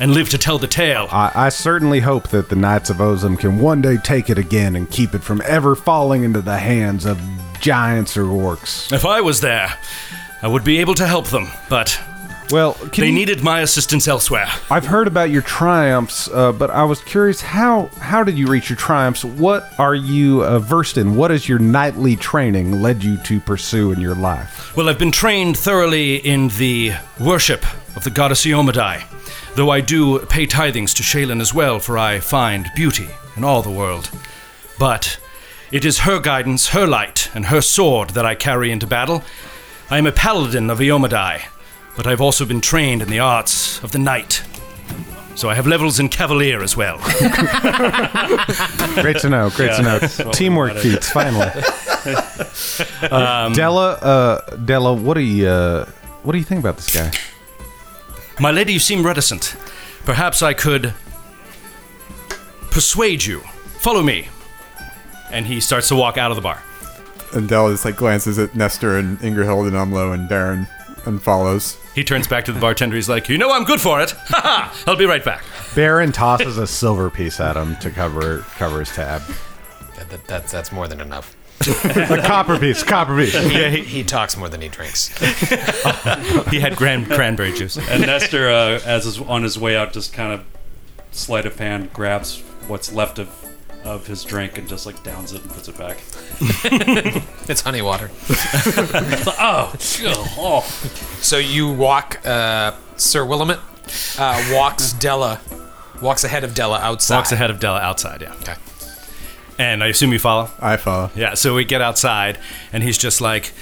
and 0.02 0.12
live 0.14 0.28
to 0.30 0.36
tell 0.38 0.58
the 0.58 0.66
tale. 0.66 1.06
I, 1.12 1.30
I 1.46 1.48
certainly 1.48 2.00
hope 2.00 2.28
that 2.30 2.48
the 2.48 2.56
Knights 2.56 2.90
of 2.90 2.96
Ozem 2.96 3.38
can 3.38 3.58
one 3.60 3.80
day 3.80 3.96
take 3.98 4.28
it 4.28 4.36
again 4.36 4.74
and 4.74 4.90
keep 4.90 5.14
it 5.14 5.22
from 5.22 5.40
ever 5.46 5.76
falling 5.76 6.24
into 6.24 6.40
the 6.42 6.58
hands 6.58 7.06
of 7.06 7.20
giants 7.60 8.16
or 8.16 8.24
orcs. 8.24 8.92
If 8.92 9.06
I 9.06 9.20
was 9.20 9.40
there, 9.40 9.72
I 10.42 10.48
would 10.48 10.64
be 10.64 10.78
able 10.78 10.94
to 10.96 11.06
help 11.06 11.28
them, 11.28 11.46
but 11.70 12.00
Well, 12.50 12.72
can 12.74 13.02
they 13.02 13.06
you- 13.10 13.12
needed 13.14 13.44
my 13.44 13.60
assistance 13.60 14.08
elsewhere. 14.08 14.48
I've 14.72 14.86
heard 14.86 15.06
about 15.06 15.30
your 15.30 15.42
triumphs, 15.42 16.28
uh, 16.34 16.50
but 16.50 16.70
I 16.70 16.82
was 16.82 17.00
curious 17.02 17.40
how 17.40 17.88
how 18.00 18.24
did 18.24 18.36
you 18.36 18.48
reach 18.48 18.68
your 18.70 18.76
triumphs? 18.76 19.24
What 19.24 19.72
are 19.78 19.94
you 19.94 20.42
uh, 20.42 20.58
versed 20.58 20.98
in? 20.98 21.14
What 21.14 21.30
has 21.30 21.48
your 21.48 21.60
knightly 21.60 22.16
training 22.16 22.82
led 22.82 23.04
you 23.04 23.16
to 23.18 23.38
pursue 23.38 23.92
in 23.92 24.00
your 24.00 24.16
life? 24.16 24.76
Well, 24.76 24.88
I've 24.88 24.98
been 24.98 25.12
trained 25.12 25.56
thoroughly 25.56 26.16
in 26.16 26.48
the 26.58 26.94
worship 27.20 27.64
of 27.96 28.02
the 28.02 28.10
goddess 28.10 28.44
Iomedae, 28.44 29.04
though 29.54 29.70
I 29.70 29.80
do 29.80 30.18
pay 30.26 30.46
tithings 30.46 30.94
to 30.96 31.02
Shelyn 31.02 31.40
as 31.40 31.52
well, 31.54 31.78
for 31.78 31.98
I 31.98 32.20
find 32.20 32.70
beauty 32.74 33.08
in 33.36 33.44
all 33.44 33.62
the 33.62 33.70
world. 33.70 34.10
But 34.78 35.18
it 35.70 35.84
is 35.84 36.00
her 36.00 36.18
guidance, 36.20 36.68
her 36.68 36.86
light, 36.86 37.30
and 37.34 37.46
her 37.46 37.60
sword 37.60 38.10
that 38.10 38.26
I 38.26 38.34
carry 38.34 38.70
into 38.70 38.86
battle. 38.86 39.22
I 39.90 39.98
am 39.98 40.06
a 40.06 40.12
paladin 40.12 40.70
of 40.70 40.78
Iomedae, 40.80 41.42
but 41.96 42.06
I've 42.06 42.20
also 42.20 42.44
been 42.44 42.60
trained 42.60 43.02
in 43.02 43.08
the 43.08 43.20
arts 43.20 43.82
of 43.82 43.92
the 43.92 43.98
knight. 43.98 44.42
So 45.34 45.48
I 45.48 45.54
have 45.54 45.66
levels 45.66 45.98
in 45.98 46.08
cavalier 46.10 46.62
as 46.62 46.76
well. 46.76 46.98
Great 49.00 49.18
to 49.20 49.28
know. 49.30 49.50
Great 49.50 49.74
to 49.76 49.82
know. 49.82 49.98
Teamwork 50.32 50.76
feats. 50.76 51.10
Finally. 51.10 51.50
Um, 53.10 53.52
Della, 53.52 53.92
uh, 53.92 54.56
Della, 54.56 54.92
what 54.92 55.14
do 55.14 55.20
you 55.20 55.46
uh, 55.46 55.86
what 56.24 56.32
do 56.32 56.38
you 56.38 56.44
think 56.44 56.58
about 56.58 56.76
this 56.76 56.92
guy? 56.94 57.12
My 58.40 58.50
lady, 58.50 58.72
you 58.72 58.78
seem 58.78 59.04
reticent. 59.04 59.56
Perhaps 60.04 60.42
I 60.42 60.54
could 60.54 60.94
persuade 62.70 63.24
you. 63.24 63.40
Follow 63.80 64.02
me. 64.02 64.28
And 65.30 65.46
he 65.46 65.60
starts 65.60 65.88
to 65.88 65.96
walk 65.96 66.18
out 66.18 66.30
of 66.30 66.36
the 66.36 66.42
bar. 66.42 66.62
And 67.34 67.48
Dell 67.48 67.70
just 67.70 67.84
like 67.84 67.96
glances 67.96 68.38
at 68.38 68.54
Nestor 68.54 68.98
and 68.98 69.18
Ingerhild 69.18 69.66
and 69.66 69.76
Umlo 69.76 70.12
and 70.12 70.28
Baron 70.28 70.66
and 71.06 71.22
follows. 71.22 71.78
He 71.94 72.04
turns 72.04 72.26
back 72.26 72.44
to 72.46 72.52
the 72.52 72.60
bartender. 72.60 72.96
He's 72.96 73.08
like, 73.08 73.28
You 73.28 73.38
know 73.38 73.52
I'm 73.52 73.64
good 73.64 73.80
for 73.80 74.00
it. 74.00 74.10
Ha 74.28 74.40
ha! 74.42 74.84
I'll 74.86 74.96
be 74.96 75.06
right 75.06 75.24
back. 75.24 75.42
Baron 75.74 76.12
tosses 76.12 76.58
a 76.58 76.66
silver 76.66 77.10
piece 77.10 77.40
at 77.40 77.56
him 77.56 77.76
to 77.76 77.90
cover 77.90 78.40
cover 78.56 78.80
his 78.80 78.90
tab. 78.90 79.22
That, 79.96 80.10
that, 80.10 80.26
that's, 80.26 80.52
that's 80.52 80.72
more 80.72 80.88
than 80.88 81.00
enough. 81.00 81.36
A 81.84 82.22
copper 82.22 82.58
piece. 82.58 82.82
Copper 82.82 83.16
piece. 83.16 83.34
Yeah, 83.34 83.68
he, 83.70 83.82
he 83.82 84.04
talks 84.04 84.36
more 84.36 84.48
than 84.48 84.60
he 84.60 84.68
drinks. 84.68 85.10
He 86.50 86.60
had 86.60 86.76
gran- 86.76 87.06
cranberry 87.06 87.52
juice. 87.52 87.76
And 87.78 88.02
Nestor, 88.06 88.48
uh, 88.50 88.80
as 88.84 89.06
is 89.06 89.18
on 89.20 89.42
his 89.42 89.58
way 89.58 89.76
out, 89.76 89.92
just 89.92 90.12
kind 90.12 90.32
of 90.32 90.44
sleight 91.12 91.46
of 91.46 91.58
hand 91.58 91.92
grabs 91.92 92.40
what's 92.68 92.92
left 92.92 93.18
of 93.18 93.28
of 93.84 94.06
his 94.06 94.22
drink 94.24 94.58
and 94.58 94.68
just 94.68 94.86
like 94.86 95.02
downs 95.02 95.32
it 95.32 95.42
and 95.42 95.50
puts 95.50 95.68
it 95.68 95.76
back. 95.76 95.98
It's 97.48 97.62
honey 97.62 97.82
water. 97.82 98.10
Oh, 99.38 99.72
oh. 100.38 100.60
So 101.20 101.38
you 101.38 101.68
walk, 101.72 102.24
uh, 102.24 102.72
Sir 102.96 103.24
Willamette 103.24 103.58
uh, 104.18 104.50
walks 104.52 104.92
Della, 104.92 105.40
walks 106.00 106.22
ahead 106.24 106.44
of 106.44 106.54
Della 106.54 106.78
outside. 106.78 107.16
Walks 107.16 107.32
ahead 107.32 107.50
of 107.50 107.58
Della 107.60 107.80
outside, 107.80 108.22
yeah. 108.22 108.32
Okay. 108.42 108.54
And 109.62 109.84
I 109.84 109.86
assume 109.86 110.12
you 110.12 110.18
follow? 110.18 110.50
I 110.58 110.76
follow. 110.76 111.12
Yeah, 111.14 111.34
so 111.34 111.54
we 111.54 111.64
get 111.64 111.80
outside, 111.80 112.36
and 112.72 112.82
he's 112.82 112.98
just 112.98 113.20
like, 113.20 113.52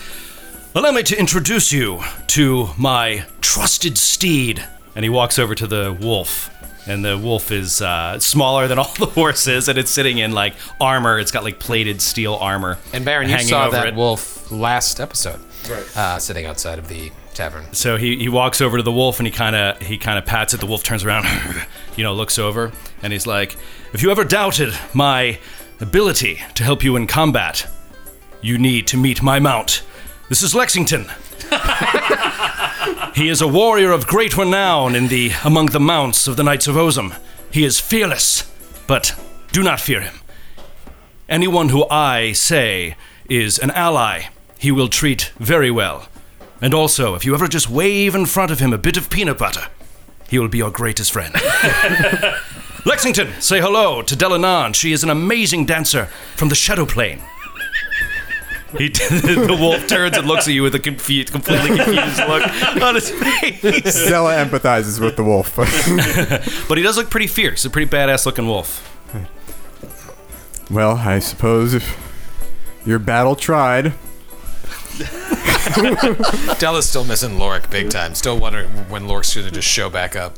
Allow 0.74 0.92
me 0.92 1.02
to 1.02 1.18
introduce 1.18 1.72
you 1.72 2.00
to 2.28 2.68
my 2.78 3.26
trusted 3.42 3.98
steed. 3.98 4.64
And 4.96 5.04
he 5.04 5.10
walks 5.10 5.38
over 5.38 5.54
to 5.54 5.66
the 5.66 5.94
wolf. 6.00 6.48
And 6.86 7.04
the 7.04 7.18
wolf 7.18 7.52
is 7.52 7.82
uh, 7.82 8.18
smaller 8.18 8.66
than 8.66 8.78
all 8.82 8.94
the 8.98 9.06
horses, 9.06 9.68
and 9.68 9.76
it's 9.76 9.90
sitting 9.90 10.16
in 10.16 10.32
like 10.32 10.54
armor. 10.80 11.18
It's 11.18 11.30
got 11.30 11.44
like 11.44 11.58
plated 11.58 12.00
steel 12.00 12.34
armor. 12.36 12.78
And 12.94 13.04
Baron, 13.04 13.28
you 13.28 13.34
hanging 13.34 13.48
saw 13.48 13.66
over 13.66 13.76
that 13.76 13.88
it. 13.88 13.94
wolf 13.94 14.50
last 14.50 15.00
episode, 15.00 15.40
right? 15.68 15.96
Uh, 15.96 16.18
sitting 16.18 16.46
outside 16.46 16.78
of 16.78 16.88
the 16.88 17.12
tavern. 17.34 17.66
So 17.72 17.98
he, 17.98 18.16
he 18.16 18.28
walks 18.30 18.62
over 18.62 18.78
to 18.78 18.82
the 18.82 18.92
wolf 18.92 19.20
and 19.20 19.26
he 19.26 19.32
kind 19.32 19.54
of 19.54 19.82
he 19.82 19.98
kind 19.98 20.18
of 20.18 20.24
pats 20.24 20.54
it. 20.54 20.60
The 20.60 20.66
wolf 20.66 20.82
turns 20.82 21.04
around, 21.04 21.26
you 21.96 22.04
know, 22.04 22.14
looks 22.14 22.38
over, 22.38 22.72
and 23.02 23.12
he's 23.12 23.26
like, 23.26 23.56
"If 23.92 24.02
you 24.02 24.10
ever 24.10 24.24
doubted 24.24 24.72
my 24.94 25.38
ability 25.80 26.40
to 26.54 26.62
help 26.62 26.84
you 26.84 26.96
in 26.96 27.06
combat, 27.06 27.66
you 28.40 28.58
need 28.58 28.86
to 28.88 28.96
meet 28.96 29.22
my 29.22 29.38
mount. 29.38 29.82
This 30.28 30.42
is 30.42 30.54
Lexington. 30.54 31.06
he 33.14 33.28
is 33.28 33.40
a 33.40 33.48
warrior 33.48 33.92
of 33.92 34.06
great 34.06 34.36
renown 34.36 34.94
in 34.94 35.08
the 35.08 35.32
among 35.44 35.66
the 35.66 35.80
mounts 35.80 36.28
of 36.28 36.36
the 36.36 36.42
Knights 36.42 36.66
of 36.66 36.76
Ozem. 36.76 37.18
He 37.50 37.64
is 37.64 37.80
fearless, 37.80 38.50
but 38.86 39.14
do 39.52 39.62
not 39.62 39.80
fear 39.80 40.00
him. 40.00 40.20
Anyone 41.28 41.70
who 41.70 41.88
I 41.88 42.32
say 42.32 42.96
is 43.28 43.58
an 43.58 43.70
ally, 43.72 44.24
he 44.58 44.70
will 44.70 44.88
treat 44.88 45.32
very 45.38 45.70
well. 45.70 46.08
And 46.60 46.74
also, 46.74 47.14
if 47.14 47.24
you 47.24 47.34
ever 47.34 47.48
just 47.48 47.70
wave 47.70 48.14
in 48.14 48.26
front 48.26 48.50
of 48.50 48.58
him 48.58 48.72
a 48.72 48.78
bit 48.78 48.96
of 48.96 49.10
peanut 49.10 49.38
butter, 49.38 49.68
he 50.28 50.38
will 50.38 50.48
be 50.48 50.58
your 50.58 50.70
greatest 50.70 51.12
friend. 51.12 51.34
Lexington, 52.86 53.32
say 53.40 53.60
hello 53.60 54.02
to 54.02 54.16
Delanan. 54.16 54.74
She 54.74 54.92
is 54.92 55.04
an 55.04 55.10
amazing 55.10 55.66
dancer 55.66 56.06
from 56.36 56.48
the 56.48 56.54
Shadow 56.54 56.86
Plane. 56.86 57.20
He 58.78 58.88
the 58.88 59.56
wolf 59.58 59.86
turns 59.88 60.16
and 60.16 60.26
looks 60.26 60.46
at 60.46 60.54
you 60.54 60.62
with 60.62 60.74
a 60.74 60.78
confused, 60.78 61.32
completely 61.32 61.76
confused 61.76 62.18
look 62.28 62.82
on 62.82 62.94
his 62.94 63.10
face. 63.10 63.94
Stella 63.94 64.34
empathizes 64.44 65.00
with 65.00 65.16
the 65.16 65.24
wolf. 65.24 65.56
But 66.68 66.78
he 66.78 66.84
does 66.84 66.96
look 66.96 67.10
pretty 67.10 67.26
fierce. 67.26 67.64
A 67.64 67.70
pretty 67.70 67.90
badass 67.90 68.26
looking 68.26 68.46
wolf. 68.46 68.86
well, 70.70 70.96
I 70.96 71.18
suppose 71.18 71.74
if 71.74 71.98
your 72.86 73.00
battle 73.00 73.34
tried, 73.34 73.92
Della's 76.58 76.88
still 76.88 77.04
missing 77.04 77.32
Lorik 77.38 77.70
big 77.70 77.90
time. 77.90 78.14
Still 78.14 78.38
wondering 78.38 78.68
when 78.88 79.04
Lorik's 79.06 79.34
going 79.34 79.46
to 79.46 79.52
just 79.52 79.68
show 79.68 79.90
back 79.90 80.14
up. 80.14 80.36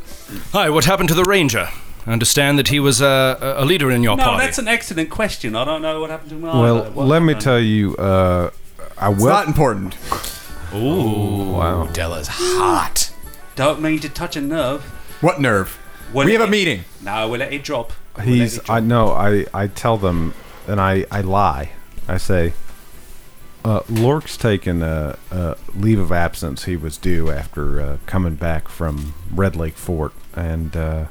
Hi, 0.52 0.70
what 0.70 0.84
happened 0.86 1.08
to 1.10 1.14
the 1.14 1.24
ranger? 1.24 1.68
I 2.06 2.12
understand 2.12 2.58
that 2.58 2.68
he 2.68 2.80
was 2.80 3.00
uh, 3.00 3.54
a 3.56 3.64
leader 3.64 3.90
in 3.90 4.02
your 4.02 4.16
party. 4.16 4.22
No, 4.24 4.32
party. 4.32 4.46
that's 4.46 4.58
an 4.58 4.68
excellent 4.68 5.10
question. 5.10 5.54
I 5.54 5.64
don't 5.64 5.82
know 5.82 6.00
what 6.00 6.10
happened 6.10 6.30
to 6.30 6.36
him. 6.36 6.42
Well, 6.42 6.86
either. 6.86 6.90
Let 7.00 7.22
me 7.22 7.34
tell 7.34 7.60
you, 7.60 7.94
uh, 7.96 8.50
I 8.98 9.12
it's 9.12 9.20
will. 9.20 9.28
not 9.28 9.46
important. 9.46 9.96
Ooh, 10.74 11.52
wow. 11.52 11.86
Della's 11.92 12.28
hot. 12.30 13.12
Don't 13.54 13.80
mean 13.80 13.98
to 14.00 14.08
touch 14.08 14.36
a 14.36 14.40
nerve. 14.40 14.82
What 15.20 15.40
nerve? 15.40 15.78
We'll 16.12 16.26
we 16.26 16.32
have 16.32 16.40
let 16.40 16.46
a 16.46 16.48
it- 16.48 16.50
meeting. 16.50 16.84
No, 17.02 17.28
we'll 17.28 17.40
let 17.40 17.52
it 17.52 17.62
drop. 17.62 17.92
We'll 18.16 18.26
He's. 18.26 18.54
let 18.56 18.62
it 18.62 18.66
drop. 18.66 18.76
I 18.76 18.80
know. 18.80 19.08
I. 19.12 19.46
I 19.54 19.66
tell 19.68 19.96
them, 19.96 20.34
and 20.66 20.80
I. 20.80 21.04
I 21.10 21.20
lie. 21.20 21.70
I 22.08 22.16
say, 22.16 22.52
uh, 23.64 23.80
Lork's 23.88 24.36
taken 24.36 24.82
a, 24.82 25.16
a 25.30 25.56
leave 25.74 26.00
of 26.00 26.10
absence. 26.10 26.64
He 26.64 26.76
was 26.76 26.96
due 26.98 27.30
after 27.30 27.80
uh, 27.80 27.98
coming 28.06 28.34
back 28.34 28.66
from 28.68 29.14
Red 29.30 29.54
Lake 29.54 29.76
Fort, 29.76 30.12
and 30.34 30.76
uh, 30.76 31.04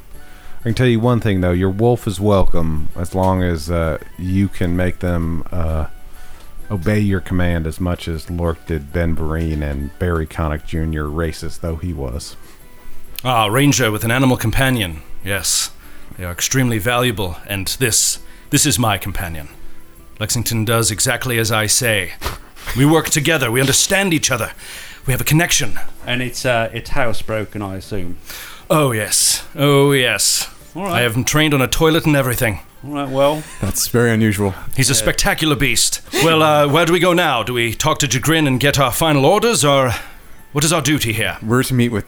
I 0.61 0.63
can 0.65 0.73
tell 0.75 0.87
you 0.87 0.99
one 0.99 1.19
thing 1.19 1.41
though: 1.41 1.51
your 1.51 1.71
wolf 1.71 2.05
is 2.05 2.19
welcome 2.19 2.89
as 2.95 3.15
long 3.15 3.41
as 3.41 3.71
uh, 3.71 3.97
you 4.19 4.47
can 4.47 4.75
make 4.75 4.99
them 4.99 5.43
uh, 5.51 5.87
obey 6.69 6.99
your 6.99 7.19
command 7.19 7.65
as 7.65 7.79
much 7.79 8.07
as 8.07 8.29
Lork 8.29 8.67
did 8.67 8.93
Ben 8.93 9.15
Vereen 9.15 9.63
and 9.63 9.89
Harry 9.99 10.27
Connick 10.27 10.65
Jr. 10.65 11.09
Racist 11.09 11.61
though 11.61 11.77
he 11.77 11.93
was. 11.93 12.35
Ah, 13.23 13.47
ranger 13.47 13.91
with 13.91 14.03
an 14.03 14.11
animal 14.11 14.37
companion. 14.37 15.01
Yes, 15.25 15.71
they 16.15 16.25
are 16.25 16.31
extremely 16.31 16.77
valuable, 16.77 17.37
and 17.47 17.67
this 17.79 18.19
this 18.51 18.65
is 18.67 18.77
my 18.77 18.99
companion. 18.99 19.47
Lexington 20.19 20.63
does 20.63 20.91
exactly 20.91 21.39
as 21.39 21.51
I 21.51 21.65
say. 21.65 22.13
We 22.77 22.85
work 22.85 23.09
together. 23.09 23.49
We 23.49 23.59
understand 23.59 24.13
each 24.13 24.29
other. 24.29 24.51
We 25.07 25.13
have 25.13 25.21
a 25.21 25.25
connection. 25.25 25.79
And 26.05 26.21
it's 26.21 26.45
uh, 26.45 26.69
it's 26.71 26.91
housebroken, 26.91 27.67
I 27.67 27.77
assume. 27.77 28.17
Oh 28.73 28.93
yes. 28.93 29.45
Oh 29.53 29.91
yes. 29.91 30.49
All 30.75 30.83
right. 30.83 30.93
I 30.93 31.01
have 31.01 31.13
him 31.13 31.25
trained 31.25 31.53
on 31.53 31.61
a 31.61 31.67
toilet 31.67 32.05
and 32.05 32.15
everything. 32.15 32.61
All 32.85 32.93
right. 32.93 33.09
Well, 33.09 33.43
That's 33.59 33.89
very 33.89 34.11
unusual. 34.11 34.55
He's 34.77 34.89
a 34.89 34.95
spectacular 34.95 35.57
beast. 35.57 35.99
Well, 36.23 36.41
uh, 36.41 36.69
where 36.69 36.85
do 36.85 36.93
we 36.93 36.99
go 36.99 37.11
now? 37.11 37.43
Do 37.43 37.53
we 37.53 37.73
talk 37.73 37.99
to 37.99 38.07
Jagrin 38.07 38.47
and 38.47 38.61
get 38.61 38.79
our 38.79 38.93
final 38.93 39.25
orders, 39.25 39.65
or 39.65 39.91
what 40.53 40.63
is 40.63 40.71
our 40.71 40.81
duty 40.81 41.11
here? 41.11 41.37
We're 41.45 41.63
to 41.63 41.73
meet 41.73 41.89
with 41.89 42.05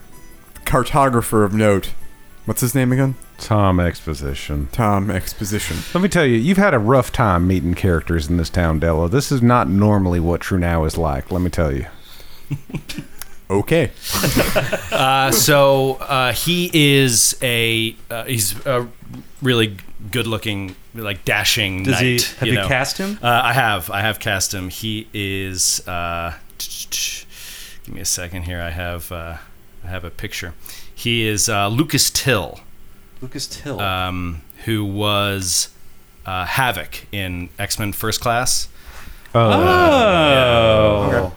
cartographer 0.64 1.44
of 1.44 1.54
note. 1.54 1.92
What's 2.46 2.62
his 2.62 2.74
name 2.74 2.94
again? 2.94 3.16
Tom 3.40 3.82
Exposition. 3.82 4.70
Tom 4.72 5.12
Exposition. 5.12 5.78
Let 5.94 6.02
me 6.02 6.08
tell 6.08 6.26
you, 6.26 6.38
you've 6.38 6.58
had 6.58 6.74
a 6.74 6.80
rough 6.80 7.12
time 7.12 7.46
meeting 7.46 7.74
characters 7.74 8.30
in 8.30 8.38
this 8.38 8.50
town, 8.50 8.80
Della. 8.80 9.10
This 9.10 9.34
is 9.34 9.42
not 9.42 9.68
normally 9.68 10.22
what 10.22 10.40
Trunau 10.40 10.88
is 10.88 10.98
like, 10.98 11.30
let 11.30 11.42
me 11.42 11.50
tell 11.50 11.74
you. 11.74 11.88
Okay. 13.54 13.92
Uh, 14.94 15.32
so 15.32 15.94
uh, 15.96 16.32
he 16.34 16.70
is 16.72 17.36
a 17.42 17.96
uh, 18.12 18.24
he's 18.26 18.64
a 18.66 18.88
really 19.42 19.76
good-looking, 20.12 20.76
like 20.94 21.26
dashing 21.26 21.84
does 21.84 22.00
he? 22.00 22.12
knight. 22.14 22.36
Have 22.40 22.48
you, 22.48 22.54
know. 22.56 22.68
cast 22.68 22.98
him? 23.00 23.18
Uh, 23.22 23.42
I 23.44 23.54
have. 23.54 23.90
I 23.90 24.02
have 24.02 24.20
cast 24.20 24.54
him. 24.54 24.70
He 24.70 25.08
is. 25.14 25.86
Uh, 25.88 26.36
give 26.60 27.96
me 27.96 28.02
a 28.02 28.06
second 28.06 28.44
here. 28.44 28.62
I 28.62 28.70
have. 28.70 29.12
Uh, 29.12 29.38
I 29.84 29.88
have 29.88 30.04
a 30.04 30.12
picture. 30.12 30.54
He 30.94 31.28
is 31.28 31.50
uh, 31.50 31.68
Lucas 31.68 32.10
Till, 32.10 32.60
Lucas 33.22 33.48
Till. 33.48 33.82
um, 33.82 34.42
who 34.66 34.86
was 34.86 35.70
uh, 36.26 36.46
Havoc 36.46 37.08
in 37.12 37.50
X 37.60 37.80
Men 37.80 37.94
First 37.94 38.22
Class. 38.22 38.70
oh. 39.36 41.10
Yeah, 41.12 41.32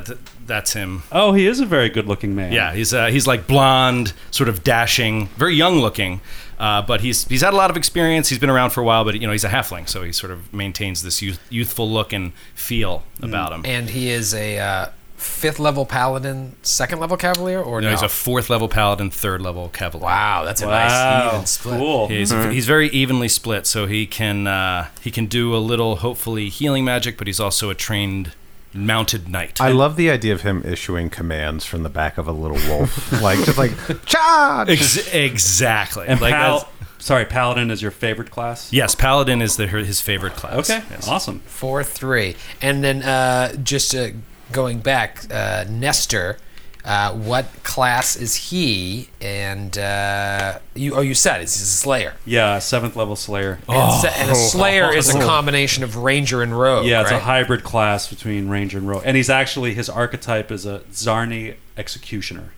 th- 0.00 0.18
that's 0.46 0.72
him. 0.74 1.02
Oh, 1.10 1.32
he 1.32 1.46
is 1.46 1.58
a 1.60 1.66
very 1.66 1.88
good-looking 1.88 2.34
man. 2.34 2.52
Yeah, 2.52 2.72
he's 2.72 2.94
uh, 2.94 3.06
he's 3.06 3.26
like 3.26 3.46
blonde, 3.46 4.12
sort 4.30 4.48
of 4.48 4.62
dashing, 4.62 5.26
very 5.36 5.54
young 5.54 5.80
looking, 5.80 6.20
uh, 6.58 6.82
but 6.82 7.00
he's 7.00 7.26
he's 7.28 7.40
had 7.42 7.52
a 7.52 7.56
lot 7.56 7.70
of 7.70 7.76
experience. 7.76 8.28
He's 8.28 8.38
been 8.38 8.50
around 8.50 8.70
for 8.70 8.80
a 8.80 8.84
while, 8.84 9.04
but 9.04 9.14
you 9.20 9.26
know 9.26 9.32
he's 9.32 9.44
a 9.44 9.48
halfling, 9.48 9.88
so 9.88 10.02
he 10.02 10.12
sort 10.12 10.30
of 10.32 10.52
maintains 10.52 11.02
this 11.02 11.20
youth, 11.22 11.40
youthful 11.50 11.90
look 11.90 12.12
and 12.12 12.32
feel 12.54 13.02
about 13.20 13.52
him. 13.52 13.62
And 13.64 13.90
he 13.90 14.10
is 14.10 14.34
a 14.34 14.58
uh, 14.58 14.86
fifth 15.16 15.58
level 15.58 15.86
paladin, 15.86 16.54
second 16.62 16.98
level 17.00 17.16
cavalier, 17.16 17.60
or 17.60 17.78
You 17.80 17.82
know, 17.86 17.88
no? 17.90 17.94
he's 17.96 18.02
a 18.02 18.08
fourth 18.08 18.50
level 18.50 18.68
paladin, 18.68 19.10
third 19.10 19.40
level 19.40 19.68
cavalier. 19.68 20.04
wow, 20.06 20.44
that's 20.44 20.62
a 20.62 20.66
Wow. 20.66 20.72
nice 20.72 21.34
even 21.34 21.46
split. 21.46 21.78
Cool. 21.78 22.08
He's, 22.08 22.30
he's 22.30 22.66
very 22.66 22.88
evenly 22.90 23.28
split, 23.28 23.66
so 23.66 23.86
he 23.86 24.06
can 24.06 24.46
uh, 24.46 24.88
he 25.00 25.10
can 25.10 25.26
do 25.26 25.54
a 25.54 25.58
little 25.58 25.96
hopefully 25.96 26.48
healing 26.48 26.84
magic, 26.84 27.16
but 27.18 27.26
he's 27.26 27.40
also 27.40 27.70
a 27.70 27.74
trained 27.74 28.32
mounted 28.74 29.28
knight. 29.28 29.60
I 29.60 29.70
love 29.72 29.96
the 29.96 30.10
idea 30.10 30.32
of 30.32 30.42
him 30.42 30.62
issuing 30.64 31.10
commands 31.10 31.64
from 31.64 31.82
the 31.82 31.88
back 31.90 32.18
of 32.18 32.26
a 32.28 32.32
little 32.32 32.58
wolf. 32.68 33.12
like, 33.22 33.38
just 33.44 33.58
like, 33.58 33.72
charge! 34.06 34.68
Ex- 34.70 35.12
exactly. 35.14 36.06
And 36.08 36.20
Like 36.20 36.32
Pal- 36.34 36.68
sorry, 36.98 37.24
Paladin 37.24 37.70
is 37.70 37.82
your 37.82 37.90
favorite 37.90 38.30
class. 38.30 38.72
yes, 38.72 38.94
paladin 38.94 39.42
is 39.42 39.56
the, 39.56 39.66
his 39.66 40.00
favorite 40.00 40.34
class. 40.34 40.70
Okay. 40.70 40.82
Yes. 40.90 41.08
Awesome. 41.08 41.40
Four 41.40 41.82
three, 41.84 42.36
and 42.60 42.82
then 42.84 43.02
uh, 43.02 43.54
just 43.56 43.94
uh, 43.94 44.08
going 44.52 44.78
back, 44.80 45.24
uh, 45.30 45.64
Nestor. 45.68 46.38
Uh, 46.84 47.12
what 47.12 47.46
class 47.62 48.16
is 48.16 48.34
he? 48.34 49.08
And 49.20 49.78
uh, 49.78 50.58
you, 50.74 50.94
oh, 50.96 51.00
you 51.00 51.14
said 51.14 51.40
it's 51.40 51.54
he's 51.54 51.62
a 51.62 51.66
Slayer. 51.66 52.14
Yeah, 52.26 52.58
seventh 52.58 52.96
level 52.96 53.14
Slayer. 53.14 53.60
And, 53.68 53.92
sa- 54.02 54.08
and 54.16 54.30
a 54.30 54.34
Slayer 54.34 54.92
is 54.92 55.14
a 55.14 55.20
combination 55.20 55.84
of 55.84 55.96
Ranger 55.98 56.42
and 56.42 56.58
Rogue. 56.58 56.86
Yeah, 56.86 57.02
it's 57.02 57.10
a 57.12 57.14
right? 57.14 57.22
hybrid 57.22 57.62
class 57.62 58.08
between 58.08 58.48
Ranger 58.48 58.78
and 58.78 58.88
Rogue. 58.88 59.02
And 59.04 59.16
he's 59.16 59.30
actually 59.30 59.74
his 59.74 59.88
archetype 59.88 60.50
is 60.50 60.66
a 60.66 60.80
Sczarni 60.90 61.54
Executioner. 61.76 62.50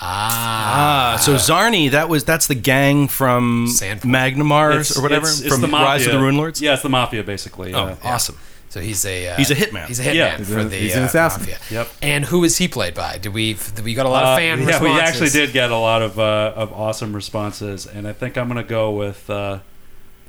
Ah, 0.00 1.14
Ah, 1.14 1.16
so 1.18 1.34
Sczarni, 1.34 1.90
that 1.90 2.08
was 2.08 2.24
that's 2.24 2.46
the 2.46 2.54
gang 2.54 3.08
from 3.08 3.66
Sandpoint. 3.68 4.00
Magnamars 4.02 4.96
or 4.98 5.02
whatever 5.02 5.26
it's- 5.26 5.40
it's 5.40 5.48
from 5.52 5.60
the. 5.60 5.68
Rise 5.68 6.06
of 6.06 6.12
the 6.12 6.18
Rune 6.20 6.36
Lords. 6.36 6.60
Yeah, 6.60 6.74
it's 6.74 6.82
the 6.82 6.88
mafia 6.88 7.22
basically. 7.24 7.74
Oh, 7.74 7.86
yeah. 7.86 7.96
awesome. 8.04 8.36
So 8.68 8.80
he's 8.80 9.04
a 9.04 9.28
uh, 9.28 9.36
He's 9.36 9.50
a 9.50 9.54
hitman. 9.54 9.86
He's 9.86 9.98
a 10.00 10.04
hitman 10.04 10.14
Yeah. 10.14 10.36
For 10.38 10.64
the 10.64 10.76
he's 10.76 10.94
an 10.96 11.02
uh, 11.02 11.06
assassin. 11.06 11.42
mafia. 11.42 11.58
Yep. 11.70 11.88
And 12.02 12.24
who 12.26 12.44
is 12.44 12.58
he 12.58 12.68
played 12.68 12.94
by? 12.94 13.18
Did 13.18 13.32
we? 13.32 13.54
Did 13.54 13.84
we 13.84 13.94
got 13.94 14.06
a 14.06 14.10
lot 14.10 14.24
of 14.24 14.38
Uh, 14.38 14.40
yeah, 14.42 14.54
responses? 14.54 14.80
we 14.82 14.90
actually 15.00 15.30
did 15.30 15.52
get 15.52 15.70
a 15.70 15.76
lot 15.76 16.02
of 16.02 16.18
uh, 16.18 16.52
of 16.56 16.72
awesome 16.72 17.14
responses, 17.14 17.86
and 17.86 18.06
I 18.06 18.12
think 18.12 18.36
I'm 18.36 18.48
gonna 18.48 18.62
go 18.64 18.90
with 18.92 19.28
uh, 19.30 19.60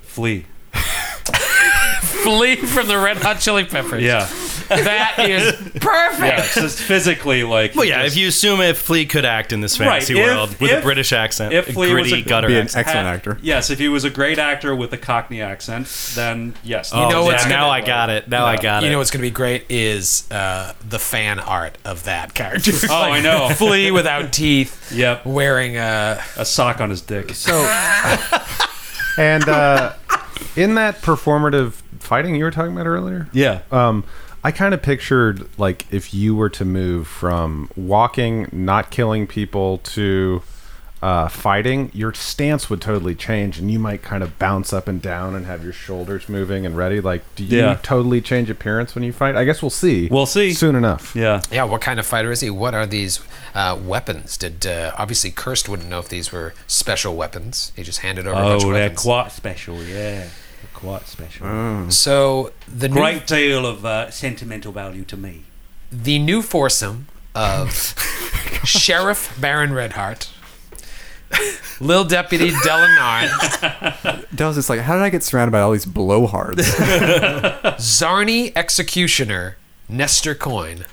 Flea. 0.01 0.45
Flee 2.23 2.55
from 2.57 2.87
the 2.87 2.97
Red 2.97 3.17
Hot 3.17 3.39
Chili 3.39 3.63
Peppers. 3.65 4.03
Yeah, 4.03 4.25
that 4.69 5.15
is 5.19 5.53
perfect. 5.81 6.19
yeah. 6.21 6.39
It's 6.39 6.53
just 6.55 6.79
physically 6.79 7.43
like. 7.43 7.75
Well, 7.75 7.85
yeah, 7.85 8.03
just- 8.03 8.15
if 8.15 8.21
you 8.21 8.27
assume 8.29 8.61
if 8.61 8.77
Flea 8.79 9.05
could 9.05 9.25
act 9.25 9.51
in 9.53 9.61
this 9.61 9.77
fantasy 9.77 10.13
Right, 10.13 10.21
if- 10.23 10.27
world 10.35 10.59
with 10.61 10.71
a 10.71 10.81
British 10.81 11.11
accent, 11.11 11.53
if 11.53 11.69
a 11.69 11.73
Flea 11.73 11.93
was 11.93 12.07
gritty 12.09 12.21
a- 12.21 12.25
gutter 12.25 12.47
Be 12.47 12.55
an 12.55 12.61
accent. 12.63 12.87
excellent 12.87 13.07
had- 13.07 13.15
actor. 13.15 13.37
Yes, 13.41 13.69
if 13.69 13.79
he 13.79 13.87
was 13.89 14.03
a 14.03 14.09
great 14.09 14.39
actor 14.39 14.75
with 14.75 14.93
a 14.93 14.97
Cockney 14.97 15.41
accent, 15.41 15.87
then 16.15 16.53
yes. 16.63 16.91
Oh, 16.93 17.09
know 17.09 17.23
what's 17.25 17.43
yeah, 17.43 17.49
now 17.49 17.69
I 17.69 17.81
got 17.81 18.09
it. 18.09 18.27
Now 18.29 18.45
I 18.45 18.57
got 18.57 18.83
it. 18.83 18.85
You 18.87 18.91
know 18.91 18.99
what's 18.99 19.11
going 19.11 19.21
to 19.21 19.27
be 19.27 19.31
great 19.33 19.65
is 19.69 20.29
uh, 20.31 20.73
the 20.87 20.99
fan 20.99 21.39
art 21.39 21.77
of 21.85 22.03
that 22.05 22.33
character. 22.33 22.71
Oh, 22.89 22.95
I 23.11 23.19
know. 23.21 23.49
Flea 23.49 23.91
without 23.91 24.31
teeth, 24.33 24.91
Yep, 24.91 25.25
wearing 25.25 25.77
a. 25.77 26.21
a 26.37 26.45
sock 26.45 26.81
on 26.81 26.89
his 26.89 27.01
dick. 27.01 27.33
So, 27.33 27.53
and 29.17 29.47
uh, 29.47 29.93
in 30.55 30.75
that 30.75 31.01
performative 31.01 31.73
fighting 31.99 32.35
you 32.35 32.43
were 32.43 32.51
talking 32.51 32.73
about 32.73 32.87
earlier, 32.87 33.27
Yeah. 33.33 33.61
um, 33.71 34.03
I 34.43 34.51
kind 34.51 34.73
of 34.73 34.81
pictured 34.81 35.47
like 35.59 35.85
if 35.91 36.13
you 36.13 36.35
were 36.35 36.49
to 36.51 36.65
move 36.65 37.07
from 37.07 37.69
walking, 37.75 38.47
not 38.51 38.89
killing 38.91 39.27
people, 39.27 39.79
to 39.79 40.41
uh, 41.01 41.29
fighting, 41.29 41.89
your 41.93 42.13
stance 42.13 42.69
would 42.69 42.81
totally 42.81 43.15
change, 43.15 43.57
and 43.57 43.71
you 43.71 43.79
might 43.79 44.01
kind 44.01 44.21
of 44.21 44.37
bounce 44.37 44.73
up 44.73 44.85
and 44.87 45.01
down 45.01 45.33
and 45.33 45.45
have 45.45 45.63
your 45.63 45.71
shoulders 45.71 46.27
moving 46.27 46.65
and 46.65 46.75
ready. 46.75 46.99
Like, 46.99 47.23
do 47.35 47.43
you 47.45 47.57
Yeah. 47.57 47.77
totally 47.81 48.19
change 48.19 48.49
appearance 48.49 48.95
when 48.95 49.05
you 49.05 49.13
fight? 49.13 49.35
I 49.37 49.45
guess 49.45 49.61
we'll 49.61 49.69
see. 49.69 50.09
We'll 50.11 50.25
see. 50.25 50.51
soon 50.53 50.75
enough. 50.75 51.15
Yeah. 51.15 51.41
Yeah, 51.51 51.63
what 51.63 51.79
kind 51.79 52.01
of 52.01 52.05
fighter 52.05 52.31
is 52.33 52.41
he? 52.41 52.49
What 52.49 52.73
are 52.73 52.85
these 52.85 53.21
uh, 53.55 53.77
weapons? 53.81 54.35
Did 54.35 54.65
uh, 54.67 54.91
obviously 54.97 55.31
Cursed 55.31 55.69
wouldn't 55.69 55.87
know 55.89 55.99
if 55.99 56.09
these 56.09 56.33
were 56.33 56.53
special 56.67 57.15
weapons. 57.15 57.71
He 57.77 57.83
just 57.83 57.99
handed 57.99 58.27
over 58.27 58.37
a 58.37 58.43
bunch 58.43 58.63
Oh, 58.63 58.67
of 58.67 58.73
they're 58.73 58.83
weapons. 58.83 59.01
quite 59.01 59.31
special. 59.31 59.81
Yeah, 59.81 60.25
they're 60.25 60.29
quite 60.79 61.07
special. 61.07 61.89
so 61.91 62.51
the 62.67 62.87
new, 62.89 62.95
Great 62.95 63.27
deal 63.27 63.65
of 63.65 63.85
uh, 63.85 64.09
sentimental 64.11 64.71
value 64.71 65.03
to 65.05 65.17
me. 65.17 65.43
the 65.91 66.19
new 66.19 66.41
foursome 66.41 67.07
of 67.35 67.71
Sheriff 68.65 69.35
Baron 69.39 69.73
Redheart, 69.73 70.29
Lil 71.79 72.03
Deputy 72.05 72.49
Delanar, 72.49 74.25
Dell's 74.35 74.55
just 74.55 74.69
like, 74.69 74.79
how 74.81 74.95
did 74.95 75.03
I 75.03 75.09
get 75.09 75.23
surrounded 75.23 75.51
by 75.51 75.59
all 75.61 75.71
these 75.71 75.85
blowhards? 75.85 76.55
Sczarni 77.77 78.51
Executioner, 78.55 79.57
Nestor 79.87 80.35
Coin, 80.35 80.85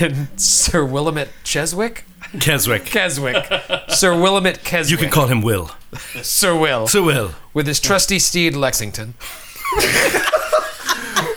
and 0.00 0.28
Sir 0.40 0.84
Willamette 0.84 1.30
Cheswick? 1.44 2.02
Keswick. 2.38 2.84
Keswick. 2.84 3.44
Sir 3.88 4.14
Willamette 4.20 4.62
Keswick. 4.62 4.90
You 4.90 4.96
can 4.98 5.10
call 5.10 5.26
him 5.26 5.40
Will. 5.42 5.70
Sir 6.22 6.56
Will. 6.56 6.86
Sir 6.86 7.02
Will. 7.02 7.32
with 7.54 7.66
his 7.66 7.80
trusty 7.80 8.18
steed 8.18 8.54
Lexington. 8.54 9.14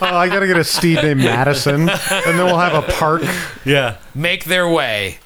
Oh, 0.02 0.18
I 0.18 0.28
gotta 0.28 0.48
get 0.48 0.58
a 0.58 0.66
steed 0.66 0.98
named 1.02 1.22
Madison, 1.24 1.82
and 1.88 1.90
then 1.90 2.46
we'll 2.46 2.58
have 2.58 2.74
a 2.74 2.82
park. 2.94 3.22
Yeah. 3.64 3.98
Make 4.14 4.44
their 4.46 4.68
way 4.68 5.20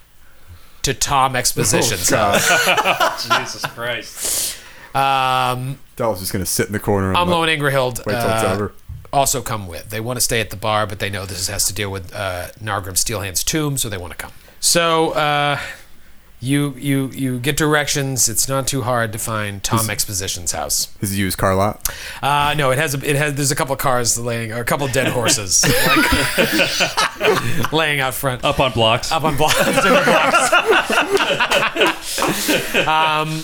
to 0.84 0.94
Tom 0.94 1.36
Exposition's 1.36 2.08
house. 2.12 3.24
Jesus 3.24 3.66
Christ. 3.66 4.60
Um, 4.94 5.80
Dell's 5.96 6.20
just 6.20 6.32
gonna 6.32 6.46
sit 6.46 6.68
in 6.68 6.74
the 6.74 6.80
corner. 6.80 7.08
And 7.10 7.18
Umlo 7.18 7.40
let- 7.42 7.50
and 7.50 7.62
Ingrahild 7.62 8.06
wait 8.06 8.14
till 8.20 8.30
it's 8.32 8.44
uh, 8.44 8.52
over. 8.54 8.74
also 9.12 9.42
come 9.42 9.68
with. 9.68 9.90
They 9.90 10.00
want 10.00 10.18
to 10.18 10.22
stay 10.22 10.42
at 10.42 10.52
the 10.52 10.58
bar, 10.58 10.86
but 10.86 11.00
they 11.00 11.10
know 11.10 11.26
this 11.26 11.48
has 11.48 11.66
to 11.66 11.74
deal 11.74 11.92
with 11.92 12.14
uh, 12.14 12.48
Nargrim 12.62 12.98
Steelhand's 12.98 13.44
tomb, 13.44 13.78
so 13.78 13.90
they 13.90 13.98
want 13.98 14.12
to 14.12 14.18
come. 14.18 14.32
So 14.60 15.12
uh, 15.12 15.60
you 16.40 16.76
you 16.78 17.08
you 17.10 17.40
get 17.40 17.58
directions. 17.58 18.30
It's 18.30 18.48
not 18.48 18.68
too 18.68 18.84
hard 18.84 19.12
to 19.14 19.18
find 19.18 19.64
Tom 19.64 19.90
Exposition's 19.90 20.52
house. 20.52 20.90
His 21.00 21.18
used 21.18 21.38
car 21.38 21.56
lot. 21.56 21.92
Uh, 22.22 22.54
no, 22.56 22.70
it 22.72 22.78
has 22.78 22.94
a, 22.94 23.10
it 23.10 23.16
has. 23.16 23.34
There's 23.34 23.52
a 23.52 23.56
couple 23.56 23.74
of 23.74 23.80
cars 23.80 24.20
laying, 24.20 24.52
or 24.52 24.60
a 24.60 24.66
couple 24.66 24.86
of 24.86 24.94
dead 24.94 25.08
horses 25.08 25.64
like, 25.88 27.72
laying 27.74 28.00
out 28.00 28.14
front. 28.14 28.44
Up 28.44 28.60
on 28.60 28.72
blocks. 28.72 29.12
up 29.12 29.24
on 29.24 29.36
blocks. 29.38 29.58
blocks. 31.66 32.88
um, 32.88 33.42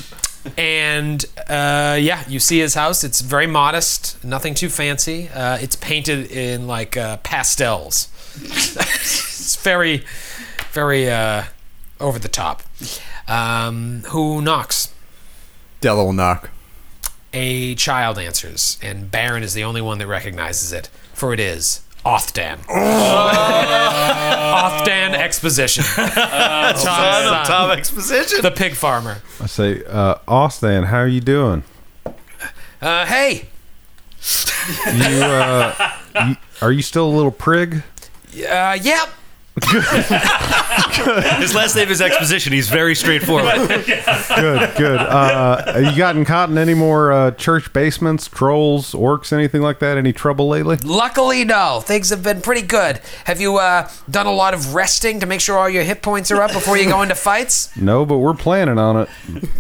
and 0.58 1.26
uh, 1.50 1.98
yeah, 2.00 2.24
you 2.28 2.40
see 2.40 2.60
his 2.60 2.76
house. 2.76 3.04
It's 3.04 3.22
very 3.22 3.48
modest, 3.48 4.24
nothing 4.24 4.54
too 4.54 4.70
fancy. 4.70 5.30
Uh, 5.30 5.58
it's 5.58 5.76
painted 5.76 6.32
in 6.32 6.68
like 6.68 6.96
uh, 6.96 7.18
pastels. 7.18 8.10
it's 8.36 9.56
very, 9.58 10.04
very 10.72 11.10
uh, 11.10 11.44
over 12.04 12.20
the 12.20 12.28
top. 12.28 12.62
Um, 13.28 14.04
who 14.10 14.42
knocks? 14.42 14.94
Della 15.82 16.04
will 16.04 16.14
knock. 16.14 16.50
A 17.34 17.74
child 17.76 18.20
answers, 18.20 18.78
and 18.82 19.10
Baron 19.10 19.42
is 19.42 19.54
the 19.56 19.64
only 19.64 19.82
one 19.82 19.98
that 19.98 20.06
recognizes 20.08 20.72
it, 20.72 20.88
for 21.14 21.34
it 21.34 21.40
is 21.40 21.82
Othdan. 22.06 22.58
Othdan 23.64 25.14
Exposition. 25.16 25.84
Tom's 25.96 26.82
son. 26.82 27.46
Tom 27.46 27.72
Exposition. 27.72 28.42
the 28.42 28.52
pig 28.52 28.76
farmer. 28.76 29.22
I 29.42 29.48
say, 29.48 29.84
uh, 29.86 30.16
Austin, 30.28 30.84
how 30.84 30.98
are 31.00 31.08
you 31.08 31.22
doing? 31.22 31.64
Uh, 32.82 33.06
hey, 33.06 33.48
You, 34.94 35.24
uh, 35.24 35.92
you, 36.28 36.36
are 36.62 36.72
you 36.72 36.82
still 36.82 37.08
a 37.08 37.14
little 37.16 37.32
prig? 37.32 37.82
uh, 38.48 38.78
yep. 38.82 39.10
His 39.56 41.54
last 41.54 41.76
name 41.76 41.90
is 41.90 42.02
Exposition. 42.02 42.54
He's 42.54 42.70
very 42.70 42.96
straightforward. 42.96 43.54
Good, 43.68 44.76
good. 44.78 45.00
Uh, 45.00 45.90
you 45.92 45.96
gotten 45.96 46.26
caught 46.26 46.50
in 46.50 46.58
any 46.58 46.74
more 46.74 47.12
uh, 47.12 47.32
church 47.32 47.72
basements, 47.72 48.28
trolls, 48.28 48.94
orcs, 48.94 49.32
anything 49.32 49.62
like 49.62 49.78
that? 49.80 49.98
Any 49.98 50.12
trouble 50.12 50.48
lately? 50.48 50.78
Luckily, 50.78 51.46
no. 51.46 51.82
Things 51.84 52.10
have 52.10 52.24
been 52.24 52.42
pretty 52.42 52.64
good. 52.66 53.00
Have 53.26 53.40
you 53.40 53.58
uh, 53.58 53.90
done 54.10 54.26
a 54.26 54.34
lot 54.34 54.56
of 54.56 54.74
resting 54.74 55.20
to 55.20 55.28
make 55.28 55.40
sure 55.40 55.58
all 55.58 55.70
your 55.70 55.84
hit 55.84 56.02
points 56.02 56.32
are 56.32 56.42
up 56.42 56.52
before 56.52 56.78
you 56.78 56.86
go 56.86 57.04
into 57.04 57.16
fights? 57.16 57.76
No, 57.78 58.06
but 58.06 58.18
we're 58.18 58.34
planning 58.34 58.80
on 58.80 58.98
it. 58.98 59.10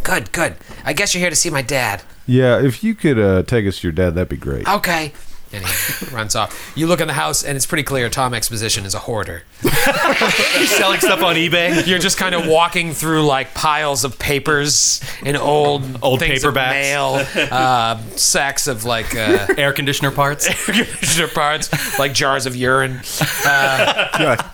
Good, 0.03 0.31
good. 0.31 0.55
I 0.83 0.93
guess 0.93 1.13
you're 1.13 1.21
here 1.21 1.29
to 1.29 1.35
see 1.35 1.51
my 1.51 1.61
dad. 1.61 2.01
Yeah, 2.25 2.59
if 2.59 2.83
you 2.83 2.95
could 2.95 3.19
uh, 3.19 3.43
take 3.43 3.67
us 3.67 3.79
to 3.81 3.87
your 3.87 3.91
dad, 3.91 4.15
that'd 4.15 4.29
be 4.29 4.37
great. 4.37 4.67
Okay. 4.67 5.13
And 5.53 5.63
he 5.65 6.05
runs 6.15 6.35
off. 6.35 6.73
You 6.75 6.87
look 6.87 6.99
in 6.99 7.07
the 7.07 7.13
house, 7.13 7.43
and 7.43 7.55
it's 7.55 7.65
pretty 7.67 7.83
clear 7.83 8.09
Tom 8.09 8.33
Exposition 8.33 8.85
is 8.85 8.95
a 8.95 8.99
hoarder. 8.99 9.43
He's 9.61 10.71
selling 10.77 10.99
stuff 10.99 11.21
on 11.21 11.35
eBay. 11.35 11.85
You're 11.85 11.99
just 11.99 12.17
kind 12.17 12.33
of 12.33 12.47
walking 12.47 12.91
through 12.93 13.25
like 13.25 13.53
piles 13.53 14.03
of 14.03 14.17
papers 14.17 15.01
and 15.23 15.37
old 15.37 15.83
Old 16.01 16.19
things 16.19 16.43
of 16.43 16.53
paperbacks. 16.55 17.35
mail, 17.35 17.47
uh, 17.51 17.97
sacks 18.15 18.67
of 18.67 18.83
like 18.85 19.15
uh, 19.15 19.45
Air 19.57 19.73
conditioner 19.73 20.11
parts. 20.11 20.47
air 20.69 20.75
conditioner 20.75 21.27
parts, 21.27 21.99
like 21.99 22.13
jars 22.13 22.45
of 22.47 22.55
urine. 22.55 22.99
Uh, 23.45 24.09
Yeah. 24.19 24.33
It's 24.33 24.52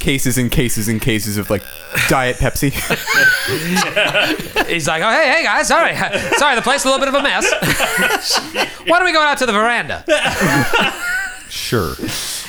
cases 0.00 0.38
and 0.38 0.50
cases 0.50 0.88
and 0.88 1.00
cases 1.00 1.36
of 1.36 1.50
like 1.50 1.62
Diet 2.08 2.36
Pepsi. 2.36 2.70
He's 4.66 4.86
like, 4.88 5.02
oh 5.02 5.10
hey 5.10 5.28
hey 5.30 5.42
guys, 5.44 5.68
sorry, 5.68 5.94
sorry, 6.36 6.56
the 6.56 6.62
place 6.62 6.80
is 6.80 6.86
a 6.86 6.88
little 6.88 7.04
bit 7.04 7.08
of 7.08 7.14
a 7.14 7.22
mess. 7.22 7.50
Why 8.86 8.98
don't 8.98 9.04
we 9.04 9.12
go 9.12 9.20
out 9.20 9.38
to 9.38 9.46
the 9.46 9.52
veranda? 9.52 10.04
Sure. 11.50 11.94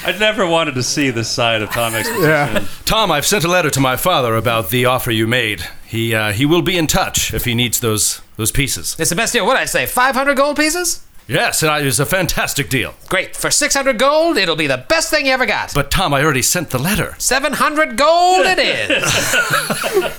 I 0.05 0.17
never 0.17 0.47
wanted 0.47 0.75
to 0.75 0.83
see 0.83 1.09
this 1.11 1.29
side 1.29 1.61
of 1.61 1.69
Tom 1.71 1.93
Exposition. 1.93 2.23
yeah. 2.27 2.65
Tom, 2.85 3.11
I've 3.11 3.25
sent 3.25 3.43
a 3.43 3.47
letter 3.47 3.69
to 3.71 3.79
my 3.79 3.97
father 3.97 4.35
about 4.35 4.69
the 4.69 4.85
offer 4.85 5.11
you 5.11 5.27
made. 5.27 5.63
He 5.85 6.15
uh, 6.15 6.31
he 6.31 6.45
will 6.45 6.61
be 6.61 6.77
in 6.77 6.87
touch 6.87 7.33
if 7.33 7.45
he 7.45 7.53
needs 7.53 7.79
those 7.81 8.21
those 8.37 8.51
pieces. 8.51 8.95
It's 8.99 9.09
the 9.09 9.15
best 9.15 9.33
deal. 9.33 9.45
What 9.45 9.53
did 9.55 9.61
I 9.61 9.65
say? 9.65 9.85
500 9.85 10.35
gold 10.35 10.57
pieces? 10.57 11.01
Yes, 11.27 11.63
and 11.63 11.81
it 11.81 11.85
was 11.85 11.99
a 11.99 12.05
fantastic 12.05 12.69
deal. 12.69 12.93
Great. 13.09 13.35
For 13.35 13.49
600 13.49 13.97
gold, 13.97 14.37
it'll 14.37 14.55
be 14.55 14.67
the 14.67 14.77
best 14.77 15.09
thing 15.09 15.25
you 15.25 15.31
ever 15.31 15.45
got. 15.45 15.73
But 15.73 15.89
Tom, 15.89 16.13
I 16.13 16.23
already 16.23 16.43
sent 16.43 16.69
the 16.69 16.77
letter. 16.77 17.15
700 17.17 17.97
gold 17.97 18.45
it 18.45 18.59
is. 18.59 19.03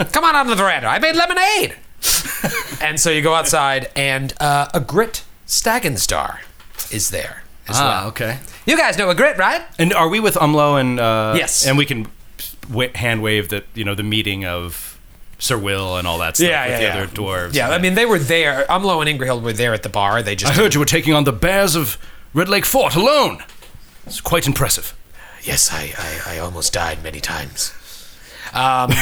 Come 0.13 0.25
on 0.25 0.35
out 0.35 0.41
on 0.43 0.47
the 0.49 0.57
veranda. 0.57 0.89
I 0.89 0.99
made 0.99 1.15
lemonade. 1.15 1.77
and 2.83 2.99
so 3.01 3.11
you 3.11 3.23
go 3.23 3.35
outside, 3.35 3.91
and 3.97 4.35
uh, 4.41 4.69
a 4.75 4.81
grit 4.81 5.25
Stagenstar 5.47 6.41
is 6.91 7.11
there 7.11 7.43
as 7.69 7.77
well. 7.77 7.87
Ah, 7.87 8.07
okay. 8.09 8.39
You 8.67 8.77
guys 8.77 8.99
know 8.99 9.09
a 9.11 9.15
grit, 9.15 9.39
right? 9.39 9.63
And 9.79 9.93
are 9.93 10.09
we 10.09 10.21
with 10.21 10.35
Umlo 10.35 10.81
and 10.81 10.99
uh, 11.01 11.35
Yes. 11.37 11.67
And 11.67 11.79
we 11.79 11.87
can 11.87 12.07
hand 12.95 13.23
wave 13.23 13.49
that 13.51 13.65
you 13.75 13.85
know 13.85 13.95
the 13.95 14.03
meeting 14.03 14.45
of 14.45 14.96
Sir 15.39 15.59
Will 15.59 15.97
and 15.99 16.07
all 16.09 16.19
that 16.19 16.37
stuff 16.37 16.49
Yeah, 16.49 16.63
with 16.65 16.71
yeah, 16.73 16.79
the 16.79 16.85
yeah. 16.99 17.03
other 17.03 17.07
dwarves. 17.15 17.55
Yeah, 17.55 17.69
I 17.71 17.79
mean, 17.79 17.95
they 17.95 18.07
were 18.07 18.19
there. 18.19 18.65
Umlo 18.71 19.07
and 19.07 19.21
Ingrahild 19.21 19.43
were 19.43 19.53
there 19.53 19.75
at 19.75 19.83
the 19.83 19.89
bar. 19.89 20.23
They 20.23 20.35
just. 20.37 20.53
I 20.53 20.57
heard 20.57 20.73
you 20.75 20.81
were 20.81 20.87
taking 20.87 21.13
on 21.15 21.25
the 21.25 21.33
bears 21.33 21.75
of 21.77 21.99
Red 22.33 22.49
Lake 22.49 22.65
Fort 22.65 22.95
alone. 22.97 23.43
It's 24.07 24.21
quite 24.21 24.47
impressive. 24.47 24.97
Yes, 25.43 25.71
I, 25.73 25.93
I, 25.99 26.37
I 26.37 26.39
almost 26.39 26.73
died 26.73 27.03
many 27.03 27.21
times. 27.21 27.73
Um, 28.55 28.91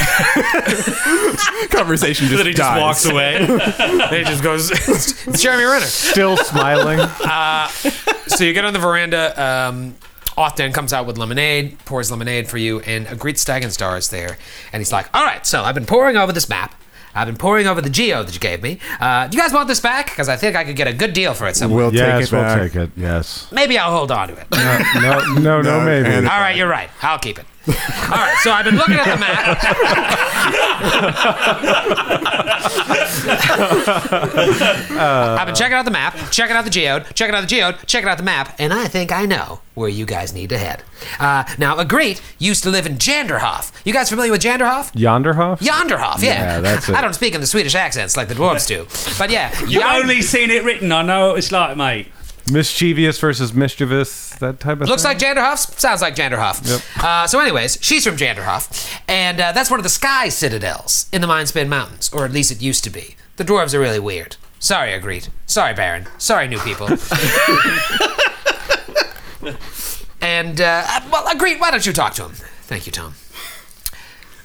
Conversation 1.71 2.27
just 2.27 2.37
Then 2.39 2.47
he 2.47 2.53
just 2.53 2.59
dies. 2.69 2.81
walks 2.81 3.05
away. 3.05 3.37
it 3.41 4.27
just 4.27 4.43
goes. 4.43 4.71
it's 4.71 5.43
Jeremy 5.43 5.65
Renner. 5.65 5.87
Still 5.87 6.37
smiling. 6.37 6.99
So 8.27 8.45
you 8.45 8.53
get 8.53 8.65
on 8.65 8.73
the 8.73 8.79
veranda. 8.79 9.41
Um, 9.43 9.95
Othdan 10.37 10.75
comes 10.75 10.93
out 10.93 11.07
with 11.07 11.17
lemonade, 11.19 11.79
pours 11.85 12.11
lemonade 12.11 12.49
for 12.49 12.59
you, 12.59 12.81
and 12.81 13.07
a 13.07 13.15
great 13.15 13.39
Stag 13.39 13.63
and 13.63 13.71
Stagenstar 13.73 13.99
is 13.99 14.11
there. 14.11 14.37
And 14.73 14.81
he's 14.81 14.93
like, 14.93 15.07
All 15.15 15.25
right, 15.25 15.47
so 15.47 15.63
I've 15.63 15.75
been 15.75 15.87
poring 15.87 16.17
over 16.17 16.33
this 16.33 16.49
map. 16.49 16.75
I've 17.17 17.29
been 17.29 17.37
poring 17.37 17.69
over 17.69 17.81
the 17.81 17.91
geo 17.91 18.25
that 18.25 18.35
you 18.35 18.41
gave 18.41 18.61
me. 18.61 18.81
Uh, 19.01 19.29
do 19.29 19.37
you 19.37 19.43
guys 19.43 19.53
want 19.53 19.69
this 19.69 19.79
back? 19.79 20.07
Because 20.07 20.29
I 20.29 20.35
think 20.37 20.57
I 20.57 20.65
could 20.65 20.75
get 20.75 20.89
a 20.89 20.93
good 20.93 21.13
deal 21.13 21.33
for 21.33 21.47
it 21.47 21.55
somewhere. 21.55 21.85
We'll 21.85 21.95
yes, 21.95 22.19
take 22.19 22.33
it 22.33 22.33
we'll 22.33 22.43
back. 22.43 22.73
take 22.73 22.75
it. 22.75 22.91
Yes. 22.97 23.47
Maybe 23.53 23.79
I'll 23.79 23.97
hold 23.97 24.11
on 24.11 24.29
to 24.29 24.35
it. 24.35 24.47
No, 24.51 24.79
no, 25.01 25.35
no, 25.35 25.41
no, 25.41 25.63
No, 25.79 25.85
maybe. 25.85 26.27
All 26.27 26.41
right, 26.41 26.57
you're 26.57 26.67
right. 26.69 26.91
I'll 27.03 27.21
keep 27.21 27.39
it. 27.39 27.47
All 27.67 27.75
right, 27.75 28.37
so 28.43 28.51
I've 28.51 28.65
been 28.67 28.77
looking 28.77 28.97
at 28.97 29.07
the 29.07 29.17
map. 29.21 30.65
I've 35.37 35.47
been 35.47 35.55
checking 35.55 35.75
out 35.75 35.85
the 35.85 35.91
map, 35.91 36.15
checking 36.31 36.57
out 36.57 36.65
the 36.65 36.71
geode, 36.71 37.07
checking 37.15 37.35
out 37.35 37.41
the 37.41 37.47
geode, 37.47 37.77
checking 37.87 38.09
out 38.09 38.19
the 38.19 38.25
map, 38.25 38.55
and 38.59 38.73
I 38.73 38.87
think 38.89 39.13
I 39.13 39.27
know 39.27 39.61
where 39.75 39.89
you 39.89 40.07
guys 40.07 40.33
need 40.33 40.51
to 40.51 40.59
head. 40.59 40.83
Uh, 41.19 41.45
now, 41.59 41.79
Agreed 41.79 42.21
used 42.39 42.63
to 42.63 42.71
live 42.71 42.87
in 42.87 42.95
Janderhoff. 42.97 43.73
You 43.85 43.93
guys 43.93 44.09
familiar 44.11 44.31
with 44.31 44.43
Janderhoff? 44.43 44.93
Yonderhof? 44.93 45.59
Yonderhof, 45.59 46.23
yeah. 46.23 46.55
Yeah, 46.57 46.61
that's 46.61 46.89
it. 46.89 46.95
I 46.95 47.01
don't 47.01 47.15
speak 47.15 47.35
in 47.35 47.41
the 47.41 47.47
Swedish 47.47 47.75
accents 47.75 48.17
like 48.17 48.29
the 48.29 48.35
dwarves 48.35 48.67
do, 48.67 48.87
but 49.19 49.31
yeah. 49.31 49.51
You've 49.61 49.83
Jan- 49.83 50.03
only 50.03 50.23
seen 50.23 50.51
it 50.51 50.65
written. 50.65 50.93
I 50.93 51.03
know 51.03 51.29
what 51.31 51.39
it's 51.39 51.51
like, 51.51 51.77
mate. 51.77 52.09
Mischievous 52.53 53.19
versus 53.19 53.55
mischievous, 53.55 54.31
that 54.37 54.61
type 54.61 54.81
of 54.81 54.89
Looks 54.89 55.03
thing? 55.03 55.11
like 55.13 55.19
Janderhoff. 55.19 55.79
Sounds 55.79 56.03
like 56.03 56.15
Janderhoff. 56.15 57.03
Uh, 57.03 57.27
so, 57.27 57.41
anyways, 57.41 57.79
she's 57.81 58.05
from 58.05 58.17
Janderhoff, 58.17 59.01
and 59.09 59.41
uh, 59.41 59.53
that's 59.53 59.71
one 59.71 59.81
of 59.81 59.85
the 59.85 59.89
sky 59.89 60.29
citadels 60.29 61.07
in 61.13 61.23
the 61.23 61.27
Mindspin 61.27 61.69
Mountains, 61.69 62.11
or 62.13 62.25
at 62.25 62.33
least 62.33 62.51
it 62.53 62.61
used 62.61 62.85
to 62.85 62.91
be. 62.91 63.17
The 63.37 63.45
dwarves 63.45 63.73
are 63.75 63.81
really 63.81 63.99
weird. 63.99 64.37
Sorry, 64.59 64.93
agreed. 64.93 65.29
Sorry, 65.47 65.75
Baron. 65.75 66.07
Sorry, 66.19 66.47
new 66.49 66.59
people. 66.59 66.87
and 70.21 70.61
uh, 70.61 71.01
well, 71.11 71.27
agreed. 71.29 71.61
Why 71.61 71.71
don't 71.71 71.85
you 71.85 71.93
talk 71.93 72.15
to 72.15 72.25
him? 72.25 72.33
Thank 72.63 72.87
you, 72.87 72.93
Tom. 72.93 73.15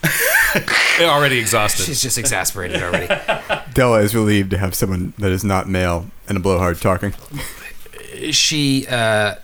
Already 1.02 1.40
exhausted. 1.40 1.84
She's 1.86 2.02
just 2.02 2.18
exasperated 2.18 2.82
already. 2.82 3.08
Della 3.74 4.00
is 4.02 4.16
relieved 4.16 4.50
to 4.52 4.58
have 4.58 4.74
someone 4.74 5.14
that 5.18 5.32
is 5.32 5.44
not 5.44 5.68
male 5.70 6.08
and 6.28 6.38
a 6.38 6.42
blowhard 6.42 6.82
talking. 6.82 7.14
She 8.32 8.86
uh 8.88 9.36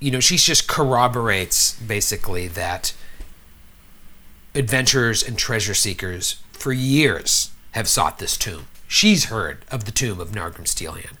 you 0.00 0.10
know 0.10 0.20
she 0.20 0.36
just 0.36 0.68
corroborates 0.68 1.74
basically 1.80 2.48
that 2.48 2.92
adventurers 4.54 5.22
and 5.22 5.36
treasure 5.38 5.74
seekers 5.74 6.42
for 6.52 6.72
years 6.72 7.50
have 7.72 7.86
sought 7.86 8.18
this 8.18 8.36
tomb. 8.36 8.66
She's 8.88 9.26
heard 9.26 9.64
of 9.70 9.84
the 9.84 9.92
tomb 9.92 10.20
of 10.20 10.30
Nargrim 10.30 10.64
Steelhand, 10.64 11.16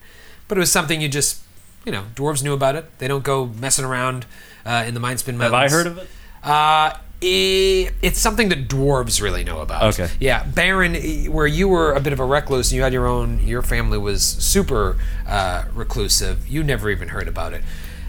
but 0.48 0.56
it 0.56 0.60
was 0.60 0.72
something 0.72 1.00
you 1.00 1.08
just, 1.08 1.42
you 1.84 1.92
know, 1.92 2.04
dwarves 2.14 2.42
knew 2.42 2.54
about 2.54 2.76
it. 2.76 2.98
They 2.98 3.08
don't 3.08 3.24
go 3.24 3.46
messing 3.46 3.84
around 3.84 4.24
uh, 4.64 4.84
in 4.86 4.94
the 4.94 5.00
Mindspin 5.00 5.38
Have 5.40 5.52
Mountains. 5.52 5.72
I 5.72 5.76
heard 5.76 5.86
of 5.86 5.98
it? 5.98 6.08
Uh, 6.42 6.96
it's 7.26 8.18
something 8.18 8.48
that 8.50 8.68
dwarves 8.68 9.20
really 9.20 9.44
know 9.44 9.60
about. 9.60 9.94
Okay. 9.94 10.08
Yeah, 10.20 10.44
Baron, 10.44 10.94
eh, 10.94 11.26
where 11.26 11.46
you 11.46 11.68
were 11.68 11.92
a 11.92 12.00
bit 12.00 12.12
of 12.12 12.20
a 12.20 12.24
recluse 12.24 12.70
and 12.70 12.76
you 12.76 12.82
had 12.82 12.92
your 12.92 13.06
own, 13.06 13.40
your 13.46 13.62
family 13.62 13.98
was 13.98 14.22
super 14.22 14.96
uh, 15.26 15.64
reclusive. 15.74 16.46
You 16.48 16.62
never 16.62 16.90
even 16.90 17.08
heard 17.08 17.28
about 17.28 17.52
it. 17.52 17.62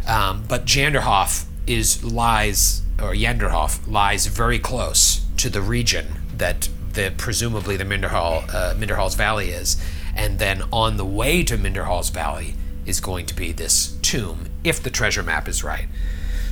Um, 0.08 0.44
but 0.48 0.66
Janderhoff 0.66 1.46
is 1.66 2.04
lies, 2.04 2.82
or 3.02 3.14
Yanderhof 3.14 3.92
lies 3.92 4.28
very 4.28 4.60
close 4.60 5.26
to 5.38 5.50
the 5.50 5.62
region 5.62 6.08
that 6.36 6.70
the 6.94 7.14
presumably 7.18 7.78
the 7.78 7.84
Minderhall, 7.84 8.48
uh, 8.54 8.74
Minderhall's 8.76 9.16
Valley 9.16 9.50
is, 9.50 9.82
and 10.16 10.40
then 10.40 10.64
on 10.72 10.98
the 10.98 11.06
way 11.06 11.44
to 11.44 11.58
Minderhall's 11.58 12.10
Valley 12.10 12.56
is 12.86 13.00
going 13.00 13.26
to 13.26 13.36
be 13.36 13.52
this 13.52 13.98
tomb, 14.02 14.50
if 14.64 14.82
the 14.82 14.90
treasure 14.90 15.22
map 15.22 15.48
is 15.48 15.64
right. 15.64 15.88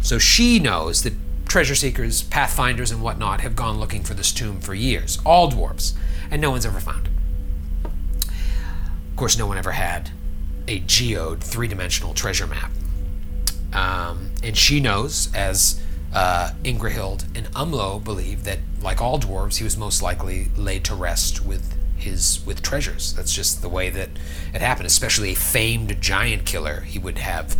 So 0.01 0.19
she 0.19 0.59
knows 0.59 1.03
that 1.03 1.13
treasure 1.47 1.75
seekers, 1.75 2.23
pathfinders, 2.23 2.91
and 2.91 3.01
whatnot 3.01 3.41
have 3.41 3.55
gone 3.55 3.79
looking 3.79 4.03
for 4.03 4.13
this 4.13 4.31
tomb 4.31 4.59
for 4.59 4.73
years, 4.73 5.19
all 5.25 5.49
dwarves, 5.49 5.93
and 6.29 6.41
no 6.41 6.51
one's 6.51 6.65
ever 6.65 6.79
found 6.79 7.07
it. 7.07 7.11
Of 8.25 9.15
course, 9.15 9.37
no 9.37 9.47
one 9.47 9.57
ever 9.57 9.71
had 9.71 10.11
a 10.67 10.79
geode 10.79 11.43
three 11.43 11.67
dimensional 11.67 12.13
treasure 12.13 12.47
map. 12.47 12.71
Um, 13.71 14.31
and 14.43 14.57
she 14.57 14.79
knows, 14.79 15.33
as 15.33 15.81
uh, 16.13 16.51
Ingrahild 16.63 17.25
and 17.35 17.47
Umlo 17.51 18.03
believe, 18.03 18.43
that 18.45 18.59
like 18.81 19.01
all 19.01 19.19
dwarves, 19.19 19.57
he 19.57 19.63
was 19.63 19.77
most 19.77 20.01
likely 20.01 20.47
laid 20.57 20.83
to 20.85 20.95
rest 20.95 21.45
with 21.45 21.75
his 21.97 22.45
with 22.45 22.61
treasures. 22.61 23.13
That's 23.13 23.33
just 23.33 23.61
the 23.61 23.69
way 23.69 23.89
that 23.89 24.09
it 24.53 24.61
happened. 24.61 24.87
Especially 24.87 25.31
a 25.31 25.35
famed 25.35 26.01
giant 26.01 26.45
killer, 26.45 26.81
he 26.81 26.99
would 26.99 27.17
have 27.19 27.55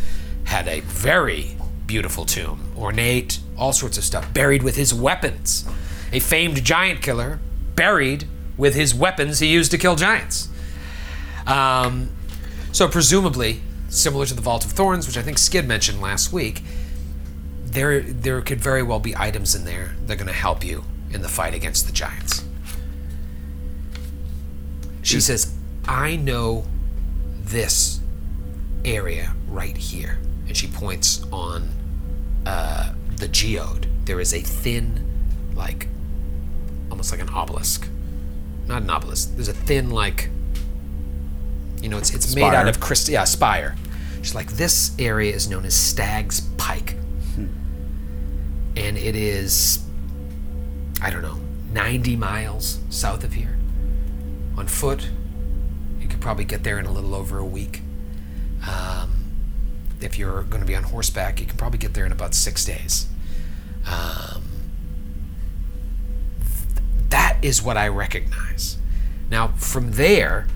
had 0.46 0.68
a 0.68 0.82
very 0.82 1.58
beautiful 1.86 2.26
tomb, 2.26 2.72
ornate, 2.78 3.40
all 3.58 3.74
sorts 3.74 3.98
of 3.98 4.04
stuff, 4.04 4.34
buried 4.34 4.64
with 4.64 4.76
his 4.76 4.94
weapons. 4.94 5.66
A 6.12 6.20
famed 6.20 6.64
giant 6.64 7.02
killer 7.02 7.40
buried 7.76 8.28
with 8.58 8.76
his 8.76 8.94
weapons 8.94 9.40
he 9.40 9.48
used 9.48 9.72
to 9.72 9.78
kill 9.78 9.96
giants. 9.96 10.50
Um, 11.46 12.10
so 12.72 12.88
presumably, 12.88 13.62
similar 13.90 14.26
to 14.26 14.34
the 14.34 14.42
Vault 14.42 14.66
of 14.66 14.72
Thorns, 14.72 15.08
which 15.08 15.18
I 15.18 15.22
think 15.22 15.38
Skid 15.38 15.68
mentioned 15.68 16.02
last 16.02 16.32
week, 16.34 16.62
there 17.64 18.02
there 18.02 18.42
could 18.42 18.62
very 18.62 18.84
well 18.84 19.00
be 19.00 19.16
items 19.16 19.54
in 19.56 19.66
there 19.66 19.96
that 20.06 20.14
are 20.14 20.18
going 20.18 20.28
to 20.28 20.34
help 20.34 20.64
you 20.64 20.84
in 21.12 21.22
the 21.22 21.28
fight 21.28 21.54
against 21.54 21.88
the 21.88 21.92
giants. 21.92 22.44
She 25.02 25.20
says, 25.20 25.54
"I 25.86 26.16
know 26.16 26.66
this 27.38 28.00
area 28.84 29.34
right 29.48 29.78
here," 29.78 30.20
and 30.48 30.56
she 30.56 30.68
points 30.68 31.24
on 31.32 31.70
uh, 32.46 32.94
the 33.18 33.28
geode. 33.28 33.88
There 34.06 34.20
is 34.20 34.34
a 34.34 34.42
thin, 34.42 35.06
like, 35.56 35.88
almost 36.90 37.12
like 37.12 37.22
an 37.22 37.30
obelisk. 37.30 37.88
Not 38.68 38.82
an 38.84 38.90
obelisk. 38.90 39.36
There's 39.36 39.48
a 39.48 39.54
thin, 39.54 39.90
like, 39.90 40.30
you 41.82 41.90
know, 41.90 41.98
it's 41.98 42.14
it's 42.14 42.36
made 42.36 42.44
out 42.54 42.68
of 42.68 42.80
crystal. 42.80 43.14
Yeah, 43.14 43.26
spire. 43.26 43.76
She's 44.22 44.34
like, 44.36 44.54
this 44.54 44.92
area 44.98 45.34
is 45.34 45.48
known 45.50 45.66
as 45.66 45.76
Stag's 45.76 46.42
Pike, 46.58 46.96
and 47.38 48.98
it 48.98 49.16
is, 49.16 49.86
I 51.02 51.12
don't 51.12 51.22
know, 51.22 51.38
90 51.72 52.16
miles 52.16 52.80
south 52.90 53.24
of 53.24 53.34
here. 53.34 53.56
On 54.58 54.66
foot, 54.66 55.10
you 56.00 56.08
could 56.08 56.22
probably 56.22 56.46
get 56.46 56.64
there 56.64 56.80
in 56.80 56.86
a 56.86 56.92
little 56.92 57.14
over 57.14 57.38
a 57.38 57.46
week. 57.46 57.82
Um, 58.68 59.25
if 60.02 60.18
you're 60.18 60.44
going 60.44 60.62
to 60.62 60.68
be 60.68 60.76
on 60.76 60.84
horseback, 60.84 61.40
you 61.40 61.46
can 61.46 61.58
probably 61.58 61.80
get 61.80 61.94
there 61.94 62.06
in 62.06 62.12
about 62.12 62.34
six 62.34 62.66
days. 62.66 63.08
Um, 63.88 64.44
that 67.10 67.38
is 67.42 67.62
what 67.62 67.78
I 67.78 67.88
recognize. 67.88 68.78
Now, 69.30 69.50
from 69.50 69.92
there, 69.92 70.48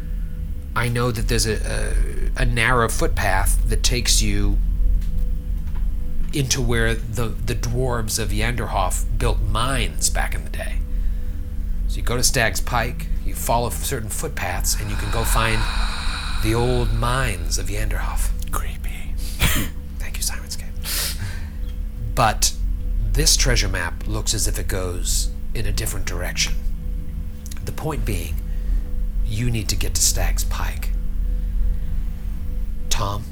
I 0.75 0.87
know 0.87 1.11
that 1.11 1.27
there's 1.27 1.47
a, 1.47 2.31
a, 2.37 2.41
a 2.43 2.45
narrow 2.45 2.89
footpath 2.89 3.69
that 3.69 3.83
takes 3.83 4.21
you 4.21 4.57
into 6.33 6.61
where 6.61 6.93
the, 6.93 7.29
the 7.29 7.55
dwarves 7.55 8.19
of 8.19 8.29
Yanderhof 8.29 9.05
built 9.17 9.41
mines 9.41 10.09
back 10.09 10.35
in 10.35 10.43
the 10.43 10.49
day. 10.49 10.75
So 11.87 11.97
you 11.97 12.03
go 12.03 12.17
to 12.17 12.23
Stag's 12.23 12.61
Pike, 12.61 13.07
you 13.25 13.33
follow 13.33 13.69
certain 13.71 14.09
footpaths, 14.09 14.79
and 14.79 14.91
you 14.91 14.95
can 14.95 15.11
go 15.11 15.23
find 15.23 15.59
the 16.43 16.53
old 16.53 16.93
mines 16.93 17.57
of 17.57 17.67
Yanderhof. 17.67 18.29
Thank 19.99 20.17
you, 20.17 20.23
Simonscape. 20.23 21.17
But 22.15 22.53
this 23.11 23.35
treasure 23.35 23.67
map 23.69 24.07
looks 24.07 24.33
as 24.33 24.47
if 24.47 24.59
it 24.59 24.67
goes 24.67 25.31
in 25.53 25.65
a 25.65 25.71
different 25.71 26.05
direction. 26.05 26.53
The 27.65 27.71
point 27.71 28.05
being, 28.05 28.35
you 29.25 29.49
need 29.49 29.69
to 29.69 29.75
get 29.75 29.95
to 29.95 30.01
Stag's 30.01 30.43
Pike. 30.43 30.89
Tom, 32.89 33.23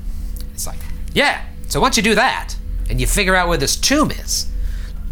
it's 0.53 0.67
like, 0.67 0.79
yeah, 1.13 1.45
so 1.67 1.79
once 1.79 1.97
you 1.97 2.03
do 2.03 2.15
that, 2.15 2.55
and 2.89 3.01
you 3.01 3.07
figure 3.07 3.35
out 3.35 3.47
where 3.47 3.57
this 3.57 3.75
tomb 3.75 4.11
is, 4.11 4.47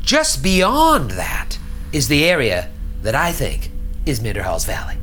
just 0.02 0.44
beyond 0.44 1.12
that 1.12 1.58
is 1.92 2.08
the 2.08 2.26
area 2.26 2.70
that 3.02 3.16
I 3.16 3.32
think 3.32 3.72
is 4.06 4.20
Minderhall's 4.20 4.66
Valley. 4.66 4.98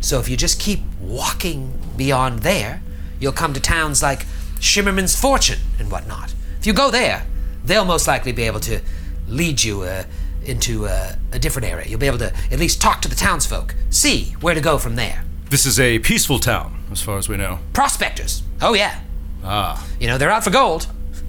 So 0.00 0.20
if 0.20 0.28
you 0.28 0.36
just 0.36 0.60
keep 0.60 0.80
walking 1.00 1.72
beyond 1.96 2.40
there, 2.40 2.82
you'll 3.18 3.32
come 3.32 3.54
to 3.54 3.60
towns 3.60 4.02
like 4.02 4.26
Shimmerman's 4.64 5.18
Fortune 5.18 5.58
and 5.78 5.90
whatnot. 5.90 6.34
If 6.58 6.66
you 6.66 6.72
go 6.72 6.90
there, 6.90 7.26
they'll 7.64 7.84
most 7.84 8.06
likely 8.08 8.32
be 8.32 8.44
able 8.44 8.60
to 8.60 8.80
lead 9.28 9.62
you 9.62 9.82
uh, 9.82 10.04
into 10.44 10.86
uh, 10.86 11.14
a 11.32 11.38
different 11.38 11.68
area. 11.68 11.86
You'll 11.86 12.00
be 12.00 12.06
able 12.06 12.18
to 12.18 12.34
at 12.50 12.58
least 12.58 12.80
talk 12.80 13.00
to 13.02 13.08
the 13.08 13.14
townsfolk, 13.14 13.74
see 13.90 14.34
where 14.40 14.54
to 14.54 14.60
go 14.60 14.78
from 14.78 14.96
there. 14.96 15.24
This 15.50 15.66
is 15.66 15.78
a 15.78 15.98
peaceful 15.98 16.38
town, 16.38 16.82
as 16.90 17.00
far 17.00 17.18
as 17.18 17.28
we 17.28 17.36
know. 17.36 17.58
Prospectors. 17.72 18.42
Oh, 18.60 18.74
yeah. 18.74 19.00
Ah. 19.44 19.86
You 20.00 20.08
know, 20.08 20.18
they're 20.18 20.30
out 20.30 20.44
for 20.44 20.50
gold. 20.50 20.88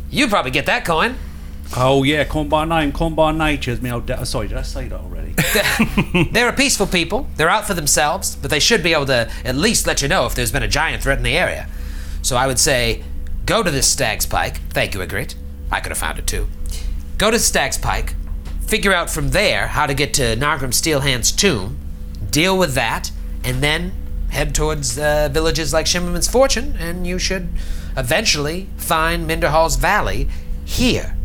You'd 0.09 0.29
probably 0.29 0.51
get 0.51 0.65
that 0.67 0.85
coin. 0.85 1.15
Oh 1.75 2.03
yeah, 2.03 2.23
come 2.25 2.47
by 2.47 2.63
name, 2.63 2.91
come 2.91 3.15
by 3.15 3.31
nature 3.31 3.75
me 3.77 3.91
old 3.91 4.05
da- 4.05 4.23
Sorry, 4.23 4.47
did 4.47 4.55
I 4.57 4.61
say 4.61 4.87
that 4.87 4.99
already? 4.99 5.33
They're 6.31 6.49
a 6.49 6.53
peaceful 6.53 6.85
people. 6.85 7.27
They're 7.37 7.49
out 7.49 7.65
for 7.65 7.73
themselves, 7.73 8.35
but 8.35 8.51
they 8.51 8.59
should 8.59 8.83
be 8.83 8.93
able 8.93 9.07
to 9.07 9.29
at 9.43 9.55
least 9.55 9.87
let 9.87 10.01
you 10.01 10.07
know 10.07 10.27
if 10.27 10.35
there's 10.35 10.51
been 10.51 10.61
a 10.63 10.67
giant 10.67 11.01
threat 11.01 11.17
in 11.17 11.23
the 11.23 11.35
area. 11.35 11.67
So 12.21 12.37
I 12.37 12.45
would 12.47 12.59
say, 12.59 13.03
go 13.45 13.63
to 13.63 13.71
this 13.71 13.87
Stag's 13.87 14.25
Pike. 14.25 14.57
Thank 14.69 14.93
you, 14.93 14.99
Ygritte. 14.99 15.35
I 15.71 15.79
could 15.79 15.91
have 15.91 15.97
found 15.97 16.19
it 16.19 16.27
too. 16.27 16.47
Go 17.17 17.31
to 17.31 17.39
Stag's 17.39 17.77
Pike. 17.77 18.15
Figure 18.67 18.93
out 18.93 19.09
from 19.09 19.29
there 19.29 19.67
how 19.67 19.85
to 19.85 19.93
get 19.93 20.13
to 20.15 20.35
Nargrim 20.35 20.73
Steelhand's 20.73 21.31
tomb. 21.31 21.77
Deal 22.31 22.57
with 22.57 22.73
that, 22.73 23.11
and 23.43 23.61
then 23.61 23.93
head 24.31 24.53
towards 24.55 24.97
uh, 24.97 25.29
villages 25.31 25.71
like 25.71 25.85
Shimmerman's 25.85 26.27
Fortune, 26.27 26.75
and 26.79 27.05
you 27.05 27.19
should 27.19 27.49
eventually 27.95 28.67
find 28.77 29.29
Minderhall's 29.29 29.75
Valley 29.75 30.27
here. 30.65 31.15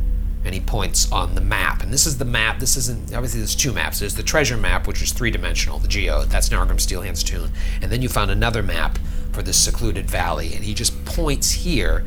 And 0.44 0.54
he 0.54 0.60
points 0.60 1.10
on 1.12 1.34
the 1.34 1.40
map. 1.40 1.82
And 1.82 1.92
this 1.92 2.06
is 2.06 2.18
the 2.18 2.24
map. 2.24 2.60
This 2.60 2.76
isn't, 2.76 3.12
obviously, 3.12 3.40
there's 3.40 3.54
two 3.54 3.72
maps. 3.72 3.98
There's 3.98 4.14
the 4.14 4.22
treasure 4.22 4.56
map, 4.56 4.86
which 4.86 5.02
is 5.02 5.12
three 5.12 5.30
dimensional, 5.30 5.78
the 5.78 5.88
geode. 5.88 6.30
That's 6.30 6.48
Nargrim 6.48 6.80
Steelhand's 6.80 7.22
tomb. 7.22 7.50
And 7.82 7.92
then 7.92 8.00
you 8.00 8.08
found 8.08 8.30
another 8.30 8.62
map 8.62 8.98
for 9.32 9.42
this 9.42 9.56
secluded 9.56 10.10
valley. 10.10 10.54
And 10.54 10.64
he 10.64 10.74
just 10.74 11.04
points 11.04 11.52
here, 11.52 12.04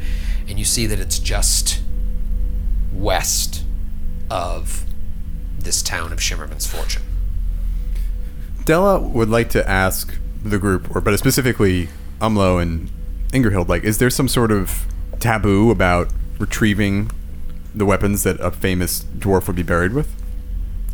and 0.48 0.60
you 0.60 0.66
see 0.66 0.86
that 0.88 1.00
it's 1.00 1.20
just 1.20 1.82
west 2.94 3.64
of 4.30 4.86
this 5.58 5.82
town 5.82 6.12
of 6.12 6.20
Shimmerman's 6.20 6.68
Fortune. 6.68 7.04
Della 8.66 9.00
would 9.00 9.30
like 9.30 9.50
to 9.50 9.70
ask 9.70 10.18
the 10.44 10.58
group, 10.58 10.96
or 10.96 11.02
but 11.02 11.18
specifically 11.18 11.90
Umlo 12.20 12.62
and 12.62 12.90
Ingerhild, 13.32 13.68
like, 13.68 13.84
is 13.84 13.98
there 13.98 14.10
some 14.10 14.28
sort 14.28 14.52
of 14.52 14.86
taboo 15.20 15.72
about 15.72 16.10
retrieving 16.40 17.10
the 17.74 17.86
weapons 17.86 18.24
that 18.24 18.40
a 18.40 18.52
famous 18.52 19.04
dwarf 19.18 19.48
would 19.48 19.56
be 19.56 19.64
buried 19.64 19.94
with? 19.94 20.14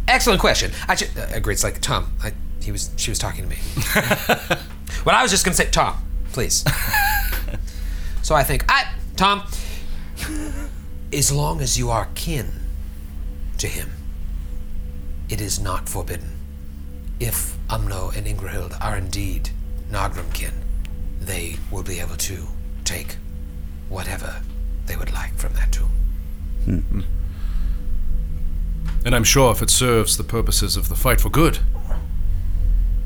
Excellent 0.08 0.40
question. 0.40 0.72
I 0.88 0.96
should, 0.96 1.10
uh, 1.18 1.28
agree. 1.32 1.54
It's 1.54 1.64
like 1.64 1.82
Tom. 1.82 2.14
I, 2.24 2.34
he 2.62 2.72
was. 2.72 2.92
She 2.98 3.12
was 3.12 3.20
talking 3.20 3.44
to 3.44 3.50
me. 3.50 3.58
well, 5.06 5.16
I 5.16 5.22
was 5.22 5.32
just 5.32 5.46
gonna 5.46 5.56
say, 5.56 5.70
Tom, 5.70 5.96
please. 6.32 6.64
so 8.22 8.36
I 8.36 8.44
think, 8.44 8.66
I, 8.70 8.94
Tom, 9.16 9.44
as 11.12 11.32
long 11.32 11.62
as 11.62 11.78
you 11.78 11.90
are 11.90 12.08
kin 12.16 12.52
to 13.58 13.68
him, 13.68 13.92
it 15.30 15.42
is 15.42 15.60
not 15.60 15.90
forbidden. 15.90 16.38
If 17.20 17.58
Umno 17.68 18.16
and 18.16 18.26
Ingrahild 18.26 18.78
are 18.82 18.98
indeed 18.98 19.50
Nagrim 19.92 20.34
kin, 20.34 20.54
they 21.20 21.58
will 21.72 21.84
be 21.84 22.00
able 22.00 22.16
to 22.18 22.48
take 22.86 23.18
whatever 23.90 24.42
they 24.86 24.96
would 24.96 25.12
like 25.12 25.36
from 25.36 25.54
that 25.54 25.72
tomb. 25.72 25.90
Hmm. 26.66 27.02
And 29.06 29.16
I'm 29.16 29.24
sure 29.24 29.52
if 29.52 29.62
it 29.62 29.70
serves 29.70 30.18
the 30.18 30.24
purposes 30.24 30.76
of 30.76 30.90
the 30.90 30.96
fight 30.96 31.22
for 31.22 31.30
good, 31.30 31.60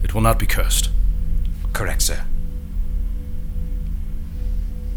it 0.04 0.14
will 0.14 0.22
not 0.22 0.40
be 0.40 0.46
cursed. 0.46 0.90
Correct, 1.72 2.02
sir. 2.02 2.26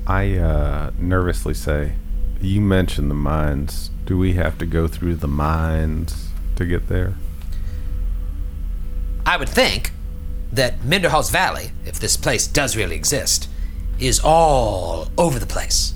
I 0.07 0.37
uh, 0.37 0.91
nervously 0.99 1.55
say, 1.55 1.95
"You 2.41 2.61
mentioned 2.61 3.11
the 3.11 3.15
mines. 3.15 3.91
Do 4.05 4.17
we 4.17 4.35
have 4.35 4.59
to 4.59 4.67
go 4.67 4.87
through 4.87 5.17
the 5.17 5.29
mines 5.29 6.31
to 6.57 6.65
get 6.65 6.89
there?" 6.89 7.15
I 9.25 9.37
would 9.37 9.49
think 9.49 9.91
that 10.53 10.81
Minderhall's 10.81 11.31
Valley, 11.31 11.73
if 11.85 11.99
this 11.99 12.17
place 12.17 12.47
does 12.47 12.77
really 12.77 12.95
exist, 12.95 13.49
is 13.99 14.21
all 14.21 15.09
over 15.19 15.39
the 15.39 15.47
place. 15.47 15.95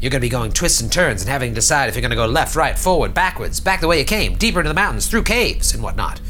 You're 0.00 0.10
going 0.10 0.20
to 0.20 0.24
be 0.26 0.28
going 0.28 0.52
twists 0.52 0.80
and 0.80 0.92
turns 0.92 1.22
and 1.22 1.30
having 1.30 1.50
to 1.50 1.54
decide 1.56 1.88
if 1.88 1.94
you're 1.94 2.02
going 2.02 2.10
to 2.10 2.16
go 2.16 2.26
left, 2.26 2.54
right, 2.54 2.78
forward, 2.78 3.14
backwards, 3.14 3.60
back 3.60 3.80
the 3.80 3.88
way 3.88 3.98
you 3.98 4.04
came, 4.04 4.34
deeper 4.34 4.60
into 4.60 4.68
the 4.68 4.74
mountains, 4.74 5.08
through 5.08 5.24
caves 5.24 5.74
and 5.74 5.82
whatnot. 5.82 6.20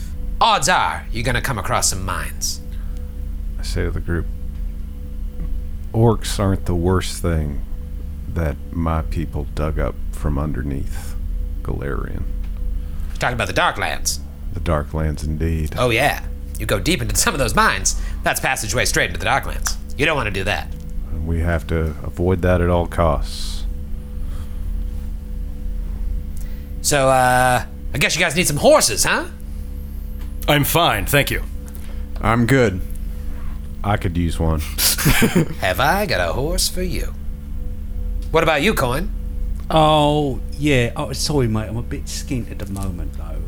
Odds 0.41 0.69
are 0.69 1.07
you're 1.11 1.25
going 1.25 1.35
to 1.35 1.41
come 1.41 1.59
across 1.59 1.91
some 1.91 2.05
mines. 2.05 2.61
I 3.59 3.63
say 3.63 3.83
to 3.85 3.91
the 3.91 4.01
group, 4.01 4.27
"Orcs 5.93 6.39
aren't 6.39 6.67
the 6.67 6.75
worst 6.75 7.23
thing 7.23 7.63
that 8.35 8.57
my 8.73 9.03
people 9.03 9.47
dug 9.55 9.79
up 9.79 9.95
from 10.13 10.39
underneath 10.39 11.15
Golarion, 11.63 12.23
Talking 13.19 13.35
about 13.35 13.49
the 13.49 13.55
Darklands. 13.55 14.21
the 14.53 14.61
Darklands, 14.61 15.25
indeed." 15.25 15.75
Oh, 15.79 15.91
yeah. 15.91 16.23
You 16.59 16.67
go 16.67 16.81
deep 16.81 17.01
into 17.01 17.15
some 17.17 17.35
of 17.35 17.39
those 17.39 17.55
mines, 17.55 18.01
that's 18.25 18.41
passageway 18.41 18.85
straight 18.85 19.09
into 19.11 19.21
the 19.21 19.27
Darklands. 19.27 19.77
You 19.97 20.07
don't 20.07 20.17
want 20.17 20.27
to 20.27 20.33
do 20.33 20.45
that. 20.45 20.69
We 21.25 21.41
have 21.41 21.67
to 21.69 21.95
avoid 22.03 22.43
that 22.43 22.61
at 22.61 22.69
all 22.69 22.87
costs. 22.87 23.65
So, 26.83 27.09
uh, 27.09 27.65
I 27.95 27.99
guess 27.99 28.15
you 28.17 28.21
guys 28.21 28.35
need 28.35 28.47
some 28.47 28.57
horses, 28.57 29.05
huh? 29.05 29.27
I'm 30.47 30.65
fine, 30.65 31.07
thank 31.07 31.31
you. 31.31 31.43
I'm 32.21 32.47
good. 32.47 32.81
I 33.85 33.97
could 33.97 34.17
use 34.17 34.39
one. 34.39 34.61
Have 35.61 35.81
I 35.81 36.07
got 36.07 36.29
a 36.29 36.33
horse 36.33 36.69
for 36.69 36.83
you? 36.83 37.15
What 38.31 38.43
about 38.43 38.63
you, 38.63 38.75
Coin? 38.75 39.11
Oh 39.71 40.41
yeah. 40.53 40.93
Oh, 40.97 41.13
sorry, 41.13 41.49
mate. 41.49 41.69
I'm 41.69 41.77
a 41.77 41.83
bit 41.83 42.05
skint 42.07 42.51
at 42.51 42.59
the 42.59 42.67
moment, 42.73 43.13
though. 43.15 43.43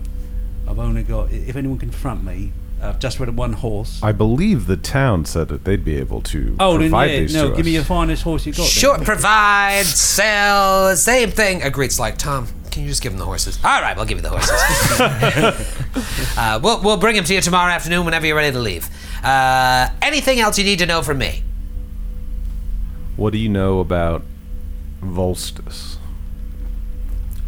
I've 0.69 0.79
only 0.79 1.03
got. 1.03 1.33
If 1.33 1.57
anyone 1.57 1.79
can 1.79 1.91
front 1.91 2.25
me, 2.25 2.53
I've 2.83 2.99
just 2.99 3.19
ridden 3.19 3.37
one 3.37 3.53
horse. 3.55 4.01
I 4.03 4.13
believe 4.13 4.67
the 4.67 4.77
town 4.77 5.25
said 5.25 5.49
that 5.49 5.65
they'd 5.65 5.85
be 5.85 5.97
able 5.97 6.23
to 6.23 6.57
oh, 6.61 6.73
then 6.73 6.81
provide 6.83 7.11
yeah. 7.11 7.21
these 7.21 7.35
No, 7.35 7.51
to 7.51 7.57
give 7.57 7.67
me 7.67 7.73
your 7.73 7.85
finest 7.85 8.23
horse 8.23 8.47
you 8.47 8.53
got. 8.53 8.59
then. 8.59 8.67
Sure, 8.69 8.99
provide, 8.99 9.85
sell, 9.85 10.97
same 10.97 11.31
thing. 11.31 11.63
Agreed's 11.63 12.01
like, 12.01 12.17
Tom, 12.17 12.47
can 12.71 12.83
you 12.83 12.89
just 12.89 13.03
give 13.03 13.13
him 13.13 13.19
the 13.19 13.25
horses? 13.25 13.59
All 13.65 13.81
right, 13.81 13.97
we'll 13.97 14.07
give 14.07 14.19
you 14.19 14.23
the 14.23 14.31
horses. 14.31 16.35
uh, 16.39 16.61
we'll, 16.63 16.83
we'll 16.83 16.97
bring 16.97 17.17
him 17.17 17.25
to 17.25 17.35
you 17.35 17.41
tomorrow 17.41 17.73
afternoon 17.73 18.05
whenever 18.05 18.27
you're 18.27 18.37
ready 18.37 18.53
to 18.53 18.59
leave. 18.59 18.89
Uh, 19.23 19.89
anything 20.01 20.41
else 20.41 20.59
you 20.59 20.65
need 20.65 20.79
to 20.79 20.87
know 20.87 21.03
from 21.03 21.19
me? 21.19 21.43
What 23.17 23.33
do 23.33 23.39
you 23.39 23.49
know 23.49 23.81
about 23.81 24.23
Volstis? 25.03 25.97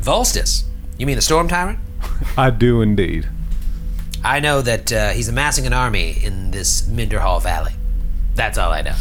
Volstis. 0.00 0.64
You 0.98 1.06
mean 1.06 1.16
the 1.16 1.22
Storm 1.22 1.48
Tyrant? 1.48 1.78
I 2.36 2.50
do 2.50 2.82
indeed. 2.82 3.28
I 4.24 4.40
know 4.40 4.60
that 4.62 4.92
uh, 4.92 5.10
he's 5.10 5.28
amassing 5.28 5.66
an 5.66 5.72
army 5.72 6.18
in 6.22 6.50
this 6.50 6.82
Minderhal 6.82 7.42
Valley. 7.42 7.72
That's 8.34 8.58
all 8.58 8.72
I 8.72 8.82
know. 8.82 8.94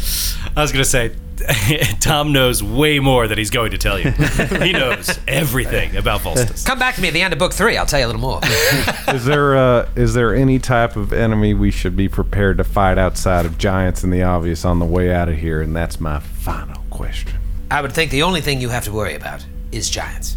I 0.56 0.62
was 0.62 0.72
gonna 0.72 0.84
say, 0.84 1.14
Tom 2.00 2.32
knows 2.32 2.62
way 2.62 2.98
more 2.98 3.28
than 3.28 3.38
he's 3.38 3.50
going 3.50 3.70
to 3.72 3.78
tell 3.78 3.98
you. 3.98 4.10
he 4.10 4.72
knows 4.72 5.18
everything 5.26 5.96
about 5.96 6.20
Volstis. 6.20 6.66
Come 6.66 6.78
back 6.78 6.94
to 6.96 7.00
me 7.00 7.08
at 7.08 7.14
the 7.14 7.22
end 7.22 7.32
of 7.32 7.38
book 7.38 7.52
three. 7.52 7.76
I'll 7.76 7.86
tell 7.86 8.00
you 8.00 8.06
a 8.06 8.08
little 8.08 8.20
more. 8.20 8.40
is 9.08 9.24
there 9.24 9.56
uh, 9.56 9.88
is 9.96 10.14
there 10.14 10.34
any 10.34 10.58
type 10.58 10.96
of 10.96 11.12
enemy 11.12 11.54
we 11.54 11.70
should 11.70 11.96
be 11.96 12.08
prepared 12.08 12.58
to 12.58 12.64
fight 12.64 12.98
outside 12.98 13.46
of 13.46 13.58
giants 13.58 14.02
and 14.04 14.12
the 14.12 14.22
obvious 14.22 14.64
on 14.64 14.78
the 14.78 14.86
way 14.86 15.12
out 15.12 15.28
of 15.28 15.38
here? 15.38 15.60
And 15.60 15.74
that's 15.74 16.00
my 16.00 16.20
final 16.20 16.82
question. 16.90 17.32
I 17.70 17.80
would 17.80 17.92
think 17.92 18.10
the 18.10 18.22
only 18.22 18.40
thing 18.40 18.60
you 18.60 18.68
have 18.68 18.84
to 18.84 18.92
worry 18.92 19.14
about 19.14 19.44
is 19.70 19.88
giants. 19.88 20.36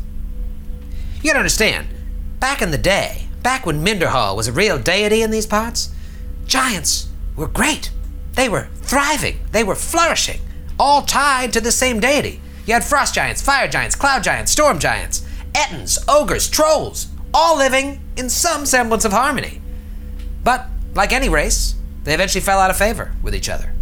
You 1.21 1.29
gotta 1.29 1.39
understand, 1.39 1.87
back 2.39 2.61
in 2.61 2.71
the 2.71 2.77
day, 2.77 3.27
back 3.43 3.65
when 3.65 3.83
Minderhal 3.83 4.35
was 4.35 4.47
a 4.47 4.51
real 4.51 4.77
deity 4.77 5.21
in 5.21 5.31
these 5.31 5.45
parts, 5.45 5.93
giants 6.45 7.07
were 7.35 7.47
great. 7.47 7.91
They 8.33 8.49
were 8.49 8.67
thriving, 8.75 9.39
they 9.51 9.63
were 9.63 9.75
flourishing, 9.75 10.39
all 10.79 11.01
tied 11.01 11.53
to 11.53 11.61
the 11.61 11.71
same 11.71 11.99
deity. 11.99 12.41
You 12.65 12.73
had 12.73 12.83
frost 12.83 13.13
giants, 13.13 13.41
fire 13.41 13.67
giants, 13.67 13.95
cloud 13.95 14.23
giants, 14.23 14.51
storm 14.51 14.79
giants, 14.79 15.25
ettins, 15.53 16.03
ogres, 16.07 16.49
trolls, 16.49 17.07
all 17.33 17.57
living 17.57 18.01
in 18.17 18.29
some 18.29 18.65
semblance 18.65 19.05
of 19.05 19.11
harmony. 19.11 19.61
But, 20.43 20.67
like 20.93 21.13
any 21.13 21.29
race, 21.29 21.75
they 22.03 22.13
eventually 22.13 22.41
fell 22.41 22.59
out 22.59 22.69
of 22.69 22.77
favor 22.77 23.13
with 23.21 23.35
each 23.35 23.49
other. 23.49 23.73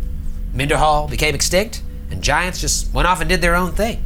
Minderhal 0.53 1.09
became 1.09 1.35
extinct, 1.35 1.81
and 2.11 2.21
giants 2.21 2.61
just 2.61 2.93
went 2.93 3.07
off 3.07 3.21
and 3.21 3.29
did 3.29 3.41
their 3.41 3.55
own 3.55 3.71
thing. 3.71 4.05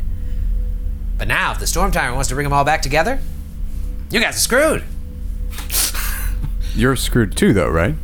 But 1.18 1.28
now, 1.28 1.52
if 1.52 1.60
the 1.60 1.68
Storm 1.68 1.92
Tyrant 1.92 2.16
wants 2.16 2.30
to 2.30 2.36
bring 2.36 2.46
them 2.46 2.54
all 2.54 2.64
back 2.64 2.82
together, 2.82 3.20
you 4.10 4.20
guys 4.20 4.36
are 4.36 4.40
screwed. 4.40 4.84
You're 6.76 6.96
screwed 6.96 7.36
too, 7.36 7.54
though, 7.54 7.70
right? 7.70 7.96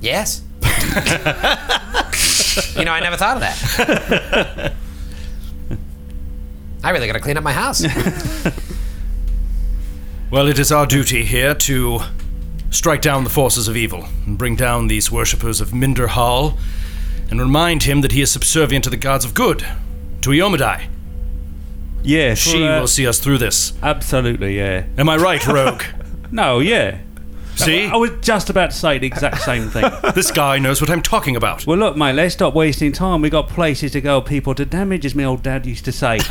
Yes. 0.00 0.42
you 2.76 2.84
know, 2.84 2.92
I 2.92 3.00
never 3.00 3.16
thought 3.16 3.36
of 3.36 3.40
that. 3.42 4.72
I 6.82 6.90
really 6.90 7.06
gotta 7.06 7.20
clean 7.20 7.36
up 7.36 7.44
my 7.44 7.52
house. 7.52 7.84
Well, 10.30 10.46
it 10.46 10.60
is 10.60 10.70
our 10.70 10.86
duty 10.86 11.24
here 11.24 11.56
to 11.56 11.98
strike 12.70 13.02
down 13.02 13.24
the 13.24 13.30
forces 13.30 13.66
of 13.66 13.76
evil 13.76 14.04
and 14.26 14.38
bring 14.38 14.54
down 14.54 14.86
these 14.86 15.10
worshippers 15.10 15.60
of 15.60 15.70
Minderhal 15.70 16.56
and 17.32 17.40
remind 17.40 17.82
him 17.82 18.02
that 18.02 18.12
he 18.12 18.22
is 18.22 18.30
subservient 18.30 18.84
to 18.84 18.90
the 18.90 18.96
gods 18.96 19.24
of 19.24 19.34
good, 19.34 19.66
to 20.20 20.30
Iomedae. 20.30 20.84
Yeah, 22.04 22.34
She 22.34 22.60
for, 22.60 22.64
uh, 22.64 22.78
will 22.80 22.86
see 22.86 23.08
us 23.08 23.18
through 23.18 23.38
this. 23.38 23.72
Absolutely, 23.82 24.56
yeah. 24.56 24.84
Am 24.96 25.08
I 25.08 25.16
right, 25.16 25.44
Rogue? 25.48 25.82
No, 26.30 26.60
yeah. 26.60 26.98
See? 27.64 27.86
I 27.86 27.96
was 27.96 28.10
just 28.20 28.50
about 28.50 28.70
to 28.70 28.76
say 28.76 28.98
the 28.98 29.06
exact 29.06 29.42
same 29.42 29.68
thing. 29.68 29.84
this 30.14 30.30
guy 30.30 30.58
knows 30.58 30.80
what 30.80 30.90
I'm 30.90 31.02
talking 31.02 31.36
about. 31.36 31.66
Well, 31.66 31.78
look, 31.78 31.96
mate, 31.96 32.14
let's 32.14 32.34
stop 32.34 32.54
wasting 32.54 32.92
time. 32.92 33.22
We've 33.22 33.32
got 33.32 33.48
places 33.48 33.92
to 33.92 34.00
go, 34.00 34.20
people 34.20 34.54
to 34.54 34.64
damage, 34.64 35.04
as 35.04 35.14
my 35.14 35.24
old 35.24 35.42
dad 35.42 35.66
used 35.66 35.84
to 35.84 35.92
say. 35.92 36.18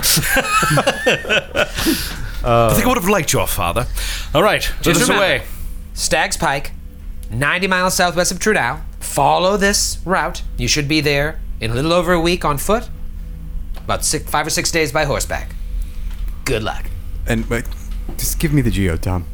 I 2.42 2.74
think 2.74 2.86
I 2.86 2.88
would 2.88 2.98
have 2.98 3.10
liked 3.10 3.34
your 3.34 3.48
father. 3.48 3.86
All 4.34 4.44
right, 4.44 4.68
let 4.78 4.84
Just 4.84 5.02
us 5.02 5.10
remember, 5.10 5.24
away. 5.26 5.44
Stag's 5.94 6.38
Pike, 6.38 6.72
90 7.32 7.68
miles 7.68 7.94
southwest 7.96 8.32
of 8.32 8.40
Trunau. 8.40 8.82
Follow 9.00 9.58
this 9.58 10.00
route. 10.06 10.44
You 10.58 10.68
should 10.68 10.88
be 10.88 11.02
there 11.02 11.40
in 11.60 11.72
a 11.72 11.74
little 11.74 11.94
over 11.94 12.14
a 12.14 12.20
week 12.22 12.46
on 12.46 12.58
foot, 12.58 12.90
about 13.78 14.06
six, 14.06 14.30
five 14.30 14.48
or 14.48 14.50
six 14.50 14.72
days 14.72 14.92
by 14.92 15.06
horseback. 15.06 15.56
Good 16.46 16.64
luck. 16.64 16.86
And 17.28 17.46
wait, 17.50 17.66
just 18.18 18.40
give 18.40 18.54
me 18.54 18.62
the 18.62 18.72
geo, 18.72 18.98
Tom. 18.98 19.26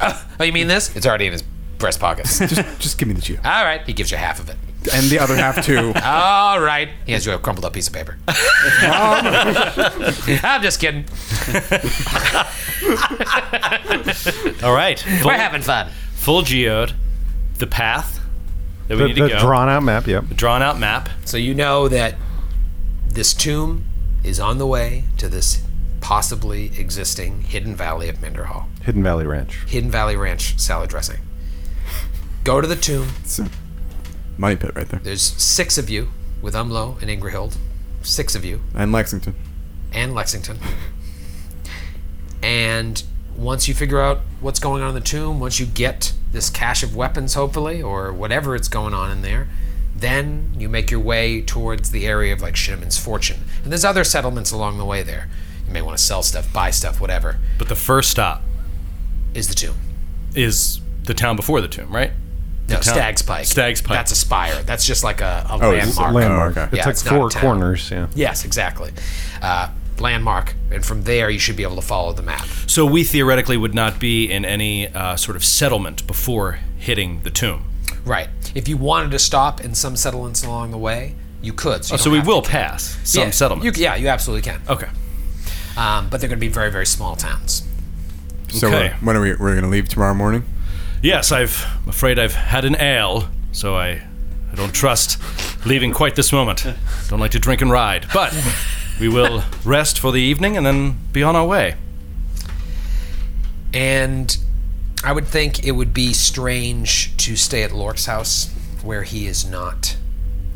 Oh, 0.00 0.42
you 0.44 0.52
mean 0.52 0.68
this? 0.68 0.94
It's 0.96 1.06
already 1.06 1.26
in 1.26 1.32
his 1.32 1.42
breast 1.78 2.00
pockets. 2.00 2.38
Just, 2.48 2.80
just 2.80 2.98
give 2.98 3.06
me 3.08 3.14
the 3.14 3.20
geo, 3.20 3.38
All 3.44 3.64
right, 3.64 3.82
he 3.86 3.92
gives 3.92 4.10
you 4.10 4.16
half 4.16 4.40
of 4.40 4.48
it. 4.48 4.56
and 4.94 5.06
the 5.10 5.18
other 5.18 5.36
half 5.36 5.64
too. 5.64 5.92
All 6.04 6.58
right, 6.60 6.88
he 7.04 7.12
hands 7.12 7.26
you 7.26 7.32
a 7.32 7.38
crumpled 7.38 7.64
up 7.66 7.72
piece 7.74 7.86
of 7.88 7.92
paper. 7.92 8.16
I'm 10.42 10.62
just 10.62 10.80
kidding. 10.80 11.04
All 14.62 14.72
right, 14.74 14.98
full, 14.98 15.26
We're 15.26 15.34
having 15.36 15.62
fun. 15.62 15.90
full 16.14 16.42
geode, 16.42 16.92
the 17.58 17.66
path 17.66 18.20
that 18.88 18.96
we 18.96 19.02
The, 19.02 19.08
need 19.08 19.16
to 19.16 19.22
the 19.24 19.28
go, 19.30 19.40
drawn 19.40 19.68
out 19.68 19.82
map. 19.82 20.06
Yep. 20.06 20.24
drawn 20.30 20.62
out 20.62 20.78
map. 20.78 21.08
So 21.24 21.36
you 21.36 21.54
know 21.54 21.88
that 21.88 22.14
this 23.06 23.34
tomb 23.34 23.84
is 24.24 24.40
on 24.40 24.58
the 24.58 24.66
way 24.66 25.04
to 25.18 25.28
this 25.28 25.62
possibly 26.06 26.66
existing 26.78 27.40
hidden 27.40 27.74
valley 27.74 28.08
of 28.08 28.18
Minderhal. 28.18 28.66
Hidden 28.84 29.02
Valley 29.02 29.26
Ranch. 29.26 29.64
Hidden 29.66 29.90
Valley 29.90 30.14
Ranch 30.14 30.56
salad 30.56 30.88
dressing. 30.88 31.18
Go 32.44 32.60
to 32.60 32.68
the 32.68 32.76
tomb. 32.76 33.08
It's 33.22 33.40
a 33.40 33.50
money 34.38 34.54
pit 34.54 34.70
right 34.76 34.88
there. 34.88 35.00
There's 35.02 35.20
six 35.20 35.76
of 35.76 35.90
you 35.90 36.10
with 36.40 36.54
Umlo 36.54 37.02
and 37.02 37.10
Ingrahild. 37.10 37.56
Six 38.02 38.36
of 38.36 38.44
you. 38.44 38.60
And 38.72 38.92
Lexington. 38.92 39.34
and 39.92 40.14
Lexington. 40.14 40.58
And 42.40 43.02
once 43.36 43.66
you 43.66 43.74
figure 43.74 44.00
out 44.00 44.20
what's 44.40 44.60
going 44.60 44.84
on 44.84 44.90
in 44.90 44.94
the 44.94 45.00
tomb, 45.00 45.40
once 45.40 45.58
you 45.58 45.66
get 45.66 46.12
this 46.30 46.50
cache 46.50 46.84
of 46.84 46.94
weapons, 46.94 47.34
hopefully, 47.34 47.82
or 47.82 48.12
whatever 48.12 48.54
it's 48.54 48.68
going 48.68 48.94
on 48.94 49.10
in 49.10 49.22
there, 49.22 49.48
then 49.96 50.54
you 50.56 50.68
make 50.68 50.88
your 50.92 51.00
way 51.00 51.42
towards 51.42 51.90
the 51.90 52.06
area 52.06 52.32
of 52.32 52.40
like 52.40 52.54
Shinneman's 52.54 52.96
Fortune. 52.96 53.40
And 53.64 53.72
there's 53.72 53.84
other 53.84 54.04
settlements 54.04 54.52
along 54.52 54.78
the 54.78 54.84
way 54.84 55.02
there. 55.02 55.28
You 55.66 55.72
may 55.72 55.82
want 55.82 55.96
to 55.98 56.02
sell 56.02 56.22
stuff, 56.22 56.52
buy 56.52 56.70
stuff, 56.70 57.00
whatever. 57.00 57.38
But 57.58 57.68
the 57.68 57.76
first 57.76 58.10
stop 58.10 58.42
Is 59.34 59.48
the 59.48 59.54
tomb. 59.54 59.74
is 60.34 60.80
the 61.04 61.14
town 61.14 61.36
before 61.36 61.60
the 61.60 61.68
tomb, 61.68 61.94
right? 61.94 62.12
No, 62.68 62.76
town- 62.76 62.82
Stag's 62.82 63.22
Pike. 63.22 63.46
Stag's 63.46 63.80
Pike. 63.80 63.96
That's 63.96 64.10
a 64.12 64.16
spire. 64.16 64.62
That's 64.64 64.84
just 64.84 65.04
like 65.04 65.20
a, 65.20 65.46
a 65.48 65.58
Oh, 65.62 65.70
it's 65.70 65.96
a 65.96 66.00
landmark. 66.00 66.14
landmark. 66.14 66.50
It's 66.50 66.58
okay. 66.58 66.76
Yeah, 66.76 66.84
like 66.84 66.90
it's 66.92 67.04
not 67.04 67.14
four 67.14 67.30
corners. 67.30 67.90
Yeah. 67.90 68.06
Yes, 68.14 68.44
exactly. 68.44 68.92
Uh, 69.40 69.68
landmark, 70.00 70.54
and 70.70 70.84
from 70.84 71.04
there 71.04 71.30
you 71.30 71.38
should 71.38 71.56
be 71.56 71.62
able 71.62 71.76
to 71.76 71.82
follow 71.82 72.12
the 72.12 72.22
map. 72.22 72.44
So 72.66 72.84
we 72.84 73.04
theoretically 73.04 73.56
would 73.56 73.74
not 73.74 73.98
be 74.00 74.30
in 74.30 74.44
any 74.44 74.88
uh, 74.88 75.16
sort 75.16 75.36
of 75.36 75.44
settlement 75.44 76.06
before 76.06 76.58
hitting 76.76 77.20
the 77.22 77.30
tomb. 77.30 77.64
Right. 78.04 78.28
If 78.54 78.68
you 78.68 78.76
wanted 78.76 79.10
to 79.12 79.18
stop 79.18 79.60
in 79.64 79.74
some 79.74 79.96
settlements 79.96 80.44
along 80.44 80.70
the 80.72 80.78
way, 80.78 81.14
you 81.42 81.52
could. 81.52 81.82
Oh, 81.90 81.94
you 81.94 81.98
so 81.98 82.10
we 82.10 82.20
will 82.20 82.42
pass 82.42 82.98
some 83.04 83.24
yeah, 83.24 83.30
settlements. 83.30 83.78
You, 83.78 83.84
yeah, 83.84 83.94
you 83.96 84.08
absolutely 84.08 84.42
can. 84.50 84.60
okay. 84.68 84.88
Um, 85.76 86.08
but 86.08 86.20
they're 86.20 86.28
going 86.28 86.38
to 86.38 86.46
be 86.46 86.52
very, 86.52 86.70
very 86.70 86.86
small 86.86 87.16
towns. 87.16 87.62
So 88.48 88.68
Okay. 88.68 88.94
we're, 89.00 89.06
when 89.06 89.16
are 89.16 89.20
we? 89.20 89.30
We're 89.32 89.52
going 89.52 89.62
to 89.62 89.68
leave 89.68 89.88
tomorrow 89.88 90.14
morning. 90.14 90.44
Yes, 91.02 91.30
I've, 91.32 91.64
I'm 91.82 91.88
afraid 91.90 92.18
I've 92.18 92.34
had 92.34 92.64
an 92.64 92.76
ale, 92.80 93.28
so 93.52 93.76
I, 93.76 94.02
I 94.50 94.54
don't 94.54 94.72
trust 94.74 95.18
leaving 95.66 95.92
quite 95.92 96.16
this 96.16 96.32
moment. 96.32 96.64
Don't 97.08 97.20
like 97.20 97.32
to 97.32 97.38
drink 97.38 97.60
and 97.60 97.70
ride. 97.70 98.06
But 98.14 98.34
we 98.98 99.08
will 99.08 99.42
rest 99.64 99.98
for 99.98 100.12
the 100.12 100.20
evening 100.20 100.56
and 100.56 100.64
then 100.64 100.98
be 101.12 101.22
on 101.22 101.36
our 101.36 101.46
way. 101.46 101.74
And 103.74 104.36
I 105.04 105.12
would 105.12 105.26
think 105.26 105.64
it 105.66 105.72
would 105.72 105.92
be 105.92 106.12
strange 106.12 107.14
to 107.18 107.36
stay 107.36 107.62
at 107.62 107.72
Lork's 107.72 108.06
house 108.06 108.50
where 108.82 109.02
he 109.02 109.26
is 109.26 109.44
not 109.48 109.96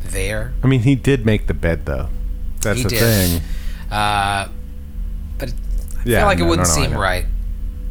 there. 0.03 0.55
I 0.63 0.67
mean, 0.67 0.81
he 0.81 0.95
did 0.95 1.27
make 1.27 1.47
the 1.47 1.55
bed 1.55 1.85
though. 1.87 2.09
That's 2.63 2.79
He 2.79 2.83
the 2.85 2.89
did. 2.89 2.99
thing. 3.01 3.43
Uh, 3.91 4.49
but 4.49 4.49
I 4.49 4.49
Yeah, 6.05 6.19
feel 6.21 6.27
like 6.27 6.39
no, 6.39 6.47
it 6.47 6.49
wouldn't 6.49 6.69
no, 6.69 6.75
no, 6.77 6.89
seem 6.89 6.97
right. 6.99 7.27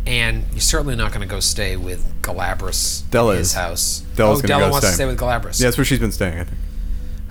And 0.08 0.46
you're 0.52 0.62
certainly 0.62 0.96
not 0.96 1.12
going 1.12 1.22
to 1.22 1.28
go 1.28 1.40
stay 1.40 1.76
with 1.76 2.22
Galabras 2.24 3.08
Della 3.12 3.34
in 3.34 3.38
his 3.40 3.48
is. 3.50 3.54
house. 3.54 4.00
Della's 4.16 4.40
oh, 4.40 4.42
gonna 4.42 4.48
Della 4.48 4.62
go 4.68 4.72
wants 4.72 4.88
to 4.88 4.94
stay. 4.94 4.96
stay 5.04 5.06
with 5.06 5.20
Galabras. 5.20 5.60
Yeah, 5.60 5.68
that's 5.68 5.78
where 5.78 5.86
she's 5.86 6.00
been 6.00 6.12
staying. 6.12 6.40
I 6.40 6.44
think. 6.46 6.58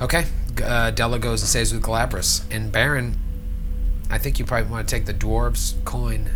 Okay. 0.00 0.24
G- 0.56 0.62
Uh, 0.64 0.90
Della 0.90 1.18
goes 1.18 1.40
and 1.42 1.48
stays 1.48 1.72
with 1.72 1.82
Galabras. 1.82 2.42
And 2.54 2.70
Baron, 2.70 3.18
I 4.10 4.18
think 4.18 4.38
you 4.38 4.44
probably 4.44 4.70
want 4.70 4.88
to 4.88 4.94
take 4.94 5.06
the 5.06 5.14
dwarves' 5.14 5.74
coin 5.84 6.30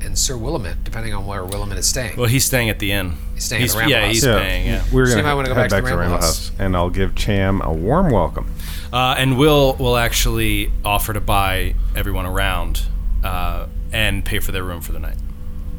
and 0.00 0.18
Sir 0.18 0.36
Willamette, 0.36 0.84
depending 0.84 1.12
on 1.14 1.26
where 1.26 1.44
Willamette 1.44 1.78
is 1.78 1.86
staying. 1.88 2.16
Well, 2.16 2.26
he's 2.28 2.44
staying 2.44 2.68
at 2.70 2.78
the 2.78 2.92
inn. 2.92 3.14
He's 3.34 3.44
staying 3.44 3.62
at 3.64 3.70
the 3.70 3.88
yeah, 3.88 3.96
Ramble 3.98 4.08
he's 4.14 4.24
House. 4.24 4.36
staying, 4.36 4.66
yeah. 4.66 4.84
We're 4.92 5.06
So 5.06 5.12
gonna 5.16 5.22
might 5.28 5.34
wanna 5.34 5.48
go 5.48 5.54
head 5.54 5.70
back 5.70 5.82
to 5.84 5.90
the 5.90 5.96
Ramble 5.96 6.00
Ramble 6.12 6.26
House, 6.26 6.52
and 6.58 6.76
I'll 6.76 6.90
give 6.90 7.14
Cham 7.14 7.60
a 7.62 7.72
warm 7.72 8.10
welcome. 8.10 8.50
Uh, 8.92 9.14
and 9.18 9.38
Will 9.38 9.74
will 9.78 9.96
actually 9.96 10.70
offer 10.84 11.12
to 11.14 11.20
buy 11.20 11.74
everyone 11.96 12.26
around 12.26 12.82
uh, 13.24 13.66
and 13.92 14.24
pay 14.24 14.38
for 14.38 14.52
their 14.52 14.62
room 14.62 14.80
for 14.80 14.92
the 14.92 15.00
night. 15.00 15.16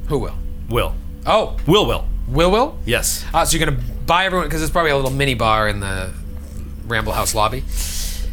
Who 0.08 0.18
will? 0.18 0.36
Will. 0.70 0.96
Oh, 1.26 1.58
Will 1.66 1.86
will. 1.86 2.08
Will 2.28 2.52
Will? 2.52 2.78
Yes. 2.86 3.24
Ah, 3.34 3.44
so 3.44 3.56
you're 3.58 3.66
going 3.66 3.80
to 3.80 3.84
buy 4.08 4.26
everyone, 4.26 4.48
because 4.48 4.62
there's 4.62 4.72
probably 4.72 4.92
a 4.92 4.96
little 4.96 5.12
mini 5.12 5.36
bar 5.36 5.68
in 5.68 5.80
the 5.80 6.12
Ramble 6.88 7.14
House 7.14 7.36
lobby. 7.36 7.64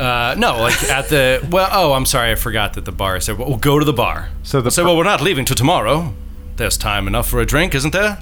Uh, 0.01 0.35
no, 0.39 0.59
like 0.59 0.83
at 0.85 1.09
the 1.09 1.47
well. 1.51 1.69
Oh, 1.71 1.93
I'm 1.93 2.07
sorry, 2.07 2.33
I 2.33 2.35
forgot 2.35 2.75
that 2.75 2.87
the 2.87 2.93
bar 2.93 3.21
said. 3.21 3.39
Well, 3.39 3.49
we'll 3.49 3.59
go 3.59 3.79
to 3.79 3.85
the 3.85 3.93
bar. 3.93 4.31
So 4.43 4.61
the 4.63 4.71
So, 4.71 4.85
well, 4.85 4.97
we're 4.97 5.05
not 5.05 5.21
leaving 5.21 5.45
till 5.45 5.55
tomorrow. 5.57 6.15
There's 6.57 6.79
time 6.79 7.07
enough 7.07 7.29
for 7.29 7.41
a 7.41 7.47
drink, 7.47 7.75
isn't 7.75 7.93
there? 7.93 8.19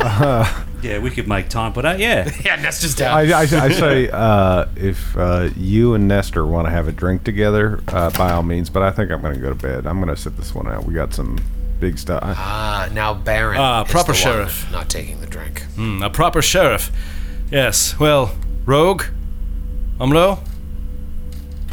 Yeah, 0.82 0.98
we 0.98 1.10
could 1.10 1.28
make 1.28 1.48
time 1.48 1.72
for 1.72 1.82
that. 1.82 1.98
Yeah. 1.98 2.30
Yeah, 2.44 2.56
Nest 2.56 2.82
is 2.84 2.94
down. 2.94 3.16
I, 3.16 3.30
I, 3.32 3.40
I 3.42 3.68
say 3.70 4.08
uh, 4.08 4.66
if 4.76 5.16
uh, 5.16 5.50
you 5.56 5.94
and 5.94 6.08
Nestor 6.08 6.46
want 6.46 6.66
to 6.66 6.70
have 6.70 6.88
a 6.88 6.92
drink 6.92 7.22
together, 7.22 7.82
uh, 7.88 8.10
by 8.10 8.32
all 8.32 8.42
means. 8.42 8.70
But 8.70 8.82
I 8.82 8.90
think 8.90 9.10
I'm 9.10 9.20
going 9.20 9.34
to 9.34 9.40
go 9.40 9.50
to 9.50 9.54
bed. 9.54 9.86
I'm 9.86 10.00
going 10.00 10.14
to 10.14 10.20
sit 10.20 10.36
this 10.36 10.54
one 10.54 10.66
out. 10.66 10.84
We 10.84 10.94
got 10.94 11.12
some 11.12 11.38
big 11.80 11.98
stuff. 11.98 12.22
Ah, 12.24 12.88
now 12.92 13.14
Baron. 13.14 13.58
Ah, 13.58 13.84
is 13.84 13.90
proper 13.90 14.12
the 14.12 14.12
one 14.12 14.22
sheriff. 14.22 14.70
Not 14.72 14.88
taking 14.88 15.20
the 15.20 15.26
drink. 15.26 15.62
Hmm, 15.74 16.02
a 16.02 16.10
proper 16.10 16.40
sheriff. 16.40 16.90
Yes. 17.50 17.98
Well, 17.98 18.34
Rogue, 18.64 19.04
Umlo. 19.98 20.38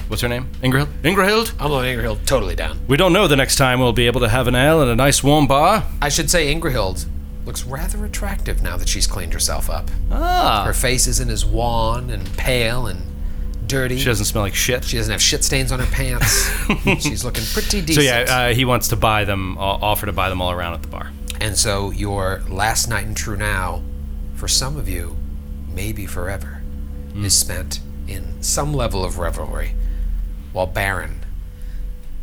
What's 0.07 0.21
her 0.21 0.29
name? 0.29 0.49
Ingrahild. 0.61 0.87
Ingrahild. 1.03 1.53
I'm 1.59 1.71
on 1.71 1.83
Ingrahild 1.83 2.25
totally 2.25 2.55
down. 2.55 2.79
We 2.87 2.95
don't 2.97 3.11
know 3.13 3.27
the 3.27 3.35
next 3.35 3.57
time 3.57 3.79
we'll 3.79 3.93
be 3.93 4.07
able 4.07 4.21
to 4.21 4.29
have 4.29 4.47
an 4.47 4.55
ale 4.55 4.81
in 4.81 4.87
a 4.87 4.95
nice 4.95 5.23
warm 5.23 5.47
bar. 5.47 5.83
I 6.01 6.09
should 6.09 6.29
say 6.31 6.53
Ingrahild 6.53 7.05
looks 7.47 7.63
rather 7.65 8.05
attractive 8.05 8.61
now 8.61 8.77
that 8.77 8.87
she's 8.87 9.07
cleaned 9.07 9.33
herself 9.33 9.69
up. 9.69 9.89
Ah. 10.11 10.63
Her 10.65 10.73
face 10.73 11.07
isn't 11.07 11.29
as 11.29 11.45
wan 11.45 12.09
and 12.09 12.25
pale 12.37 12.85
and 12.85 13.01
dirty. 13.65 13.97
She 13.97 14.05
doesn't 14.05 14.25
smell 14.25 14.43
like 14.43 14.53
shit. 14.53 14.83
She 14.83 14.97
doesn't 14.97 15.11
have 15.11 15.21
shit 15.21 15.43
stains 15.43 15.71
on 15.71 15.79
her 15.79 15.85
pants. 15.87 16.49
she's 16.99 17.23
looking 17.23 17.43
pretty 17.45 17.81
decent. 17.81 17.95
So 17.95 18.01
yeah, 18.01 18.49
uh, 18.49 18.53
he 18.53 18.65
wants 18.65 18.89
to 18.89 18.95
buy 18.95 19.23
them, 19.23 19.57
uh, 19.57 19.61
offer 19.61 20.05
to 20.05 20.13
buy 20.13 20.29
them 20.29 20.41
all 20.41 20.51
around 20.51 20.73
at 20.75 20.81
the 20.83 20.87
bar. 20.89 21.11
and 21.41 21.57
so 21.57 21.91
your 21.91 22.43
last 22.49 22.87
night 22.87 23.05
in 23.05 23.15
Trunau, 23.15 23.81
for 24.35 24.47
some 24.47 24.77
of 24.77 24.87
you, 24.87 25.15
maybe 25.73 26.05
forever, 26.05 26.61
is 27.15 27.35
spent 27.35 27.79
in 28.07 28.41
some 28.43 28.73
level 28.73 29.03
of 29.03 29.17
revelry, 29.17 29.73
while 30.53 30.67
Baron, 30.67 31.21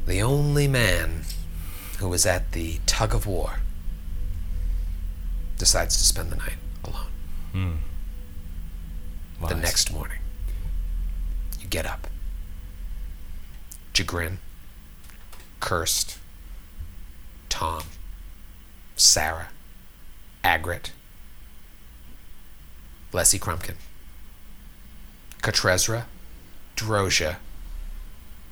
the 0.06 0.22
only 0.22 0.68
man 0.68 1.22
who 1.98 2.08
was 2.08 2.24
at 2.26 2.52
the 2.52 2.78
tug 2.86 3.14
of 3.14 3.26
war, 3.26 3.60
decides 5.58 5.96
to 5.96 6.04
spend 6.04 6.30
the 6.30 6.36
night 6.36 6.56
alone. 6.84 7.10
Hmm. 7.52 7.72
The 9.46 9.54
Wise. 9.54 9.62
next 9.62 9.92
morning, 9.92 10.18
you 11.60 11.66
get 11.68 11.86
up. 11.86 12.06
Jagrin, 13.92 14.38
Cursed, 15.60 16.18
Tom, 17.48 17.84
Sarah, 18.96 19.48
Agrit, 20.42 20.90
Leslie 23.12 23.38
Crumpkin, 23.38 23.76
Katrezra, 25.42 26.04
Drozia, 26.76 27.36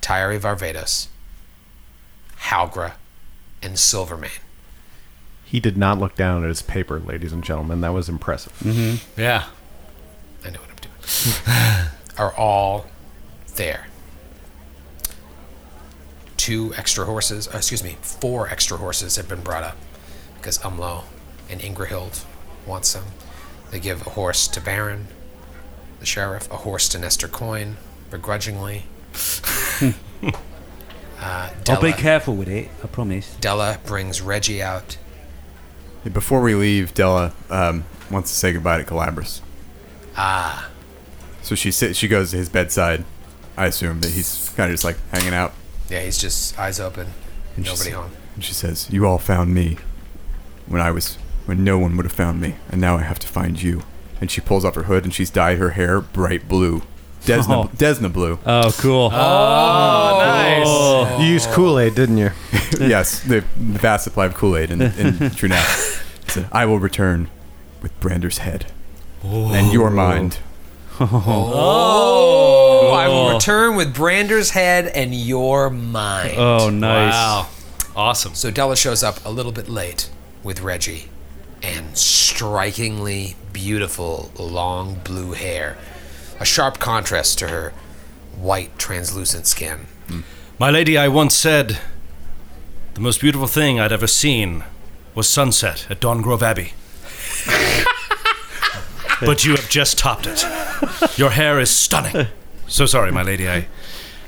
Tyri 0.01 0.39
Varvados, 0.39 1.07
Halgra, 2.43 2.93
and 3.61 3.77
Silvermane. 3.77 4.42
He 5.53 5.59
did 5.59 5.77
not 5.77 5.99
look 5.99 6.15
down 6.15 6.41
at 6.41 6.47
his 6.47 6.63
paper, 6.63 6.99
ladies 6.99 7.31
and 7.31 7.43
gentlemen. 7.43 7.81
That 7.81 7.93
was 7.93 8.09
impressive. 8.09 8.51
Yeah. 9.15 9.45
I 10.43 10.49
know 10.49 10.59
what 10.59 10.69
I'm 10.71 10.77
doing. 10.81 11.91
are 12.17 12.33
all 12.35 12.87
there. 13.53 13.85
Two 16.37 16.73
extra 16.75 17.05
horses, 17.05 17.47
uh, 17.49 17.57
excuse 17.57 17.83
me, 17.83 17.97
four 18.01 18.49
extra 18.49 18.77
horses 18.77 19.15
have 19.15 19.29
been 19.29 19.41
brought 19.41 19.61
up 19.61 19.77
because 20.37 20.57
Umlo 20.57 21.03
and 21.51 21.61
Ingrahild 21.61 22.25
want 22.65 22.85
some. 22.85 23.05
They 23.69 23.79
give 23.79 24.07
a 24.07 24.09
horse 24.09 24.47
to 24.47 24.59
Baron, 24.59 25.05
the 25.99 26.07
sheriff, 26.07 26.51
a 26.51 26.57
horse 26.57 26.89
to 26.89 26.97
Nestor 26.97 27.27
Coin, 27.27 27.77
begrudgingly. 28.09 28.85
uh, 31.19 31.51
I'll 31.69 31.79
be 31.79 31.93
careful 31.93 32.35
with 32.35 32.49
it. 32.49 32.71
I 32.83 32.87
promise. 32.87 33.35
Della 33.35 33.77
brings 33.85 34.19
Reggie 34.19 34.63
out. 34.63 34.97
Before 36.11 36.41
we 36.41 36.53
leave, 36.55 36.93
Della 36.93 37.33
um, 37.49 37.85
wants 38.11 38.31
to 38.31 38.35
say 38.37 38.51
goodbye 38.53 38.77
to 38.79 38.83
Galabras. 38.83 39.41
Ah, 40.17 40.69
So 41.41 41.55
she 41.55 41.71
sits, 41.71 41.97
she 41.97 42.07
goes 42.07 42.31
to 42.31 42.37
his 42.37 42.49
bedside. 42.49 43.03
I 43.57 43.67
assume 43.67 44.01
that 44.01 44.11
he's 44.11 44.49
kind 44.57 44.69
of 44.69 44.73
just 44.73 44.83
like 44.83 44.97
hanging 45.11 45.33
out. 45.33 45.53
yeah, 45.89 46.01
he's 46.01 46.17
just 46.17 46.57
eyes 46.59 46.79
open, 46.79 47.07
And 47.55 47.65
she 47.65 47.71
nobody 47.71 47.91
home. 47.91 48.11
And 48.35 48.43
she 48.43 48.53
says, 48.53 48.89
"You 48.91 49.05
all 49.05 49.19
found 49.19 49.53
me 49.53 49.77
when 50.65 50.81
I 50.81 50.89
was 50.91 51.15
when 51.45 51.63
no 51.63 51.77
one 51.77 51.95
would 51.97 52.05
have 52.05 52.11
found 52.13 52.41
me, 52.41 52.55
and 52.71 52.81
now 52.81 52.97
I 52.97 53.01
have 53.03 53.19
to 53.19 53.27
find 53.27 53.61
you." 53.61 53.83
And 54.19 54.31
she 54.31 54.41
pulls 54.41 54.65
off 54.65 54.73
her 54.75 54.83
hood 54.83 55.03
and 55.03 55.13
she's 55.13 55.29
dyed 55.29 55.57
her 55.59 55.71
hair 55.71 56.01
bright 56.01 56.47
blue, 56.49 56.81
Desna, 57.25 57.65
Oh. 57.65 57.71
Desna 57.75 58.11
blue. 58.11 58.39
Oh, 58.45 58.73
cool. 58.79 59.11
Oh 59.13 60.17
nice 61.15 61.21
You 61.21 61.27
used 61.33 61.49
Kool 61.49 61.77
Aid, 61.77 61.93
didn't 61.93 62.17
you? 62.17 62.31
yes, 62.79 63.19
the 63.21 63.41
vast 63.55 64.05
supply 64.05 64.25
of 64.25 64.33
Kool 64.33 64.55
Aid 64.57 64.71
in, 64.71 64.81
in 64.81 64.89
Trunau. 65.37 65.99
So, 66.27 66.45
I 66.51 66.65
will 66.65 66.79
return 66.79 67.29
with 67.81 67.97
Brander's 67.99 68.39
head 68.39 68.65
and 69.23 69.71
your 69.71 69.89
mind. 69.89 70.39
Oh. 70.99 71.51
oh, 71.55 72.91
I 72.91 73.07
will 73.07 73.33
return 73.33 73.75
with 73.75 73.95
Brander's 73.95 74.51
head 74.51 74.87
and 74.87 75.13
your 75.13 75.69
mind. 75.69 76.35
Oh, 76.37 76.69
nice. 76.69 77.13
Wow. 77.13 77.47
Awesome. 77.95 78.35
So 78.35 78.51
Della 78.51 78.75
shows 78.75 79.03
up 79.03 79.23
a 79.25 79.29
little 79.31 79.51
bit 79.51 79.67
late 79.67 80.09
with 80.43 80.61
Reggie 80.61 81.09
and 81.61 81.97
strikingly 81.97 83.35
beautiful 83.51 84.31
long 84.37 84.95
blue 85.03 85.31
hair. 85.33 85.77
A 86.39 86.45
sharp 86.45 86.79
contrast 86.79 87.39
to 87.39 87.47
her 87.47 87.73
white 88.35 88.77
translucent 88.77 89.47
skin. 89.47 89.87
My 90.59 90.69
lady, 90.69 90.97
I 90.97 91.07
once 91.07 91.35
said 91.35 91.79
the 92.93 93.01
most 93.01 93.19
beautiful 93.21 93.47
thing 93.47 93.79
I'd 93.79 93.91
ever 93.91 94.07
seen 94.07 94.63
was 95.15 95.27
sunset 95.27 95.87
at 95.89 95.99
Don 95.99 96.23
Dawngrove 96.23 96.41
Abbey. 96.41 96.73
but 99.25 99.45
you 99.45 99.51
have 99.55 99.69
just 99.69 99.97
topped 99.97 100.27
it. 100.27 100.43
Your 101.17 101.31
hair 101.31 101.59
is 101.59 101.69
stunning. 101.69 102.27
So 102.67 102.85
sorry, 102.85 103.11
my 103.11 103.23
lady. 103.23 103.47
I, 103.47 103.67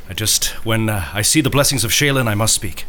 I 0.09 0.13
just 0.13 0.45
when 0.65 0.89
uh, 0.89 1.09
I 1.13 1.21
see 1.21 1.41
the 1.41 1.49
blessings 1.49 1.83
of 1.83 1.91
Shelyn, 1.91 2.27
I 2.27 2.35
must 2.35 2.53
speak. 2.53 2.85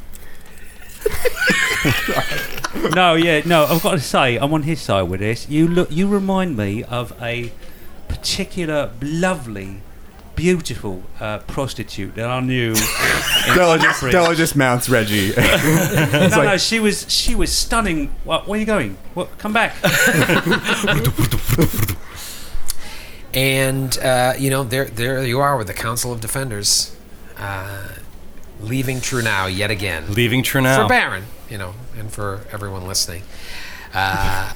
no, 2.94 3.14
yeah, 3.14 3.42
no. 3.44 3.64
I've 3.64 3.82
got 3.82 3.92
to 3.92 4.00
say, 4.00 4.36
I'm 4.36 4.52
on 4.52 4.62
his 4.64 4.80
side 4.80 5.02
with 5.02 5.20
this. 5.20 5.48
You 5.48 5.68
look, 5.68 5.90
you 5.90 6.08
remind 6.08 6.56
me 6.56 6.84
of 6.84 7.12
a 7.22 7.52
particular 8.08 8.90
lovely 9.00 9.82
beautiful 10.36 11.02
uh, 11.18 11.38
prostitute 11.40 12.14
that 12.14 12.28
I 12.28 12.40
knew. 12.40 12.68
in 13.48 13.54
Della 13.54 13.78
just, 13.78 14.00
Capri. 14.00 14.12
Della 14.12 14.34
just 14.34 14.54
mounts 14.54 14.88
Reggie. 14.88 15.30
no, 15.36 15.42
like- 15.42 16.32
no, 16.32 16.56
she 16.58 16.78
was 16.78 17.10
she 17.10 17.34
was 17.34 17.50
stunning. 17.50 18.14
What, 18.24 18.46
where 18.46 18.56
are 18.56 18.60
you 18.60 18.66
going? 18.66 18.96
What? 19.14 19.36
Come 19.38 19.52
back. 19.52 19.74
And 23.34 23.98
uh, 23.98 24.34
you 24.38 24.48
know, 24.48 24.64
there 24.64 24.86
there 24.86 25.24
you 25.24 25.40
are 25.40 25.56
with 25.58 25.66
the 25.66 25.74
Council 25.74 26.12
of 26.12 26.20
Defenders, 26.20 26.96
uh, 27.36 27.88
leaving 28.60 28.98
Trunau 28.98 29.54
yet 29.54 29.70
again. 29.70 30.12
Leaving 30.14 30.42
Trunau. 30.42 30.82
for 30.82 30.88
Baron, 30.88 31.24
you 31.50 31.58
know, 31.58 31.74
and 31.98 32.10
for 32.10 32.46
everyone 32.50 32.86
listening. 32.86 33.24
Uh, 33.92 34.54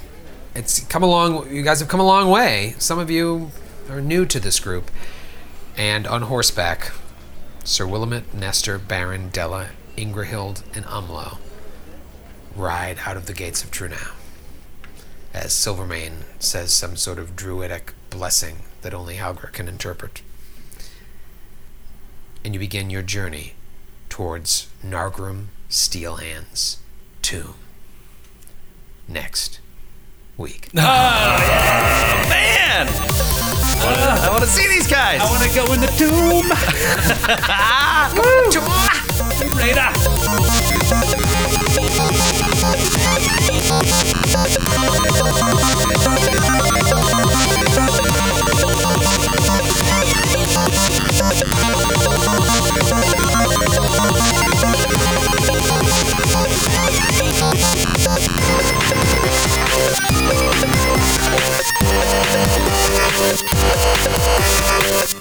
it's 0.55 0.81
come 0.81 1.03
along. 1.03 1.55
You 1.55 1.63
guys 1.63 1.81
have 1.81 1.89
come 1.89 2.01
a 2.01 2.07
long 2.07 2.31
way. 2.31 2.75
Some 2.79 2.99
of 2.99 3.11
you 3.11 3.51
are 3.91 4.01
new 4.01 4.25
to 4.27 4.41
this 4.41 4.59
group, 4.59 4.91
and 5.77 6.07
on 6.07 6.23
horseback, 6.23 6.93
Sir 7.65 7.87
Willamette, 7.87 8.35
Nestor, 8.35 8.79
Baron, 8.79 9.29
Della, 9.31 9.71
Ingrahild, 9.97 10.63
and 10.75 10.85
Umlo 10.87 11.39
ride 12.57 12.99
out 13.07 13.17
of 13.17 13.27
the 13.27 13.33
gates 13.33 13.63
of 13.63 13.71
Trunau. 13.71 14.13
As 15.33 15.53
Silvermane 15.53 16.25
says 16.39 16.73
some 16.73 16.97
sort 16.97 17.19
of 17.19 17.37
druidic 17.37 17.93
blessing 18.11 18.65
that 18.83 18.95
only 18.95 19.17
Halgr 19.17 19.53
can 19.53 19.69
interpret. 19.69 20.23
And 22.45 22.55
you 22.55 22.61
begin 22.61 22.91
your 22.91 23.03
journey 23.03 23.55
towards 24.09 24.67
Nargrim 24.85 25.47
Steelhand's 25.69 26.79
tomb. 27.23 27.55
Next 29.07 29.61
week. 30.37 30.69
Ah! 30.77 32.27
Man! 32.29 33.40
I 33.83 34.29
want 34.31 34.43
to 34.43 34.49
see 34.49 34.69
these 34.69 34.87
guys. 34.87 35.21
I 35.21 35.25
want 35.25 35.43
to 35.43 35.49
go 35.55 35.73
in 35.73 35.81
the 35.81 35.87
tomb. 35.97 36.49
go 38.15 38.23
in 38.23 38.45
the 38.45 38.53
tomb. 38.53 39.57
Later. 39.57 39.91
Let's 63.23 63.43
go. 65.13 65.20